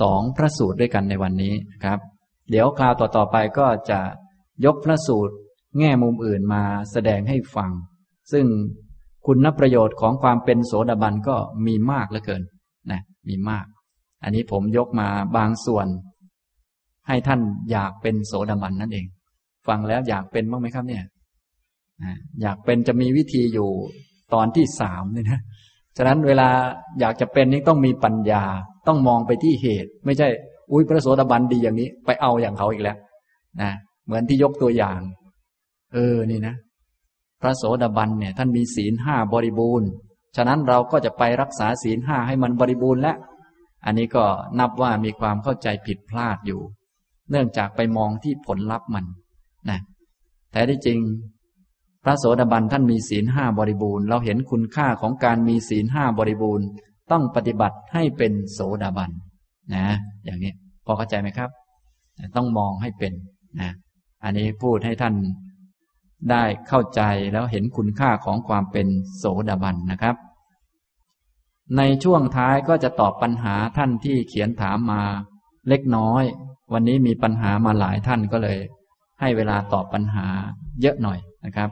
[0.00, 1.98] สองพระสูตรด้วยกันในวันนี้ครับ
[2.50, 4.00] เดี๋ยวคราวต่อๆไปก็จะ
[4.64, 5.34] ยกพระสูตร
[5.78, 6.62] แง่มุมอื่นมา
[6.92, 7.70] แสดงให้ฟัง
[8.32, 8.46] ซึ่ง
[9.26, 11.36] คุณประโยชน์ของความเป็นโสดาบันก็
[11.66, 12.42] มีมากเหลือเกิน
[12.90, 13.66] นะมีมาก
[14.22, 15.86] อันนี้ผมยกมาบางส่วน
[17.08, 19.06] ให้ท่านอยากเป็นโสดาบันนั่นเอง
[19.68, 21.04] ฟังแล้วอยากเป็นบ้างไหมครับเนี่ย
[22.42, 23.70] อยากเป็นจะมีวิธีอยู่
[24.34, 25.40] ตอนที่สามนี่นะ
[25.98, 26.48] ฉะนั้นเวลา
[27.00, 28.42] อยากจะเป็นนี่ต้องมีปัญญา
[28.88, 30.28] ต้องมองไปที่เหตุ ไม่ใช่
[30.72, 32.96] อุ้ยพระโสดาบันดีอย่างนี้ ไปเอาอย่างเขาอีกแล้ว
[33.60, 33.70] นะ
[34.06, 35.00] เหมือนที่ยกตัวอย่าง
[35.94, 36.54] เออนี่นะ
[37.42, 39.88] พระโสดาบันเนี่ย ท่านมีศีลห้าบริบูรณ์
[40.36, 43.16] ฉะนั้นเราก็จะไปรักษาศีลห้าให้มันบริบูรณ์แล้ว
[43.84, 44.24] อันนี้ก็
[44.58, 46.60] นับว่ามีความเข้าใจผิดพลาดอยู่
[47.30, 49.04] เนื่องจากไปมองที่ผลลัพธ์มัน
[49.70, 49.80] นะ
[50.52, 50.98] แต่ที่จริง
[52.08, 56.66] ระโสดาบันท่านมีศีลห้าบริบูรณ์ เราเห็นคุณค่าของการมีศีลห้าบริบูรณ์
[57.10, 59.10] ต้องปฏิบัติให้เป็นโสดาบัน
[59.74, 59.86] นะ
[60.24, 60.52] อย่างนี้
[60.86, 61.50] พอเข้าใจไหมครับ
[62.36, 63.12] ต้องมองให้เป็น
[63.60, 63.70] นะ
[64.24, 65.14] อันนี้พูดให้ท่าน
[66.30, 67.02] ได้เข้าใจ
[67.32, 68.86] แล้วเห็นคุณค่าของความเป็น
[69.18, 70.16] โสดาบันนะครับ
[71.76, 75.02] ในช่วงท้ายก็จะตอบปัญหาท่านที่เขียนถามมา
[75.68, 76.24] เล็กน้อย
[76.72, 78.58] วันนี้มีปัญหามาหลายท่านก็เลย
[79.20, 80.26] ให้เวลาตอบปัญหา
[80.80, 81.70] เยอะหน่อยนะครับ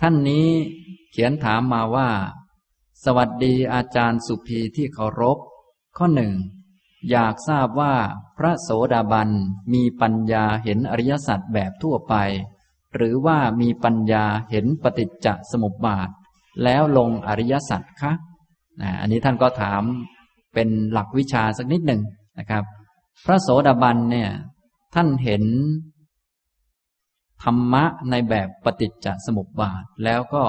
[0.00, 0.48] ท่านนี้
[1.10, 2.08] เขียนถามมาว่า
[3.04, 5.38] สวัสดีอาจารย์สุภีที่เคารพ
[5.96, 6.32] ข้อหนึ่ง
[7.10, 7.94] อยากทราบว่า
[8.38, 9.30] พระโสดาบัน
[9.72, 12.14] มีปัญญาเห็นอริยสัจแบบทั่วไป
[12.96, 16.08] หรือว่ามีปัญญาเห็นปฏิจจสมุปบาท
[16.64, 18.12] แล้วลงอริยสัจคะ
[18.80, 19.82] นะอันนี้ท่านก็ถาม
[20.54, 22.02] เป็นหลักวิชาสักนิดหนึ่ง
[22.38, 22.64] นะครับ
[23.26, 24.30] พระโสดาบันเนี่ย
[24.94, 25.44] ท่านเห็น
[27.44, 30.44] ธรรมะในแบบปฏิจจสมุปบาท แล้วก็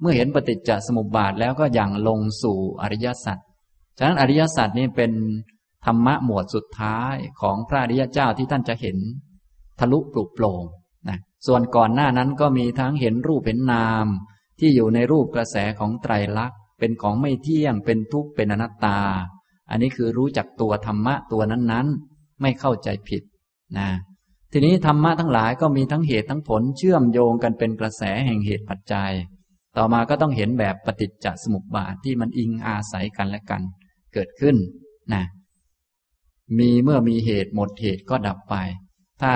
[0.00, 3.38] เมื่อเห็นปฏิจจสมุปบาทแล้วก็อย่างลงสู่อริยสัจ
[3.98, 5.12] ฉะนั้นอริยสัจนี่เป็น
[5.84, 8.96] ธรรมะหมวดสุดท้ายของพระอริยเจ้าที่ท่านจะเห็น
[9.80, 10.64] ทะลุปลุกโปร่ง
[11.08, 14.06] นะส่วนก่อนหน้านั้นก็มีทั้งเห็นรูปเห็นนาม
[14.58, 18.98] ที่อยู่ในรูปกระแสของไตรลักษณ์เป็นของไม่เที่ยงเป็นทุกข์เป็นอนัตตา
[19.70, 23.22] อันนี้คือรู้จักตัวธรรมะตัวนั้นๆ ไม่เข้าใจผิด
[23.78, 23.88] นะ
[24.52, 29.12] ทีนี้ธรรมะทั้งหลายก็มีทั้งเหตุทั้งผลเชื่อมโยงกันเป็นกระแสแห่งเหตุปัจจัย
[29.76, 33.62] ต่อมาก็ต้องเห็นแบบปฏิจจสมุปบาทที่มันอิงอาศัยกันและกัน
[34.14, 34.56] เกิดขึ้น
[35.12, 35.24] นะ
[36.58, 38.54] มีเมื่อมีเหตุหมดเหตุก็ดับไป
[39.22, 39.34] ถ้า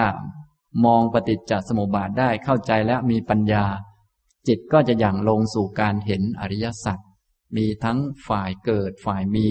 [0.84, 3.64] มองปฏิจจสมุปบาทได้เข้าใจแล้วมีปัญญา
[4.48, 6.98] จิตก็จะอย่างลงสู่การเห็นอริยสัจ
[7.56, 7.98] มีทั้ง
[8.28, 9.50] ฝ่ายเกิดฝ่ายมี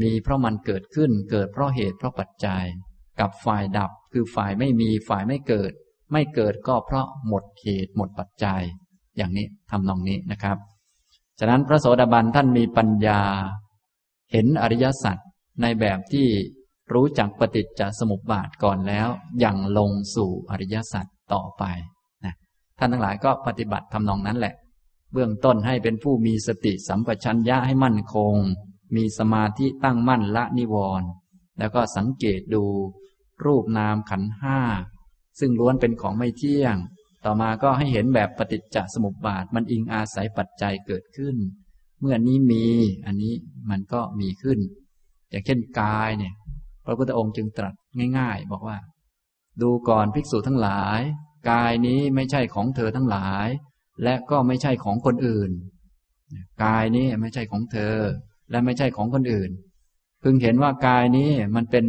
[0.00, 2.64] มีเพราะมันเกิดขึ้นเกิดเพราะเหตุเพราะปัจจัย
[3.20, 5.72] กับฝ่ายดับ คือฝ่ายไม่มีฝ่ายไม่เกิด
[6.12, 8.62] ไม่เกิดก็เพราะหมดเหตุหมดปัจจัย
[9.16, 10.56] อย่างนี้ทำนองนี้นะครับ
[11.38, 13.20] ฉะนั้นพระโสดาบันท่านมีปัญญา
[14.32, 15.16] เห็นอริยสัจ
[15.62, 16.26] ในแบบที่
[16.92, 19.08] รู้จักปฏิจจสมุปบาทก่อนแล้ว
[19.40, 21.64] อย่างลงสู่อริยสัจต่อไป
[22.24, 22.34] นะ
[22.78, 24.54] ท่านทั้งหลายก็ปฏิบัติทำนองนั้นแหละ
[25.12, 28.34] เบื้องต้นให้เป็นผู้มีสติสัมปชัญญะให้มั่นคง
[28.96, 31.08] มีสมาธิตั้งมั่นละนิวรณ์
[31.58, 32.64] แล้วก็สังเกตดู
[33.44, 34.60] รูปนามขันห้า
[35.40, 36.76] ซึ่งล้วนเป็นของไม่เที่ยง
[37.24, 41.36] ต่อมาก็ให้เห็นแบบปฏิจจสมุปบาท มันอิงอาศัยปัจจัยเกิดขึ้น
[42.00, 42.66] เมื่อนี้มี
[43.06, 43.34] อันนี้
[43.70, 44.58] มันก็มีขึ้น
[45.30, 46.34] อย่างเช่นกายเนี่ย
[46.84, 47.74] พระพุทธองค์จึงตรัส
[48.18, 48.78] ง่าย ๆ บอกว่า
[49.62, 51.00] ดูก่อนภิกษุทั้งหลาย
[51.50, 53.48] กายนี้ไม่ใช่ของเธอทั้งหลาย
[54.02, 55.50] และก็ไม่ใช่ของคนอื่น
[56.64, 57.96] กายนี้ไม่ใช่ของเธอ
[58.50, 59.50] และไม่ใช่ของคนอื่น
[60.22, 61.84] พึงเห็นว่ากายนี้มันเป็น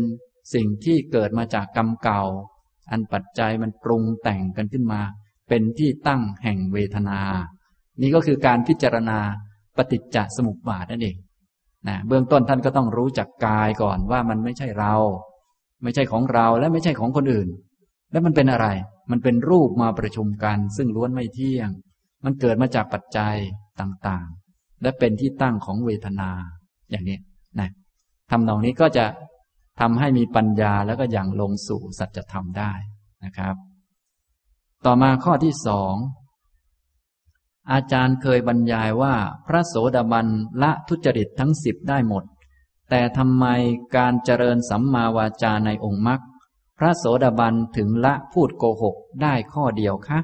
[0.54, 2.24] สิ่งที่เกิดมาจากกรรมเก่า
[2.92, 5.02] อันปัจจัยมันปรุงแต่งกันขึ้นมา
[5.50, 7.20] เป็นที่ตั้งแห่งเวทนา
[8.02, 9.20] นี่ก็คือการพิจารณา
[9.78, 11.18] ปฏิจจสมุปบาทนั่นเอง
[11.88, 14.96] นะเบื้องต้นท่านก็ต้องรู้จักกายก่อนว่ามันไม่ใช่เรา
[15.84, 17.50] ไม่ใช่ของเราและไม่ใช่ของคนอื่น
[18.12, 18.68] แล้วมันเป็นอะไร
[19.12, 21.70] มันเป็นรูปมาประชุมกัน ซึ่งล้วนไม่เที่ยง
[22.26, 23.36] มันเกิดมาจากปัจจัย
[23.80, 26.30] ต่างๆ และเป็นที่ตั้งของเวทนา
[26.92, 27.18] อย่างนี้
[27.60, 27.70] นะ
[28.32, 29.06] ทำนองนี้ก็จะ
[29.82, 32.74] ทำให้มีปัญญาแล้วก็อย่างลงสู่สัจธรรมได้
[33.24, 33.56] นะครับ
[34.86, 35.94] ต่อมาข้อที่สอง
[37.72, 39.16] อาจารย์เคยบรรยายว่า
[39.48, 40.28] พระโสดาบัน
[40.62, 42.24] ละทุจริตทั้งสิบได้หมด
[42.90, 43.46] แต่ทำไม
[43.96, 46.22] การเจริญสัมมาวาจาในองค์มรรค
[46.80, 50.20] พระโสดาบันถึงละพูดโกหกได้ข้อเดียวคะ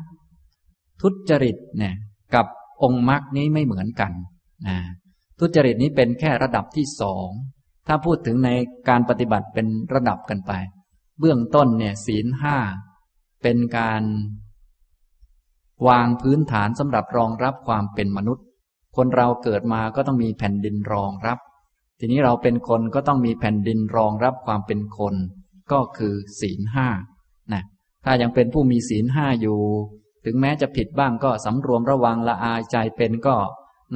[1.01, 1.95] ทุจริตเนี่ย
[2.35, 2.45] กับ
[2.83, 4.11] องค์มรรคนี้ไม่เหมือนกัน
[4.67, 4.77] นะ
[5.39, 7.29] ทุจริตนี้เป็นแค่ระดับที่สอง
[7.87, 8.49] ถ้าพูดถึงใน
[8.89, 10.51] การปฏิบัติเป็นระดับกันไป
[11.19, 12.57] เบื้องต้นเนี่ยศีลห้า
[13.43, 14.03] เป็นการ
[15.87, 18.45] วางพื้นฐานสำหรับรองรับความเป็นมนุษย์
[18.95, 21.39] คนเราเกิดมาก็ต้องมีแผ่นดินรองรับ
[21.99, 25.15] ทีนี้เราเป็นคนก็ต้องมีแผ่นดินรองรับความเป็นคน
[25.71, 26.87] ก็คือศีลห้า
[27.53, 27.63] นะ
[28.05, 29.59] ถ้ายังเป็นผู้มีศีลห้าอยู่
[30.25, 33.35] ถึงแม้จะผิดบ้างก็สำรวมระวังละอายใจเป็นก็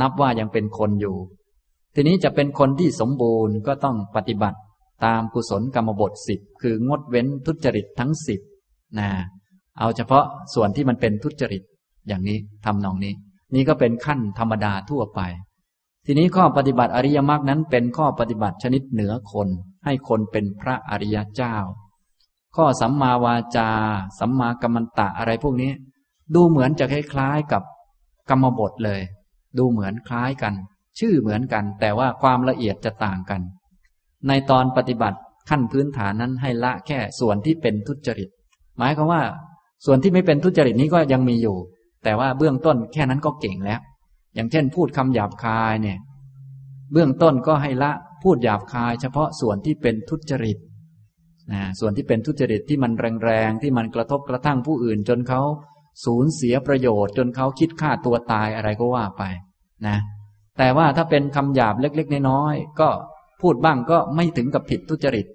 [0.02, 1.18] นับว่ายังเป็นคนอยู่
[1.96, 4.60] ทีนี้จะเป็นคนที่สมบูรณ์ก็ต้องปฏิบัติ
[5.06, 8.40] ตามกุศลกรรมบทสิบคืองดเว้นทุจริตทั้งสิบ
[9.00, 9.10] นะ
[9.80, 11.64] เอาเฉพาะส่วนที่มันเป็นทุจริต
[12.08, 13.14] อย่างนี้ทำนองนี้
[13.56, 15.22] นี่ก็เป็นขั้นธรรมดาทั่วไป
[16.06, 19.48] ทีนี้ข้อปฏิบัติอริยมรรคนั้น เป็นข้อปฏิบัติชนิดเหนือคน
[19.86, 21.56] ให้คนเป็นพระอริยเจ้า
[22.56, 23.70] ข้อสัมมาวาจา
[24.20, 25.72] สัมมากัมมันตะอะไรพวกนี้
[26.36, 27.64] ดูเหมือนจะคล้ายๆกับ
[28.30, 29.02] กรรมบทเลย
[29.58, 30.54] ดูเหมือนคล้ายกัน
[31.00, 33.42] ชื่อเหมือนกัน แต่ว่าความละเอียดจะต่างกัน
[34.28, 35.20] ในตอนปฏิบัติ
[35.50, 38.30] ขั้นพื้นฐานนั้นให้ละแค่ส่วนที่เป็นทุจริต
[38.78, 39.22] หมายความว่า
[39.86, 41.58] ส่วนที่ไม่เป็นทุจริตนี้ก็ยังมีอยู่
[42.04, 43.80] แต่ว่าเบื้องต้นแค่นั้นก็เก่งแล้ว
[44.36, 46.00] อย่างเช่น พูดคำหยาบคายเนี่ย
[46.92, 47.92] เบื้องต้นก็ให้ละ
[48.24, 50.58] พูดหยาบคาย เฉพาะส่วนที่เป็นทุจริต
[51.54, 52.92] นะส่วนที่เป็นทุจริตที่มัน
[53.24, 55.42] แรงๆที่มันกระทบกระทั่งผู้อื่น จนเขา
[56.06, 59.24] สูญเสียประโยชน์ จนเขาคิดฆ่าตัวตายอะไรก็ว่าไป
[59.88, 59.98] นะ
[60.58, 62.90] แต่ว่าถ้าเป็นคำหยาบเล็ก ๆ น้อยๆก็
[63.42, 65.28] พูดบ้างก็ไม่ถึงกับผิดทุจริต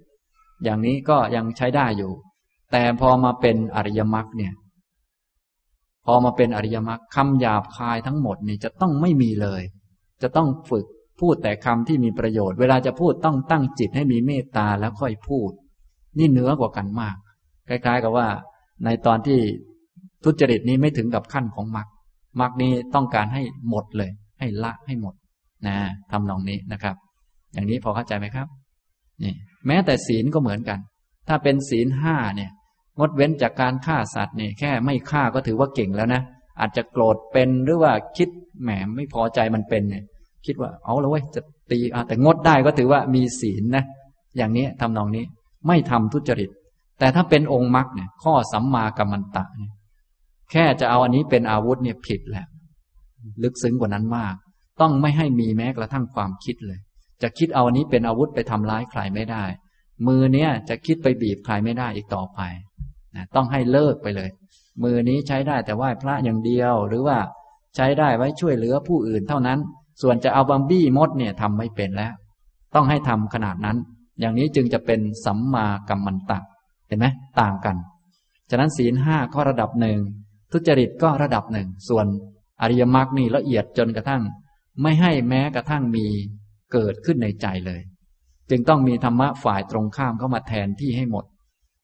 [0.65, 2.13] อย่างนี้ก็ยังใช้ได้อยู่
[2.73, 4.53] แต่พอมาเป็นอริยมรรคเนี่ย
[6.07, 9.63] พอมาเป็นอริยมรรคคำหยาบคายทั้งหมดนี่จะต้องไม่มีเลย
[10.23, 10.87] จะต้องฝึก
[11.21, 15.51] พูดแต่คำที่มีประโยชน์ เวลาจะพูดต้องตั้งจิตให้มีเมตตาแล้วค่อยพูด
[16.19, 17.17] นี่เหนือกว่ากันมาก
[17.69, 18.29] คล้ายๆ กับว่า
[18.85, 19.39] ในตอนที่
[20.25, 21.87] ทุจริตนี้ไม่ถึงกับขั้นของมรรค
[22.41, 25.15] มรรคนี้ต้องการให้หมดเลย ให้ละให้หมด
[25.67, 25.77] นะ
[26.11, 26.97] ทำนองนี้นะครับ
[27.55, 28.47] อย่างนี้พอเข้าใจไหมครับ
[29.23, 29.35] นี่
[29.67, 30.79] แม้แต่ศีลก็เหมือนกัน
[31.29, 32.51] ถ้าเป็นศีลห้าเนี่ย
[32.99, 36.23] งดเว้นจากการฆ่าสัตว์เนี่ยแค่ไม่ฆ่าก็ถือว่าเก่งแล้วนะ
[36.61, 38.29] อาจจะโกรธเป็นหรือว่าคิด
[38.63, 40.05] แหมไม่พอใจมันเป็นเนี่ย
[40.47, 41.41] คิดว่าเอาแล้วเว้ยจะ
[41.71, 43.85] ตีแต่งดได้ก็ถือว่ามีศีลนะ
[44.37, 45.25] อย่างนี้ทำนองนี้
[45.67, 46.51] ไม่ทำทุจริต
[46.99, 49.73] แต่ถ้าเป็นองค์มรรคเนี่ย ข้อสัมมากัมมันตะเนี่ย
[50.51, 52.47] แค่จะเอาอันนี้เป็นอาวุธเนี่ยผิดแล้ว
[53.43, 54.35] ลึกซึ้งกว่านั้นมาก
[54.81, 56.79] ต้องไม่ให้มีแม้กระทั่งความคิดเลย
[57.23, 59.45] จะคิดเอาอันนี้เป็นอาวุธไปทำร้ายใครไม่ได้
[60.07, 62.41] มือเนี้ยจะคิดไปบีบใครไม่ได้อีกต่อไป
[63.17, 64.31] นะต้องให้เลิกไปเลย
[64.83, 67.19] มือนี้ใช้ได้แต่ไหว้พระอย่างเดียว หรือว่า
[67.77, 69.59] ใช้ได้ไว้ช่วยเหลือผู้อื่นเท่านั้น
[70.03, 72.13] ส่วนจะเอาบัมบี้มดเนี่ยทำไม่เป็นแล้ว
[72.75, 73.77] ต้องให้ทำขนาดนั้น
[74.21, 76.39] อย่างนี้จึงจะเป็นสัมมากัมมันตะ
[76.89, 77.07] เห็นไหม
[77.41, 77.77] ต่างกัน
[78.51, 79.99] ฉะนั้นศีลห้าก็ระดับหนึ่ง
[80.53, 82.07] ทุจริตก็ระดับหนึ่งส่วน
[82.61, 84.23] อริยมรรคนี่ละเอียดจนกระทั่ง
[84.83, 86.07] ไม่ให้แม้กระทั่งมี
[86.73, 87.81] เกิดขึ้นในใจเลย
[88.51, 91.25] จึงต้องมีธรรมะฝ่ายตรงข้ามเข้ามาแทนที่ให้หมด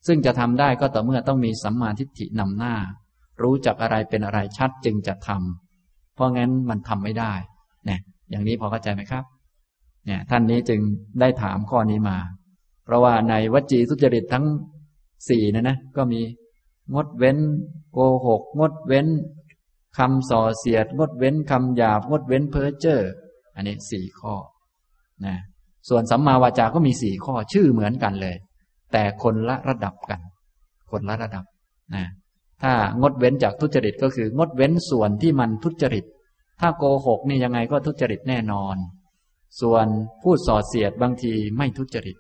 [0.07, 2.75] ซึ่งจะทำได้ก็ต่อเมื่อต้องมีสัมมาทิฏฐินำหน้า
[3.43, 7.33] รู้จักอะไรเป็นอะไรชัดจึงจะทำเพราะงั้นมันทำไม่ได้
[7.87, 8.01] เนี่ย
[8.31, 9.25] อย่างนี้พอเข้าใจไหมครับ
[10.07, 10.81] เนี่ยท่านนี้จึง
[11.21, 12.19] ได้ถามข้อนี้มา
[12.85, 14.45] เพราะว่าในวจีทุจริตทั้ง
[15.29, 16.21] สี่นะนะก็มี
[16.95, 17.39] งดเว้น
[17.93, 19.07] โกหก งดเว้น
[19.99, 23.01] คำส่อเสียด งดเว้นคำหยาบ งดเว้นเพ้อเจ้อ
[23.55, 24.35] อันนี้สี่ข้อ
[25.27, 25.37] นะ
[25.89, 28.37] ส่วนสัมมาวาจาก็มีสี่ข้อชื่อเหมือนกันเลย
[28.93, 30.21] แต่คนละระดับกัน
[30.91, 31.45] คนละระดับ
[31.95, 32.05] นะ
[32.63, 36.05] ถ้างดเว้นจากทุจริตก็คืองดเว้นส่วนที่มันทุจริต
[36.61, 38.77] ถ้าโกหกนี่ยังไงก็ทุจริตแน่นอน
[39.61, 39.87] ส่วน
[40.23, 42.17] พูดส่อเสียดบางทีไม่ทุจริต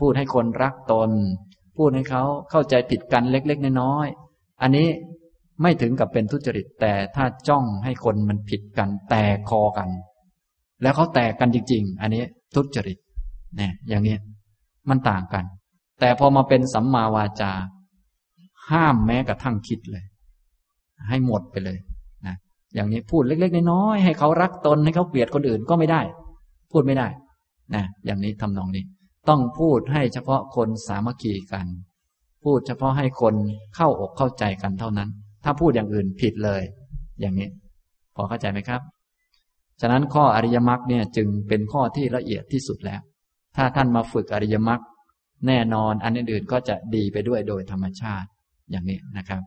[0.00, 1.10] พูดให้คนรักตน
[1.76, 4.88] พูดให้เขาเข้าใจผิดกันเล็ก ๆ น้อยๆอันนี้
[5.62, 9.88] ไม่ถึงกับเป็นทุจริต แต่ถ้าจ้องให้คนมันผิดกันแตกคอกัน
[10.82, 12.22] แล้วเขาแตกกันจริง ๆ อันนี้
[12.54, 12.98] ทุจริต
[13.56, 14.16] เนี่ยอย่างนี้
[14.88, 15.44] มันต่างกัน
[16.00, 17.52] แต่พอมาเป็นสัมมาวาจา
[18.70, 20.04] ห้ามแม้กระทั่งคิดเลย
[21.08, 21.78] ให้หมดไปเลย
[22.26, 22.36] นะ
[22.74, 26.00] อย่างนี้พูดเล็ก ๆ น้อยๆให้เขารักตนให้เขาเกลียดคนอื่นก็ไม่ได้
[26.72, 27.08] พูดไม่ได้
[27.74, 28.84] นะอย่างนี้ทำนองนี้
[29.28, 31.66] ต้องพูดให้เฉพาะคนสามัคคีกัน
[32.44, 33.34] พูดเฉพาะให้คน
[33.76, 35.10] เข้าอกเข้าใจกันเท่านั้น
[35.44, 36.62] ถ้าพูดอย่างอื่นผิดเลย
[37.20, 37.48] อย่างนี้
[38.16, 38.80] พอเข้าใจไหมครับ
[39.80, 43.00] ฉะนั้นข้ออริยมรรคเนี่ยจึงเป็นข้อที่ละเอียดที่สุดแล้ว
[43.56, 44.80] ถ้าท่านมาฝึกอริยมรรค
[45.46, 48.28] แน่นอนอันอื่นๆก็จะดีไปด้วยโดยธรรมชาติ
[48.70, 49.42] อย่างนี้นะครับ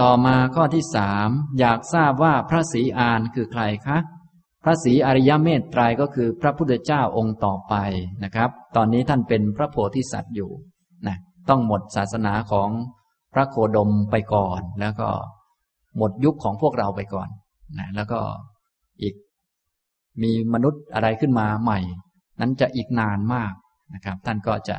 [0.00, 3.98] ต่อมาข้อที่สามอยากทราบว่าพระศรีอานคือใครคะ
[4.64, 7.74] พระศรีอริยเมตไตรก็คือพระพุทธเจ้าองค์ต่อไป
[8.24, 10.50] นะครับ ตอนนี้ท่านเป็นพระโพธิสัตว์อยู่
[11.48, 12.68] ต้องหมดศาสนาของ
[13.32, 15.08] พระโคดมไปก่อน แล้วก็
[15.96, 17.28] หมดยุคของพวกเราไปก่อน
[17.78, 18.20] นะแล้วก็
[19.02, 19.14] อีก
[20.22, 21.80] มีมนุษย์อะไรขึ้นมาใหม่
[22.40, 23.52] นั้นจะอีกนานมาก
[23.94, 24.76] นะครับ ท่านก็จะ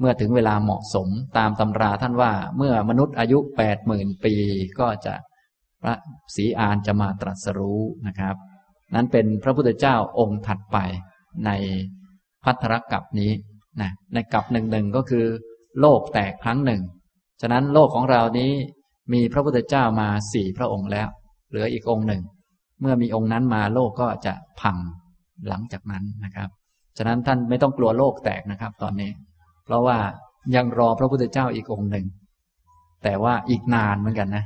[0.00, 4.34] เมื่อถึงเวลาเหมาะสมตามตำราท่านว่าเมื่อมนุษย์อายุแปดหมื่นปี
[4.80, 5.14] ก็จะ
[5.82, 5.94] พระ
[6.34, 8.36] ศรีอานจะมาตรัสรู้นะครับ
[8.94, 10.76] นั้นเป็นพระพุทธเจ้าองค์ถัดไป
[11.46, 11.50] ใน
[12.44, 13.32] พัทธรกับนี้
[13.80, 15.26] นะในกับหนึ่งหนึ่งก็คือ
[15.80, 16.82] โลกแตกครั้งหนึ่ง
[17.40, 18.52] ฉะนั้นโลกของเรานี้
[19.12, 21.08] มีพระพุทธเจ้ามาสี่พระองค์แล้ว
[21.48, 22.22] เหลืออีกองค์หนึ่ง
[22.80, 24.76] เมื่อมีองค์นั้นมาโลกก็จะพัง
[25.48, 26.48] หลังจากนั้นนะครับ
[26.96, 29.10] ฉะนั้นท่านไม่ต้องกลัวโลกแตกนะครับ ตอนนี้
[29.64, 29.98] เพราะว่า
[30.54, 32.06] ยังรอพระพุทธเจ้าอีกองค์หนึ่ง
[33.02, 34.44] แต่ว่าอีกนานเหมือนกันนะ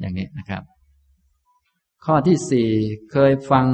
[0.00, 0.62] อย่างนี้นะครับ
[2.04, 2.68] ข้อที่สี่
[3.12, 3.66] เคยฟัง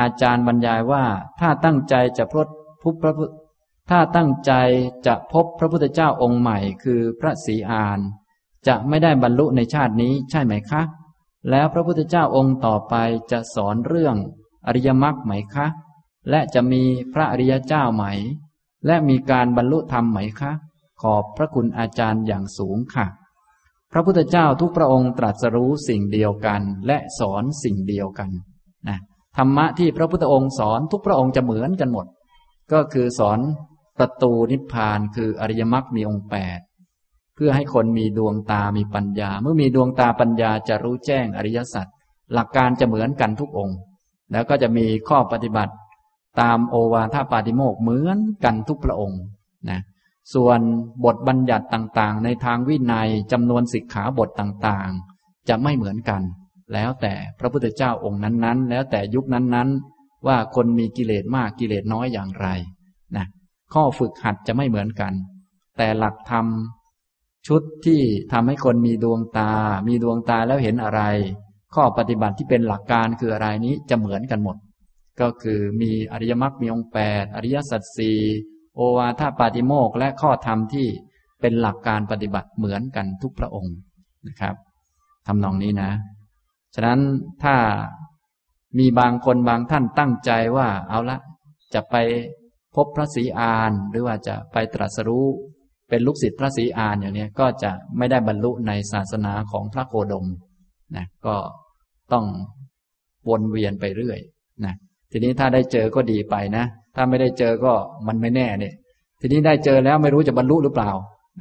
[0.00, 1.04] อาจารย์บรรยายว่า
[1.40, 2.46] ถ้าตั้งใจจะพบ
[2.82, 3.30] พบพระพุทธ
[3.90, 4.52] ถ้าตั้งใจ
[5.06, 8.00] จะพบพระพุทธเจ้าองค์ใหม่คือพระศรีอาน
[8.66, 10.82] จะไม่ได้บรรลุในชาตินี้ใช่ไหมคะ
[11.50, 12.94] แล้วพระพุทธเจ้าองค์ต่อไป
[13.30, 14.16] จะสอนเรื่อง
[14.66, 15.66] อริยมรรคไหมคะ
[16.30, 16.82] และจะมี
[17.12, 18.04] พระอริยเจ้าไหม
[18.86, 20.52] และมีการบรรลุธรรมไหมคะ
[21.02, 23.06] ขอบพระคุณอาจารย์อย่างสูงค่ะ
[23.92, 28.30] พระพุทธเจ้าทุกพระองค์ตรัสรู้สิ่งเดียวกัน และสอนสิ่งเดียวกัน
[28.88, 28.98] นะ
[29.36, 32.06] ธรรมะที่พระพุทธองค์สอนทุกพระองค์จะเหมือนกันหมด
[32.72, 33.38] ก็คือสอน
[33.98, 36.60] ประตูนิพพานคืออริยมรรคมีองค์แปด
[37.34, 41.86] เพื่อให้คนมีดวงตามีปัญญา เมื่อมีดวงตาปัญญาจะรู้แจ้งอริยสัจ
[42.32, 43.76] หลักการจะเหมือนกันทุกองค์
[44.32, 45.74] แล้วก็จะมีข้อปฏิบัติ
[46.40, 49.20] ตามโอวาทปาติโมกเหมือนกันทุกพระองค์
[49.70, 49.80] นะ
[50.34, 50.60] ส่วน
[51.04, 56.22] บทบัญญัติต่างๆ ในทางวินัยจำนวนสิกขาบทต่างๆ จะไม่เหมือนกัน
[56.72, 62.48] แล้วแต่พระพุทธเจ้าองค์นั้นๆ แล้วแต่ยุคนั้นๆ ว่าคนมีกิเลสมากกิเลสน้อยอย่างไร
[63.74, 65.12] ข้อฝึกหัดจะไม่เหมือนกัน
[65.76, 66.46] แต่หลักธรรม
[67.46, 68.00] ชุดที่
[68.32, 69.50] ทำให้คนมีดวงตา
[69.88, 71.02] มีดวงตาแล้วเห็นอะไร
[71.74, 74.56] ข้อปฏิบัติที่เป็นหลักการคืออะไรนี้จะเหมือนกันหมด
[75.20, 78.18] ก็คือมีอริยมรรค มีองค์แปดอริยสัจสี่
[78.74, 80.88] โอวาทปาติโมกและข้อธรรมที่
[81.40, 83.76] เป็นหลักการปฏิบัติเหมือนกันทุกพระองค์
[84.28, 84.54] นะครับ
[85.26, 85.90] ทำนองนี้นะ
[86.74, 87.00] ฉะนั้น
[87.42, 87.56] ถ้า
[88.78, 91.18] มีบางคนบางท่านตั้งใจว่าเอาละ
[91.74, 91.94] จะไป
[92.76, 95.26] พบพระศรีอานหรือว่าจะไปตรัสรู้
[95.88, 100.26] เป็นลูกศิษย์พระศรีอานอย่างนี้ก็จะไม่ได้บรรลุในศาสนาของพระโคดม
[100.96, 101.36] นะก็
[102.12, 102.24] ต้อง
[103.28, 104.18] วนเวียนไปเรื่อย
[104.64, 104.74] นะ
[105.10, 106.64] ทีนี้ถ้าได้เจอก็ดีไปนะ
[106.96, 107.72] ถ้าไม่ได้เจอก็
[108.06, 108.74] มันไม่แน่เนี่ย
[109.20, 110.90] ทีนี้ได้เจอแล้วไม่รู้จะบรรลุหรือเปล่า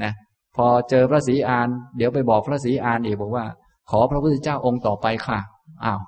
[0.03, 0.13] นะ
[0.55, 1.67] พอเจอพระศรีอาน
[1.97, 3.45] เดี๋ยวไปบอกพระศรีอานอีกบอกว่า
[3.91, 5.39] ขอพระพุทธเจ้าองค์ต่อไปค่ะ
[5.83, 5.99] อ้าว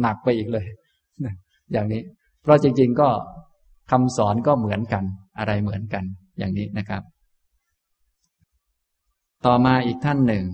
[0.00, 0.66] หนักไปอีกเลย
[1.72, 2.02] อย่างนี้
[2.42, 3.08] เพราะจริง ๆ ก็
[3.92, 5.04] คำสอนก็เหมือนกัน
[5.38, 6.04] อะไรเหมือนกัน
[6.38, 7.02] อย่างนี้นะครับ
[9.44, 10.44] ต่อมาอีกท่านหนึ่ง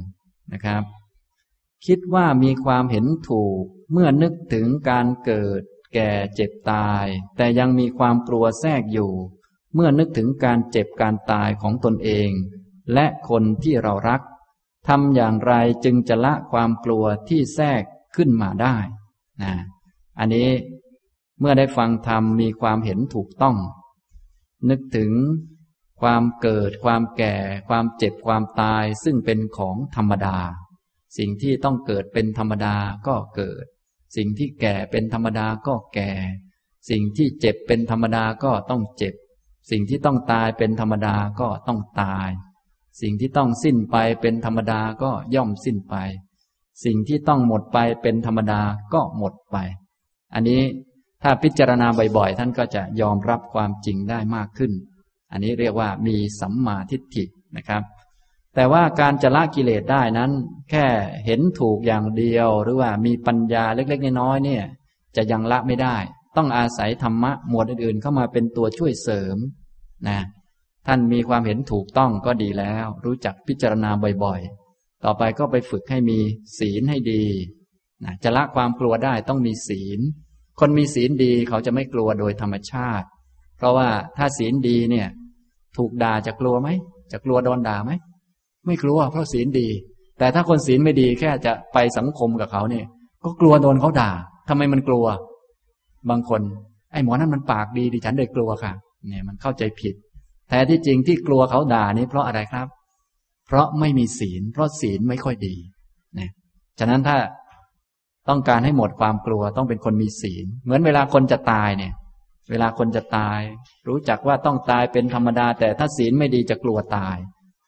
[0.52, 0.82] นะครับ
[1.86, 3.62] คิดว่ามีความเห็นถูก
[3.92, 5.62] เมื่อนึกถึงการเกิด
[5.94, 7.06] แก่เจ็บตาย
[7.36, 9.12] แต่ยังมีความกลัวแทรกอยู่
[9.74, 12.30] เมื่อนึกถึงการเจ็บการตายของตนเอง
[12.94, 14.22] และคนที่เรารัก
[14.88, 15.52] ทำอย่างไร
[15.84, 17.82] จึงจะละความกลัวที่แทรก
[18.16, 18.76] ขึ้นมาได้
[19.42, 19.52] นะ
[20.18, 20.48] อันนี้
[21.40, 23.56] เมื่อได้ฟังธรรมมีความเห็นถูกต้อง
[24.70, 25.12] นึกถึง
[26.00, 27.34] ความเกิด ความแก่
[27.68, 30.38] ความเจ็บความตายซึ่งเป็นของธรรมดา
[31.18, 33.64] สิ่งที่ต้องเกิดเป็นธรรมดาก็เกิด
[34.16, 36.10] สิ่งที่แก่เป็นธรรมดาก็แก่
[36.90, 39.14] สิ่งที่เจ็บเป็นธรรมดาก็ต้องเจ็บ
[39.70, 42.28] สิ่งที่ต้องตายเป็นธรรมดาก็ต้องตาย
[43.00, 45.94] สิ่งที่ต้องสิ้นไปเป็นธรรมดาก็ย่อมสิ้นไป
[46.84, 48.60] สิ่งที่ต้องหมดไปเป็นธรรมดา
[48.94, 49.56] ก็หมดไป
[50.34, 50.62] อันนี้
[51.22, 51.86] ถ้าพิจารณา
[52.16, 54.72] บ่อยๆ ท่านก็จะยอมรับความจริงได้มากขึ้น
[55.32, 57.24] อันนี้เรียกว่ามีสัมมาทิฏฐิ
[57.56, 57.82] นะครับ
[58.54, 60.30] แต่ว่าการจะละกิเลสได้นั้น
[60.70, 60.86] แค่
[61.26, 64.64] เห็นถูกอย่างเดียว หรือว่ามีปัญญาเล็กๆน้อยๆเนี่ย
[65.16, 65.96] จะยังละไม่ได้
[66.36, 69.36] ต้องอาศัยธรรมะหมวดอื่นๆ เข้ามาเป็นตัวช่วยเสริม
[70.08, 70.18] นะ
[70.86, 73.90] ท่านมีความเห็นถูกต้องก็ดีแล้ว รู้จักพิจารณา
[74.24, 76.18] บ่อยๆ ต่อไปก็ไปฝึกให้มี
[76.58, 77.24] ศีลให้ดี
[78.04, 80.00] นะจะละความกลัวได้ต้องมีศีล
[80.60, 83.06] คนมีศีลดีเขาจะไม่กลัวโดยธรรมชาติ
[83.58, 85.08] เพราะว่าถ้าศีลดีเนี่ย
[85.76, 86.68] ถูกด่าจะกลัวไหม
[87.12, 87.92] จะกลัวโดนด่าไหม
[88.66, 89.68] ไม่กลัวเพราะศีลดี
[90.18, 92.86] แต่ถ้าคนศีลไม่ดีแค่จะไปสังคมกับเขาเนี่ย
[93.22, 94.10] ก็กลัวโดนเขาด่า
[94.48, 95.06] ทำไมมันกลัว
[96.10, 96.40] บางคน
[96.92, 98.72] ไอ้หมอนั่นมันปากดีดิฉันเลยกลัวค่ะ
[99.08, 99.94] เนี่ยมันเข้าใจผิด
[100.50, 102.66] แต่ที่จริงที่กลัวเขาด่านี้เพราะอะไรครับ
[103.46, 105.54] เพราะไม่มีศีล เพราะศีลไม่ค่อยดี
[106.16, 106.30] เนี่ย
[106.78, 107.16] ฉะนั้นถ้า
[108.28, 111.92] ต้องการให้หมดความกลัวต้องเป็นคนมีศีล เหมือนเวลาคนจะตายเนี่ย
[112.50, 113.40] เวลาคนจะตาย
[113.88, 117.16] รู้จักว่าต้องตายเป็นธรรมดา แต่ถ้าศีลไม่ดีจะกลัวตาย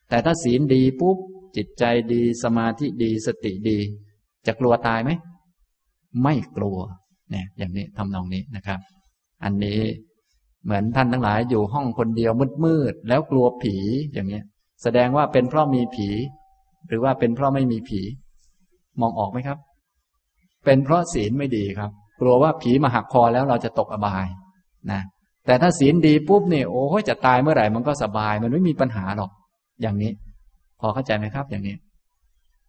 [0.08, 1.16] แต่ถ้าศีลดีปุ๊บ
[1.56, 3.78] จิตใจดีสมาธิดีสติดี
[4.46, 5.10] จะกลัวตายไหม
[6.22, 6.78] ไม่กลัว
[7.30, 8.80] เนี่ยอย่างนี้ทำนองนี้นะครับ
[9.44, 9.80] อันนี้
[10.64, 12.32] เหมือนท่านทั้งหลายอยู่ห้องคนเดียว
[12.64, 13.76] มืดๆแล้วกลัวผี
[14.12, 14.44] อย่างเนี้ย
[14.82, 16.08] แสดงว่าเป็นเพราะมีผี
[16.88, 18.00] หรือว่าเป็นเพราะไม่มีผี
[19.00, 19.58] มองออกไหมครับ
[20.64, 24.26] เป็นเพราะศีลไม่ดีครับ กลัวว่าผีมาหักคอแล้วเราจะตกอบาย
[24.92, 25.00] นะ
[25.46, 29.30] แต่ถ้าศีลดีปุ๊บเนี่ยโอ้ยจะตายเมื่อไหร่มันก็สบาย มันไม่มีปัญหาหรอก
[29.82, 30.12] อย่างนี้
[30.80, 31.76] พอเข้าใจไหมครับ อย่างนี้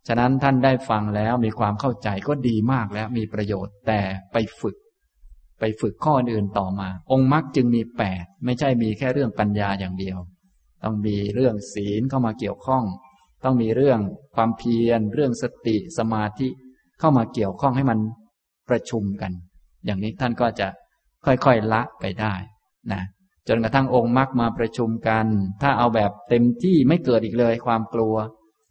[0.08, 4.00] ฉะนั้นท่านได้ฟังแล้วมีความเข้าใจก็ดีมากแล้วมีประโยชน์ แต่
[4.34, 4.76] ไปฝึก
[5.60, 10.18] ไปฝึกข้ออื่นต่อมา องค์มรรคจึงมีแปดไม่ใช่มีแค่เรื่องปัญญาอย่างเดียว
[10.84, 12.84] ต้องมีเรื่องศีลเข้ามาเกี่ยวข้อง
[13.44, 14.00] ต้องมีเรื่อง
[14.36, 16.48] ความเพียร เรื่องสติสมาธิ
[17.02, 18.00] เข้ามาเกี่ยวข้องให้มัน
[18.70, 19.32] ประชุมกัน
[19.86, 20.68] อย่างนี้ท่านก็จะ
[21.26, 22.34] ค่อยๆละไปได้
[22.92, 23.02] นะ
[23.48, 25.26] จนกระทั่งองค์มรรคมาประชุมกัน
[25.62, 28.16] ถ้าเอาแบบเต็มที่ไม่เกิดอีกเลย ความกลัว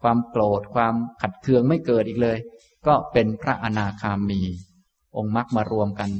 [0.02, 2.38] ความโกรธ ความขัดเคืองไม่เกิดอีกเลย
[2.86, 4.40] ก็เป็นพระอนาคามี
[5.16, 6.10] องค์มรรคมารวมกัน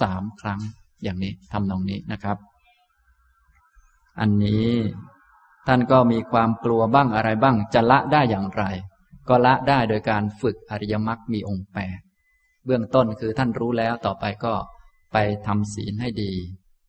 [0.00, 0.60] สามครั้ง
[1.02, 2.38] อย่างนี้ทำนองนี้นะครับ
[4.20, 4.68] อันนี้
[5.66, 8.64] ท่านก็มีความกลัวบ้างอะไรบ้างจะละได้อย่างไร
[9.28, 11.98] ก็ละได้โดยการฝึกอริยมรรคมีองค์แปด
[12.64, 14.54] เบื้องต้นคือท่านรู้แล้วต่อไปก็
[15.12, 16.32] ไปทำศีลให้ดี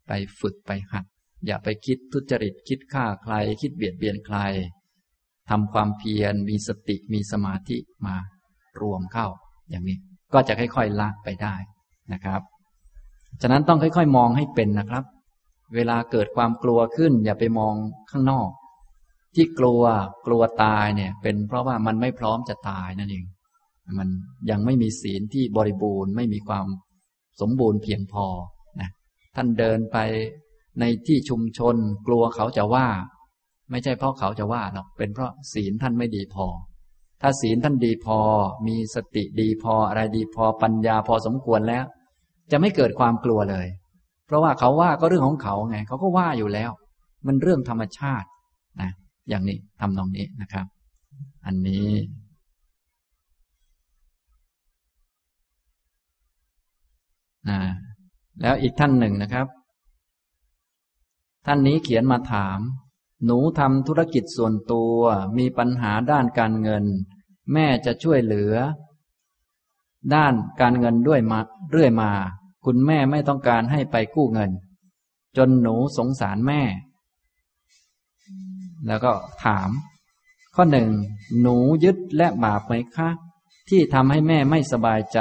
[0.08, 1.06] ไปฝึกไปหัด
[1.46, 4.38] อย่าไปคิดทุจริตคิดฆ่าใคร คิดเบียดเบียนใคร
[5.50, 8.16] ทำความเพียรมีสติมีสมาธิมา
[8.82, 9.28] รวมเข้า
[9.70, 9.98] อย่างนี้
[10.34, 11.56] ก็จะค่อยๆละไปได้
[12.14, 12.42] นะครับ
[13.42, 15.04] ฉะนั้นต้องค่อยๆ มองให้เป็นนะครับ
[15.76, 17.74] เวลาเกิดความกลัวขึ้น อย่าไปมอง
[18.12, 18.50] ข้างนอก
[19.36, 19.84] ที่กลัว
[20.28, 23.26] กลัวตายเนี่ย เป็นเพราะว่ามันไม่พร้อมจะตายนั่นเอง
[24.00, 24.10] มัน
[24.50, 26.66] ยังไม่มีศีลที่บริบูรณ์ไม่มีความ
[27.42, 28.26] สมบูรณ์เพียงพอ
[28.80, 28.90] นะ
[29.36, 29.98] ท่านเดินไป
[30.80, 31.76] ในที่ชุมชน
[32.08, 32.88] กลัวเขาจะว่า
[33.72, 36.46] ไม่ใช่เพราะเขาจะว่าหรอกเป็นเพราะศีลท่านไม่ดีพอ
[37.22, 38.20] ถ้าศีลท่านดีพอ
[38.68, 41.84] มีสติดีพออะไรดีพอปัญญาพอสมควรแล้ว
[42.52, 43.68] จะไม่เกิดความกลัวเลย
[44.26, 46.72] เพราะว่าเขาว่าก็เรื่องของเขาไง เขาก็ว่าอยู่แล้ว
[47.28, 48.28] มันเรื่องธรรมชาติ
[49.30, 50.66] อย่างนี้ทำนองนี้นะครับ
[51.46, 51.90] อันนี้
[57.50, 57.60] นะ
[58.42, 59.48] แล้วอีกท่านหนึ่งนะครับ
[61.46, 62.60] ท่านนี้เขียนมาถาม
[63.26, 64.98] หนูทำธุรกิจส่วนตัว
[65.38, 66.86] มีปัญหาด้านการเงิน
[67.54, 68.54] แม่จะช่วยเหลือ
[70.14, 71.40] ด้านการเงินด้วยมา
[71.72, 72.12] เรื่อยมา
[72.66, 74.52] คุณแม่ไม่ต้องการให้ไปกู้เงิน
[75.38, 76.62] จนหนูสงสารแม่
[78.88, 79.12] แล้วก็
[79.44, 79.70] ถาม
[80.56, 80.90] ข้อหนึ่ง
[81.42, 83.10] หนูยึดและบาปไหมคะ
[83.70, 85.20] ที่ทำให้แม่ไม่สบายใจ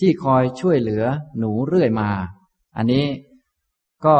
[0.00, 1.04] ที่คอยช่วยเหลือ
[1.38, 2.10] หนูเรื่อยมา
[2.76, 3.04] อันนี้
[4.06, 4.16] ก็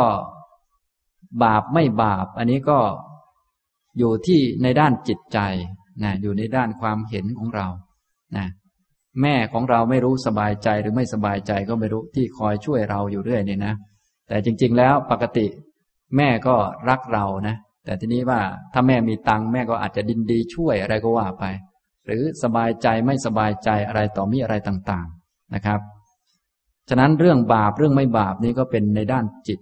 [1.42, 2.78] บาปไม่บาป อันนี้ก็
[3.98, 5.38] อยู่ที่ในด้านจิตใจ
[6.02, 7.66] นะอยู่ในด้านความเห็นของเรา
[8.36, 8.46] นะ
[9.22, 13.74] แม่ของเราไม่รู้สบายใจหรือไม่สบายใจก็ไม่รู้ที่คอยช่วยเราอยู่เรื่อยนี่นะ
[14.28, 15.46] แต่จริง ๆ แล้วปกติ
[16.16, 16.56] แม่ก็
[16.88, 18.40] รักเรานะ แต่ทีนี้ว่า
[18.72, 21.44] ถ้าแม่มีตังค์แม่ก็อาจจะดินดีช่วยอะไรก็ว่าไป
[22.06, 25.80] หรือสบายใจไม่สบายใจอะไรต่อมีอะไรต่างๆนะครับ
[26.88, 29.58] ฉะนั้นเรื่องบาปเรื่องไม่บาปนี้ก็เป็นในด้านจิต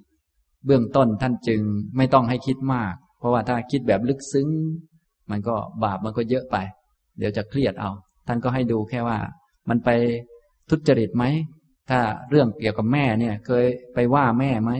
[0.67, 1.61] เบื้องต้นท่านจึง
[1.97, 4.49] ไม่ต้องให้คิดมาก เพราะว่าถ้าคิดแบบลึกซึ้ง
[5.31, 6.57] มันก็บาปมันก็เยอะไป
[7.19, 7.91] เดี๋ยวจะเครียดเอา
[8.27, 9.19] ท่านก็ให้ดูแค่ว่า
[9.69, 9.91] มันไป
[10.71, 11.25] ทุจริตไหม
[11.91, 14.73] ถ้าเรื่องเกี่ยวกับแม่เนี่ย เคยไปว่าแม่ไหม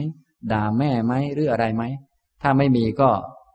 [0.51, 1.83] ด่าแม่ไหมหรืออะไรไหม
[2.41, 3.09] ถ้าไม่มีก็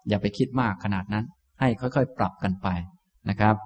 [0.09, 1.25] อย่าไปคิดมากขนาดนั้น
[1.61, 2.69] ให้ค่อยๆ ปรับกันไป
[3.29, 3.57] นะครับ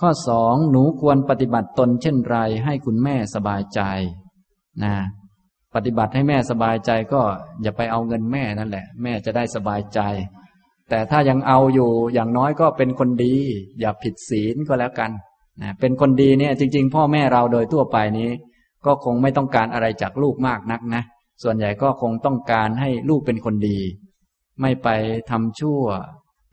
[0.00, 3.80] ข้อสองหนูควรปฏิบัติตนเช่นไร ให้คุณแม่สบายใจ
[4.84, 4.94] นะ
[5.74, 7.22] ปฏิบัติให้แม่สบายใจก็
[7.62, 10.00] อย่าไปเอาเงินแม่นั่นแหละ แม่จะได้สบายใจ
[10.90, 13.34] แต่ถ้ายังเอาอยู่อย่างน้อยก็เป็นคนดี
[13.80, 15.10] อย่าผิดศีลก็แล้วกัน
[15.62, 18.30] นะเป็นคนดีเนี่ยจริง ๆ พ่อแม่เราโดยทั่วไปนี้
[18.86, 21.02] ก็คงไม่ต้องการอะไรจากลูกมากนักนะ
[21.42, 23.78] ส่วนใหญ่ก็คงต้องการให้ลูกเป็นคนดี
[24.60, 24.88] ไม่ไป
[25.30, 25.82] ทำชั่ว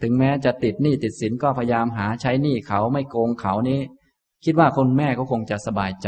[0.02, 3.80] ถึงแม้จะติดหนี้ติดสินก็พยายามหาใช้หนี้เขาไม่โกงเขานี้
[4.46, 6.08] คิดว่าคนแม่ก็คงจะสบายใจ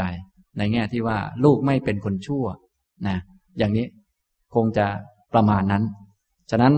[0.58, 2.44] ในแง่ที่ว่าลูกไม่เป็นคนชั่ว
[3.06, 3.16] นะ
[3.58, 3.86] อย่างนี้
[4.54, 4.86] คงจะ
[5.34, 5.84] ประมาณนั้น
[6.50, 6.74] ฉะนั้น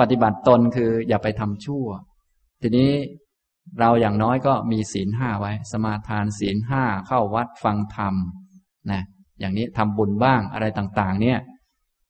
[0.00, 1.86] ปฏิบัติตนคืออย่าไปทำชั่ว
[2.62, 2.90] ทีนี้
[3.80, 8.14] เราอย่างน้อยก็มีศีลห้าไว้ สมาทานศีลห้าเข้าวัดฟังธรรม
[8.90, 9.02] นะ
[9.38, 11.38] อย่างนี้ทำบุญบ้างอะไรต่างๆ เนี่ย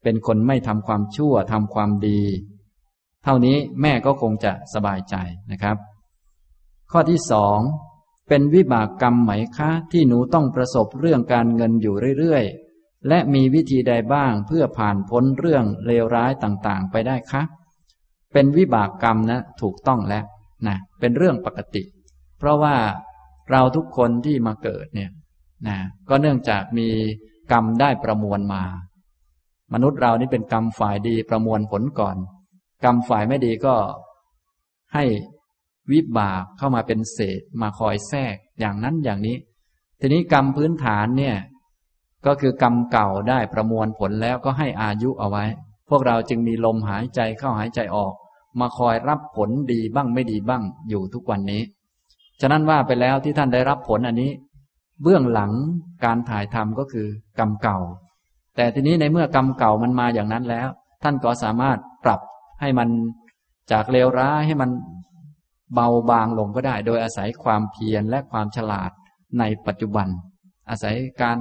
[0.03, 2.23] เป็นคนไม่ทำความชั่วทำความดี
[3.25, 5.15] เท่านี้แม่ก็คงจะสบายใจ
[5.53, 5.77] นะครับ
[6.93, 7.59] ข้อที่สอง
[8.29, 17.43] เป็นวิบากกรรมไหมคะที่หนูต้องประสบเรื่องการเงินอยู่เรื่อยๆ และมีวิธีใดบ้างเพื่อผ่านพ้นเรื่องเลวร้ายต่างๆ ไปได้คะ
[18.33, 20.25] เป็นวิบากกรรมนะถูกต้องแล้ว
[20.67, 21.83] นะเป็นเรื่องปกติ
[22.39, 22.77] เพราะว่า
[23.51, 25.11] เราทุกคนที่มาเกิดเนี่ย
[25.67, 25.77] นะ
[26.09, 26.89] ก็เนื่องจากมี
[27.53, 28.65] กรรมได้ประมวลมา
[29.73, 32.17] มนุษย์เรานี่เป็นกรรมฝ่ายดีประมวลผลก่อน
[32.85, 33.75] กรรมฝ่ายไม่ดีก็
[34.95, 35.05] ให้
[35.93, 39.37] วิบากเข้ามาเป็นเศษมาคอยแทรกอย่างนั้นอย่างนี้
[40.01, 41.37] ทีนี้กรรมพื้นฐานเนี่ย
[42.27, 45.45] ก็คือกรรมเก่าได้ประมวลผลแล้วก็ให้อายุเอาไว้
[45.89, 48.15] พวกเราจึงมีลมหายใจเข้าหายใจออก
[48.61, 51.63] มาคอยรับผลดีบ้างไม่ดีบ้างอยู่ทุกวันนี้
[52.41, 54.31] ฉะนั้นว่าไปแล้วที่ท่านได้รับผลอันนี้
[55.03, 55.53] เบื้องหลัง
[56.05, 57.07] การถ่ายทำก็คือ
[57.39, 57.79] กรรมเก่า
[58.57, 60.69] แต่ทีนี้ในเมื่อกรรมเก่ามันมาอย่างนั้นแล้ว
[61.03, 62.21] ท่านก็สามารถปรับ
[62.61, 62.89] ให้มัน
[63.73, 64.71] จากเลวร้ายให้มัน
[65.75, 68.91] เบาบางลงก็ได้ โดยอาศัยความเพียรและความฉลาด
[69.39, 70.09] ในปัจจุบัน
[70.71, 71.39] อาศัยการ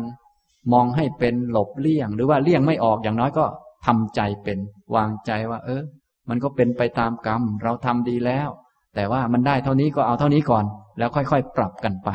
[0.74, 3.46] มองให้เป็นหลบเลี่ยง หรือว่าเลี่ยงไม่ออกอย่างน้อยก็
[3.86, 4.60] ทำใจเป็น
[4.96, 5.84] วางใจว่า เออ
[6.30, 8.50] มันก็เป็นไปตามกรรม เราทำดีแล้ว
[8.96, 10.66] แต่ว่ามันได้เท่านี้ก็เอาเท่านี้ก่อน
[10.98, 12.10] แล้วค่อยๆ ปรับกันไป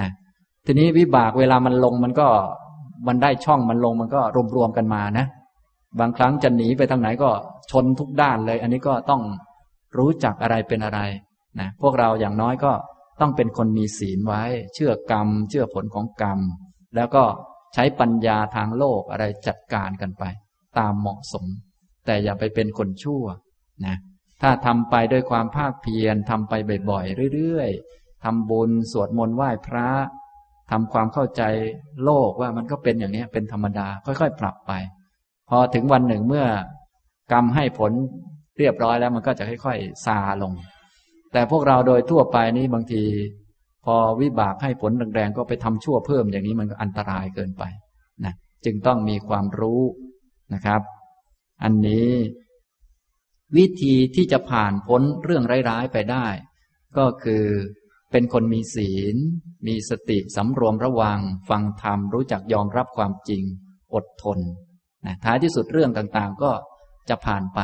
[0.00, 0.10] นะ
[0.66, 2.28] ทีนี้วิบากเวลามันลงมันก็
[3.06, 4.20] มันได้ช่องมันลงมันก็
[4.56, 5.26] รวมๆกันมานะ
[6.00, 7.30] บางครั้งจะหนีไปทางไหนก็
[7.70, 9.22] ชนทุกด้านเลย อันนี้ก็ต้อง
[9.98, 11.00] รู้จักอะไรเป็นอะไร
[11.60, 12.72] นะพวกเราอย่างน้อยก็
[13.20, 14.42] ต้องเป็นคนมีศีลไว้
[14.74, 16.38] เชื่อกรรม เชื่อผลของกรรม
[16.96, 17.24] แล้วก็
[17.74, 20.24] ใช้ปัญญาทางโลกอะไรจัดการกันไป
[20.78, 21.46] ตามเหมาะสม
[22.06, 23.24] แต่อย่าไปเป็นคนชั่ว
[23.86, 23.96] นะ
[24.42, 26.54] ถ้าทำไปด้วยความภาคเพียรทำไป
[26.90, 29.88] บ่อยๆเรื่อยๆทำบุญสวดมนต์ไหว้พระ
[30.70, 31.42] ทำความเข้าใจ
[32.04, 34.72] โลกว่ามันก็เป็นอย่างนี้เป็นธรรมดา ค่อยๆ ปรับไป
[35.48, 36.46] พอถึงวันหนึ่งเมื่อ
[37.32, 37.92] กรรมให้ผล
[38.58, 40.52] เรียบร้อยแล้วมันก็จะค่อยๆซาลง
[41.32, 43.02] แต่พวกเราโดยทั่วไปนี้บางที
[43.84, 47.64] พอวิบากให้ผลแรงๆก็ไปทำชั่วเพิ่มอย่างนี้มันก็อันตรายเกินไป
[48.24, 48.34] นะ
[48.64, 49.82] จึงต้องมีความรู้
[50.54, 50.80] นะครับ
[51.64, 52.08] อันนี้
[53.56, 56.26] วิธีที่จะผ่านพ้นเรื่องร้ายๆไปได้
[56.96, 57.44] ก็คือ
[58.12, 59.16] เป็นคนมีศีล
[59.66, 61.20] มีสติสำรวมระวัง
[61.50, 63.42] ฟังธรรมรู้จักยอมรับความจริง
[63.94, 64.38] อดทน
[65.06, 66.50] นะท้ายที่สุดเรื่องต่างๆ ก็
[67.08, 67.60] จะผ่านไป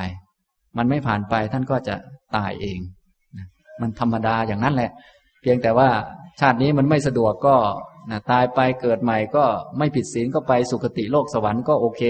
[0.77, 1.95] มันไม่ผ่านไปท่านก็จะ
[2.37, 2.81] ตายเอง
[3.81, 4.91] มันธรรมดาอย่างนั้นแหละ
[5.43, 5.89] เพียงแต่ว่า
[6.41, 7.57] ชาตินี้มันไม่สะดวกก็
[8.11, 9.45] นะตายไปเกิดใหม่ก็
[9.79, 12.03] ไม่ผิดศีลก็ไปสุคติโลกสวรรค์ก็โอเค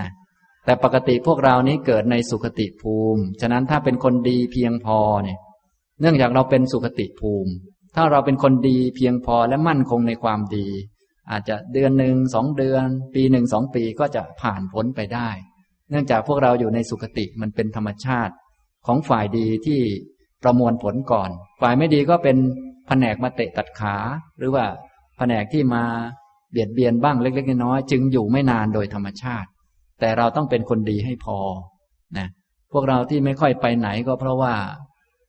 [0.00, 0.10] นะ
[0.64, 5.38] แต่ปกติพวกเรานี้เกิดในสุคติภูมิ ฉะนั้นถ้าเป็นคนดีเพียงพอเนี่ย
[6.00, 7.52] เนื่องจากเราเป็นสุคติภูมิ
[7.96, 10.66] ถ้าเราเป็นคนดีเพียงพอและมั่นคงในความดี
[11.30, 15.28] อาจจะเดือนหนึ่งสองเดือน ปีหนึ่งสองปีก็จะผ่านพ้นไปได้
[15.90, 18.34] เนื่องจากพวกเราอยู่ในสุคติมันเป็นธรรมชาติ
[18.86, 19.80] ของฝ่ายดีที่
[20.42, 21.30] ประมวลผลก่อน
[21.60, 22.36] ฝ่ายไม่ดีก็เป็น
[22.86, 23.96] แผนกมาเตะตัดขา
[24.38, 24.64] หรือว่า
[25.18, 25.84] แผนกที่มา
[26.50, 29.48] เบียดเบียนบ้างเล็ก ๆ น้อยๆจึงอยู่ไม่นานโดยธรรมชาติ
[30.00, 31.38] แต่เราต้องเป็นคนดีให้พอ
[32.18, 32.28] นะ
[32.72, 34.54] พวกเราที่ไม่ค่อยไปไหนก็เพราะว่า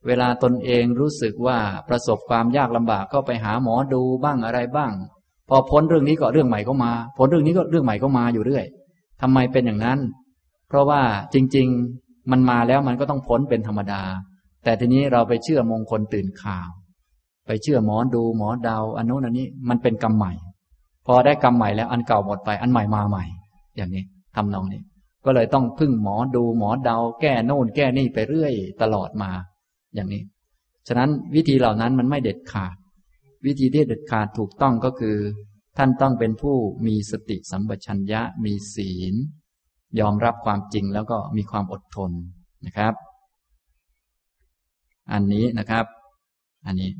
[0.06, 1.58] เวลาตนเองรู้สึกว่า
[1.88, 4.92] ประสบความยากลำบากก็ไปหาหมอดูบ้างอะไรบ้าง
[5.48, 8.64] พอพ้นเรื่องนี้ก็เรื่องใหม่ก็มา พ้นเรื่องนี้ก็เรื่องใหม่ก็มาอยู่เรื่อย
[9.22, 9.98] ทำไมเป็นอย่างนั้น
[10.68, 11.02] เพราะว่า
[11.34, 11.66] จริง
[11.98, 14.02] ๆ มันมาแล้วมันก็ต้องพ้นเป็นธรรมดา
[14.64, 16.68] แต่ทีนี้เราไปเชื่อมงคลตื่นข่าว
[17.46, 20.32] ไปเชื่อหมอดูหมอเดาอันโน้นอันนี้มันเป็นกรรมใหม่
[21.06, 23.24] พอได้กรรมใหม่แล้วอันเก่าหมดไป อันใหม่มาใหม่
[23.76, 24.04] อย่างนี้
[24.36, 24.82] ทำนองนี้
[25.24, 28.52] ก็เลยต้องพึ่งหมอดูหมอเดาแก้โน่นแก้นี่ไปเรื่อย
[28.82, 29.30] ตลอดมา
[29.96, 30.22] อย่างนี้
[30.88, 32.76] ฉะนั้นวิธีเหล่านั้นมันไม่เด็ดขาด
[33.46, 35.16] วิธีที่เด็ดขาดถูกต้องก็คือ
[35.76, 36.56] ท่านต้องเป็นผู้
[36.86, 39.14] มีสติสัมปชัญญะมีศีล
[40.00, 42.10] ยอมรับความจริงแล้วก็มีความอดทน
[42.66, 42.94] นะครับ
[45.12, 45.86] อันนี้นะครับ
[46.66, 46.90] อันนี้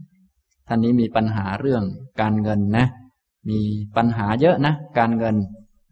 [0.68, 1.82] ท่านนี้มีปัญหาเรื่อง
[2.20, 2.86] การเงินนะ
[3.50, 3.60] มี
[3.96, 5.36] ปัญหาเยอะนะ การเงิน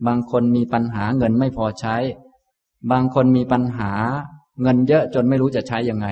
[0.07, 1.97] บางคนมีปัญหาเงินไม่พอใช้
[2.91, 3.93] บางคนมีปัญหา
[4.63, 6.07] เงินเยอะจนไม่รู้จะใช้ยังไง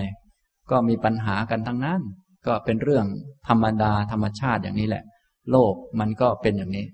[0.71, 2.01] ก็มีปัญหากันทั้งนั้น
[2.47, 3.07] ก็เป็นเรื่อง
[3.49, 5.05] ธรรมดาธรรมชาติอย่างนี้แหละ
[5.51, 6.87] โลกมันก็เป็นอย่างนี้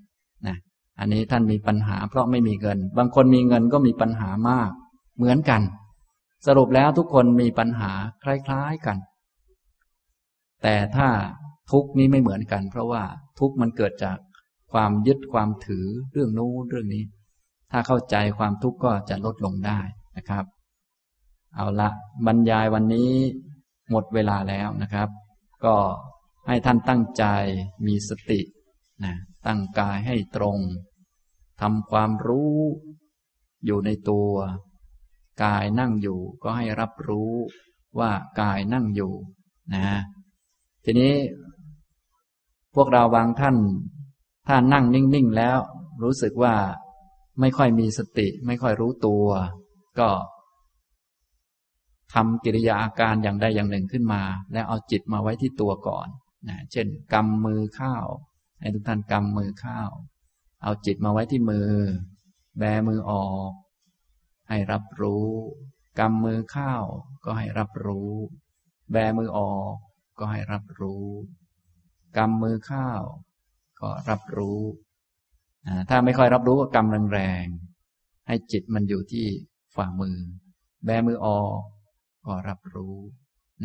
[0.46, 0.56] นะ
[0.98, 4.70] อันนี้ท่านมีปัญหาเพราะไม่มีเงิน บางคนมีเงินก็มีปัญหามาก
[5.16, 5.62] เหมือนกัน
[6.46, 7.90] สรุปแล้วทุกคนมีปัญหา
[8.24, 8.98] คล้ายๆกัน
[10.62, 11.08] แต่ถ้า
[11.70, 13.02] ทุกนี้ไม่เหมือนกัน เพราะว่า
[13.38, 14.18] ทุกมันเกิดจาก
[14.72, 17.04] ความยึดความถือเรื่องนู้นเรื่องนี้
[17.70, 19.80] ถ้าเข้าใจความทุกข์ก็จะลดลงได้
[20.16, 20.44] นะครับ
[21.56, 21.88] เอาละ
[22.26, 23.12] บรรยายวันนี้
[23.90, 25.08] หมดเวลาแล้วนะครับ
[25.64, 25.76] ก็
[26.46, 27.24] ให้ท่านตั้งใจ
[27.86, 28.40] มีสติ
[29.04, 29.14] นะ
[29.46, 30.58] ตั้งกายให้ตรง
[31.60, 32.56] ทำความรู้
[33.64, 34.32] อยู่ในตัว
[35.44, 37.32] กายนั่งอยู่ก็ให้รับรู้
[37.98, 38.10] ว่า
[38.40, 39.12] กายนั่งอยู่
[39.74, 39.84] นะ
[40.84, 41.14] ทีนี้
[42.74, 43.56] พวกเราบางท่าน
[44.48, 45.58] ถ้านั่งนิ่งๆแล้ว
[46.02, 46.54] รู้สึกว่า
[47.40, 49.26] ไม่ค่อยมีสติ ไม่ค่อยรู้ตัว
[49.98, 50.08] ก็
[52.14, 54.22] ทำกิริยาอาการอย่างใดอย่างหนึ่งขึ้นมา
[54.52, 56.08] แล้วเอาจิตมาไว้ที่ตัวก่อน
[56.48, 58.06] นะเช่นกำมือข้าว
[58.60, 59.90] ให้ทุกท่านกำมือข้าว
[60.62, 61.70] เอาจิตมาไว้ที่มือ
[62.58, 63.50] แบมือออก
[64.48, 65.28] ให้รับรู้
[65.98, 66.84] กำมือข้าว
[67.24, 68.10] ก็ให้รับรู้
[68.92, 69.74] แบมือออก
[70.18, 71.06] ก็ให้รับรู้
[72.16, 73.02] กำมือข้าว
[73.80, 74.60] ก็รับรู้
[75.88, 79.26] ถ้าไม่ค่อยรับรู้ก็กำแรงๆให้จิตมันอยู่ที่
[79.74, 80.16] ฝ่ามือ
[80.84, 81.58] แบมือออก
[82.28, 82.96] ก็รับรู้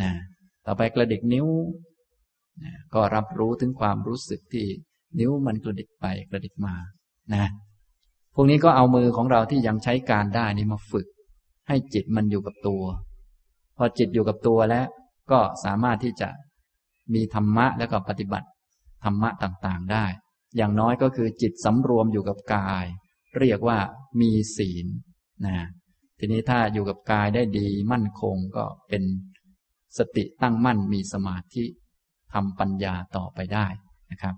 [0.01, 0.11] นะ
[0.65, 1.47] ต่อไปกระดิกนิ้ว
[2.93, 4.65] ก็รับรู้ถึงความรู้สึกที่
[5.19, 6.75] นิ้วมันกระดิกไปกระดิกมา
[7.33, 7.45] นะ
[8.35, 11.07] พวกนี้ก็เอามือของเราที่ยังใช้การได้นี่มาฝึก
[11.67, 12.83] ให้จิตมันอยู่กับตัว
[13.77, 14.85] พอจิตอยู่กับตัวแล้ว
[15.31, 16.29] ก็สามารถที่จะ
[17.13, 18.47] มีธรรมะแล้วก็ปฏิบัติ
[19.03, 20.05] ธรรมะต่างๆได้
[20.55, 22.85] อย่างน้อยก็คือจิตสำรวมอยู่กับกาย
[23.39, 23.77] เรียกว่า
[24.21, 24.87] มีศีล
[25.45, 25.57] นะ
[26.19, 29.03] ทีนี้ถ้าอยู่กับกายได้ดีมั่นคงก็เป็น
[29.97, 31.63] สติตั้งมั่นมีสมาธิ
[32.33, 33.65] ทำปัญญาต่อไปได้
[34.11, 34.35] นะครับ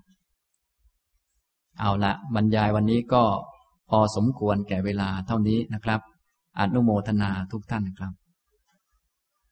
[1.80, 3.24] เอาละบรรยายวันนี้ก็
[3.90, 6.00] พอสมควรแก่เวลาเท่านี้นะครับ
[6.60, 8.12] อนุโมทนาทุกท่านครับ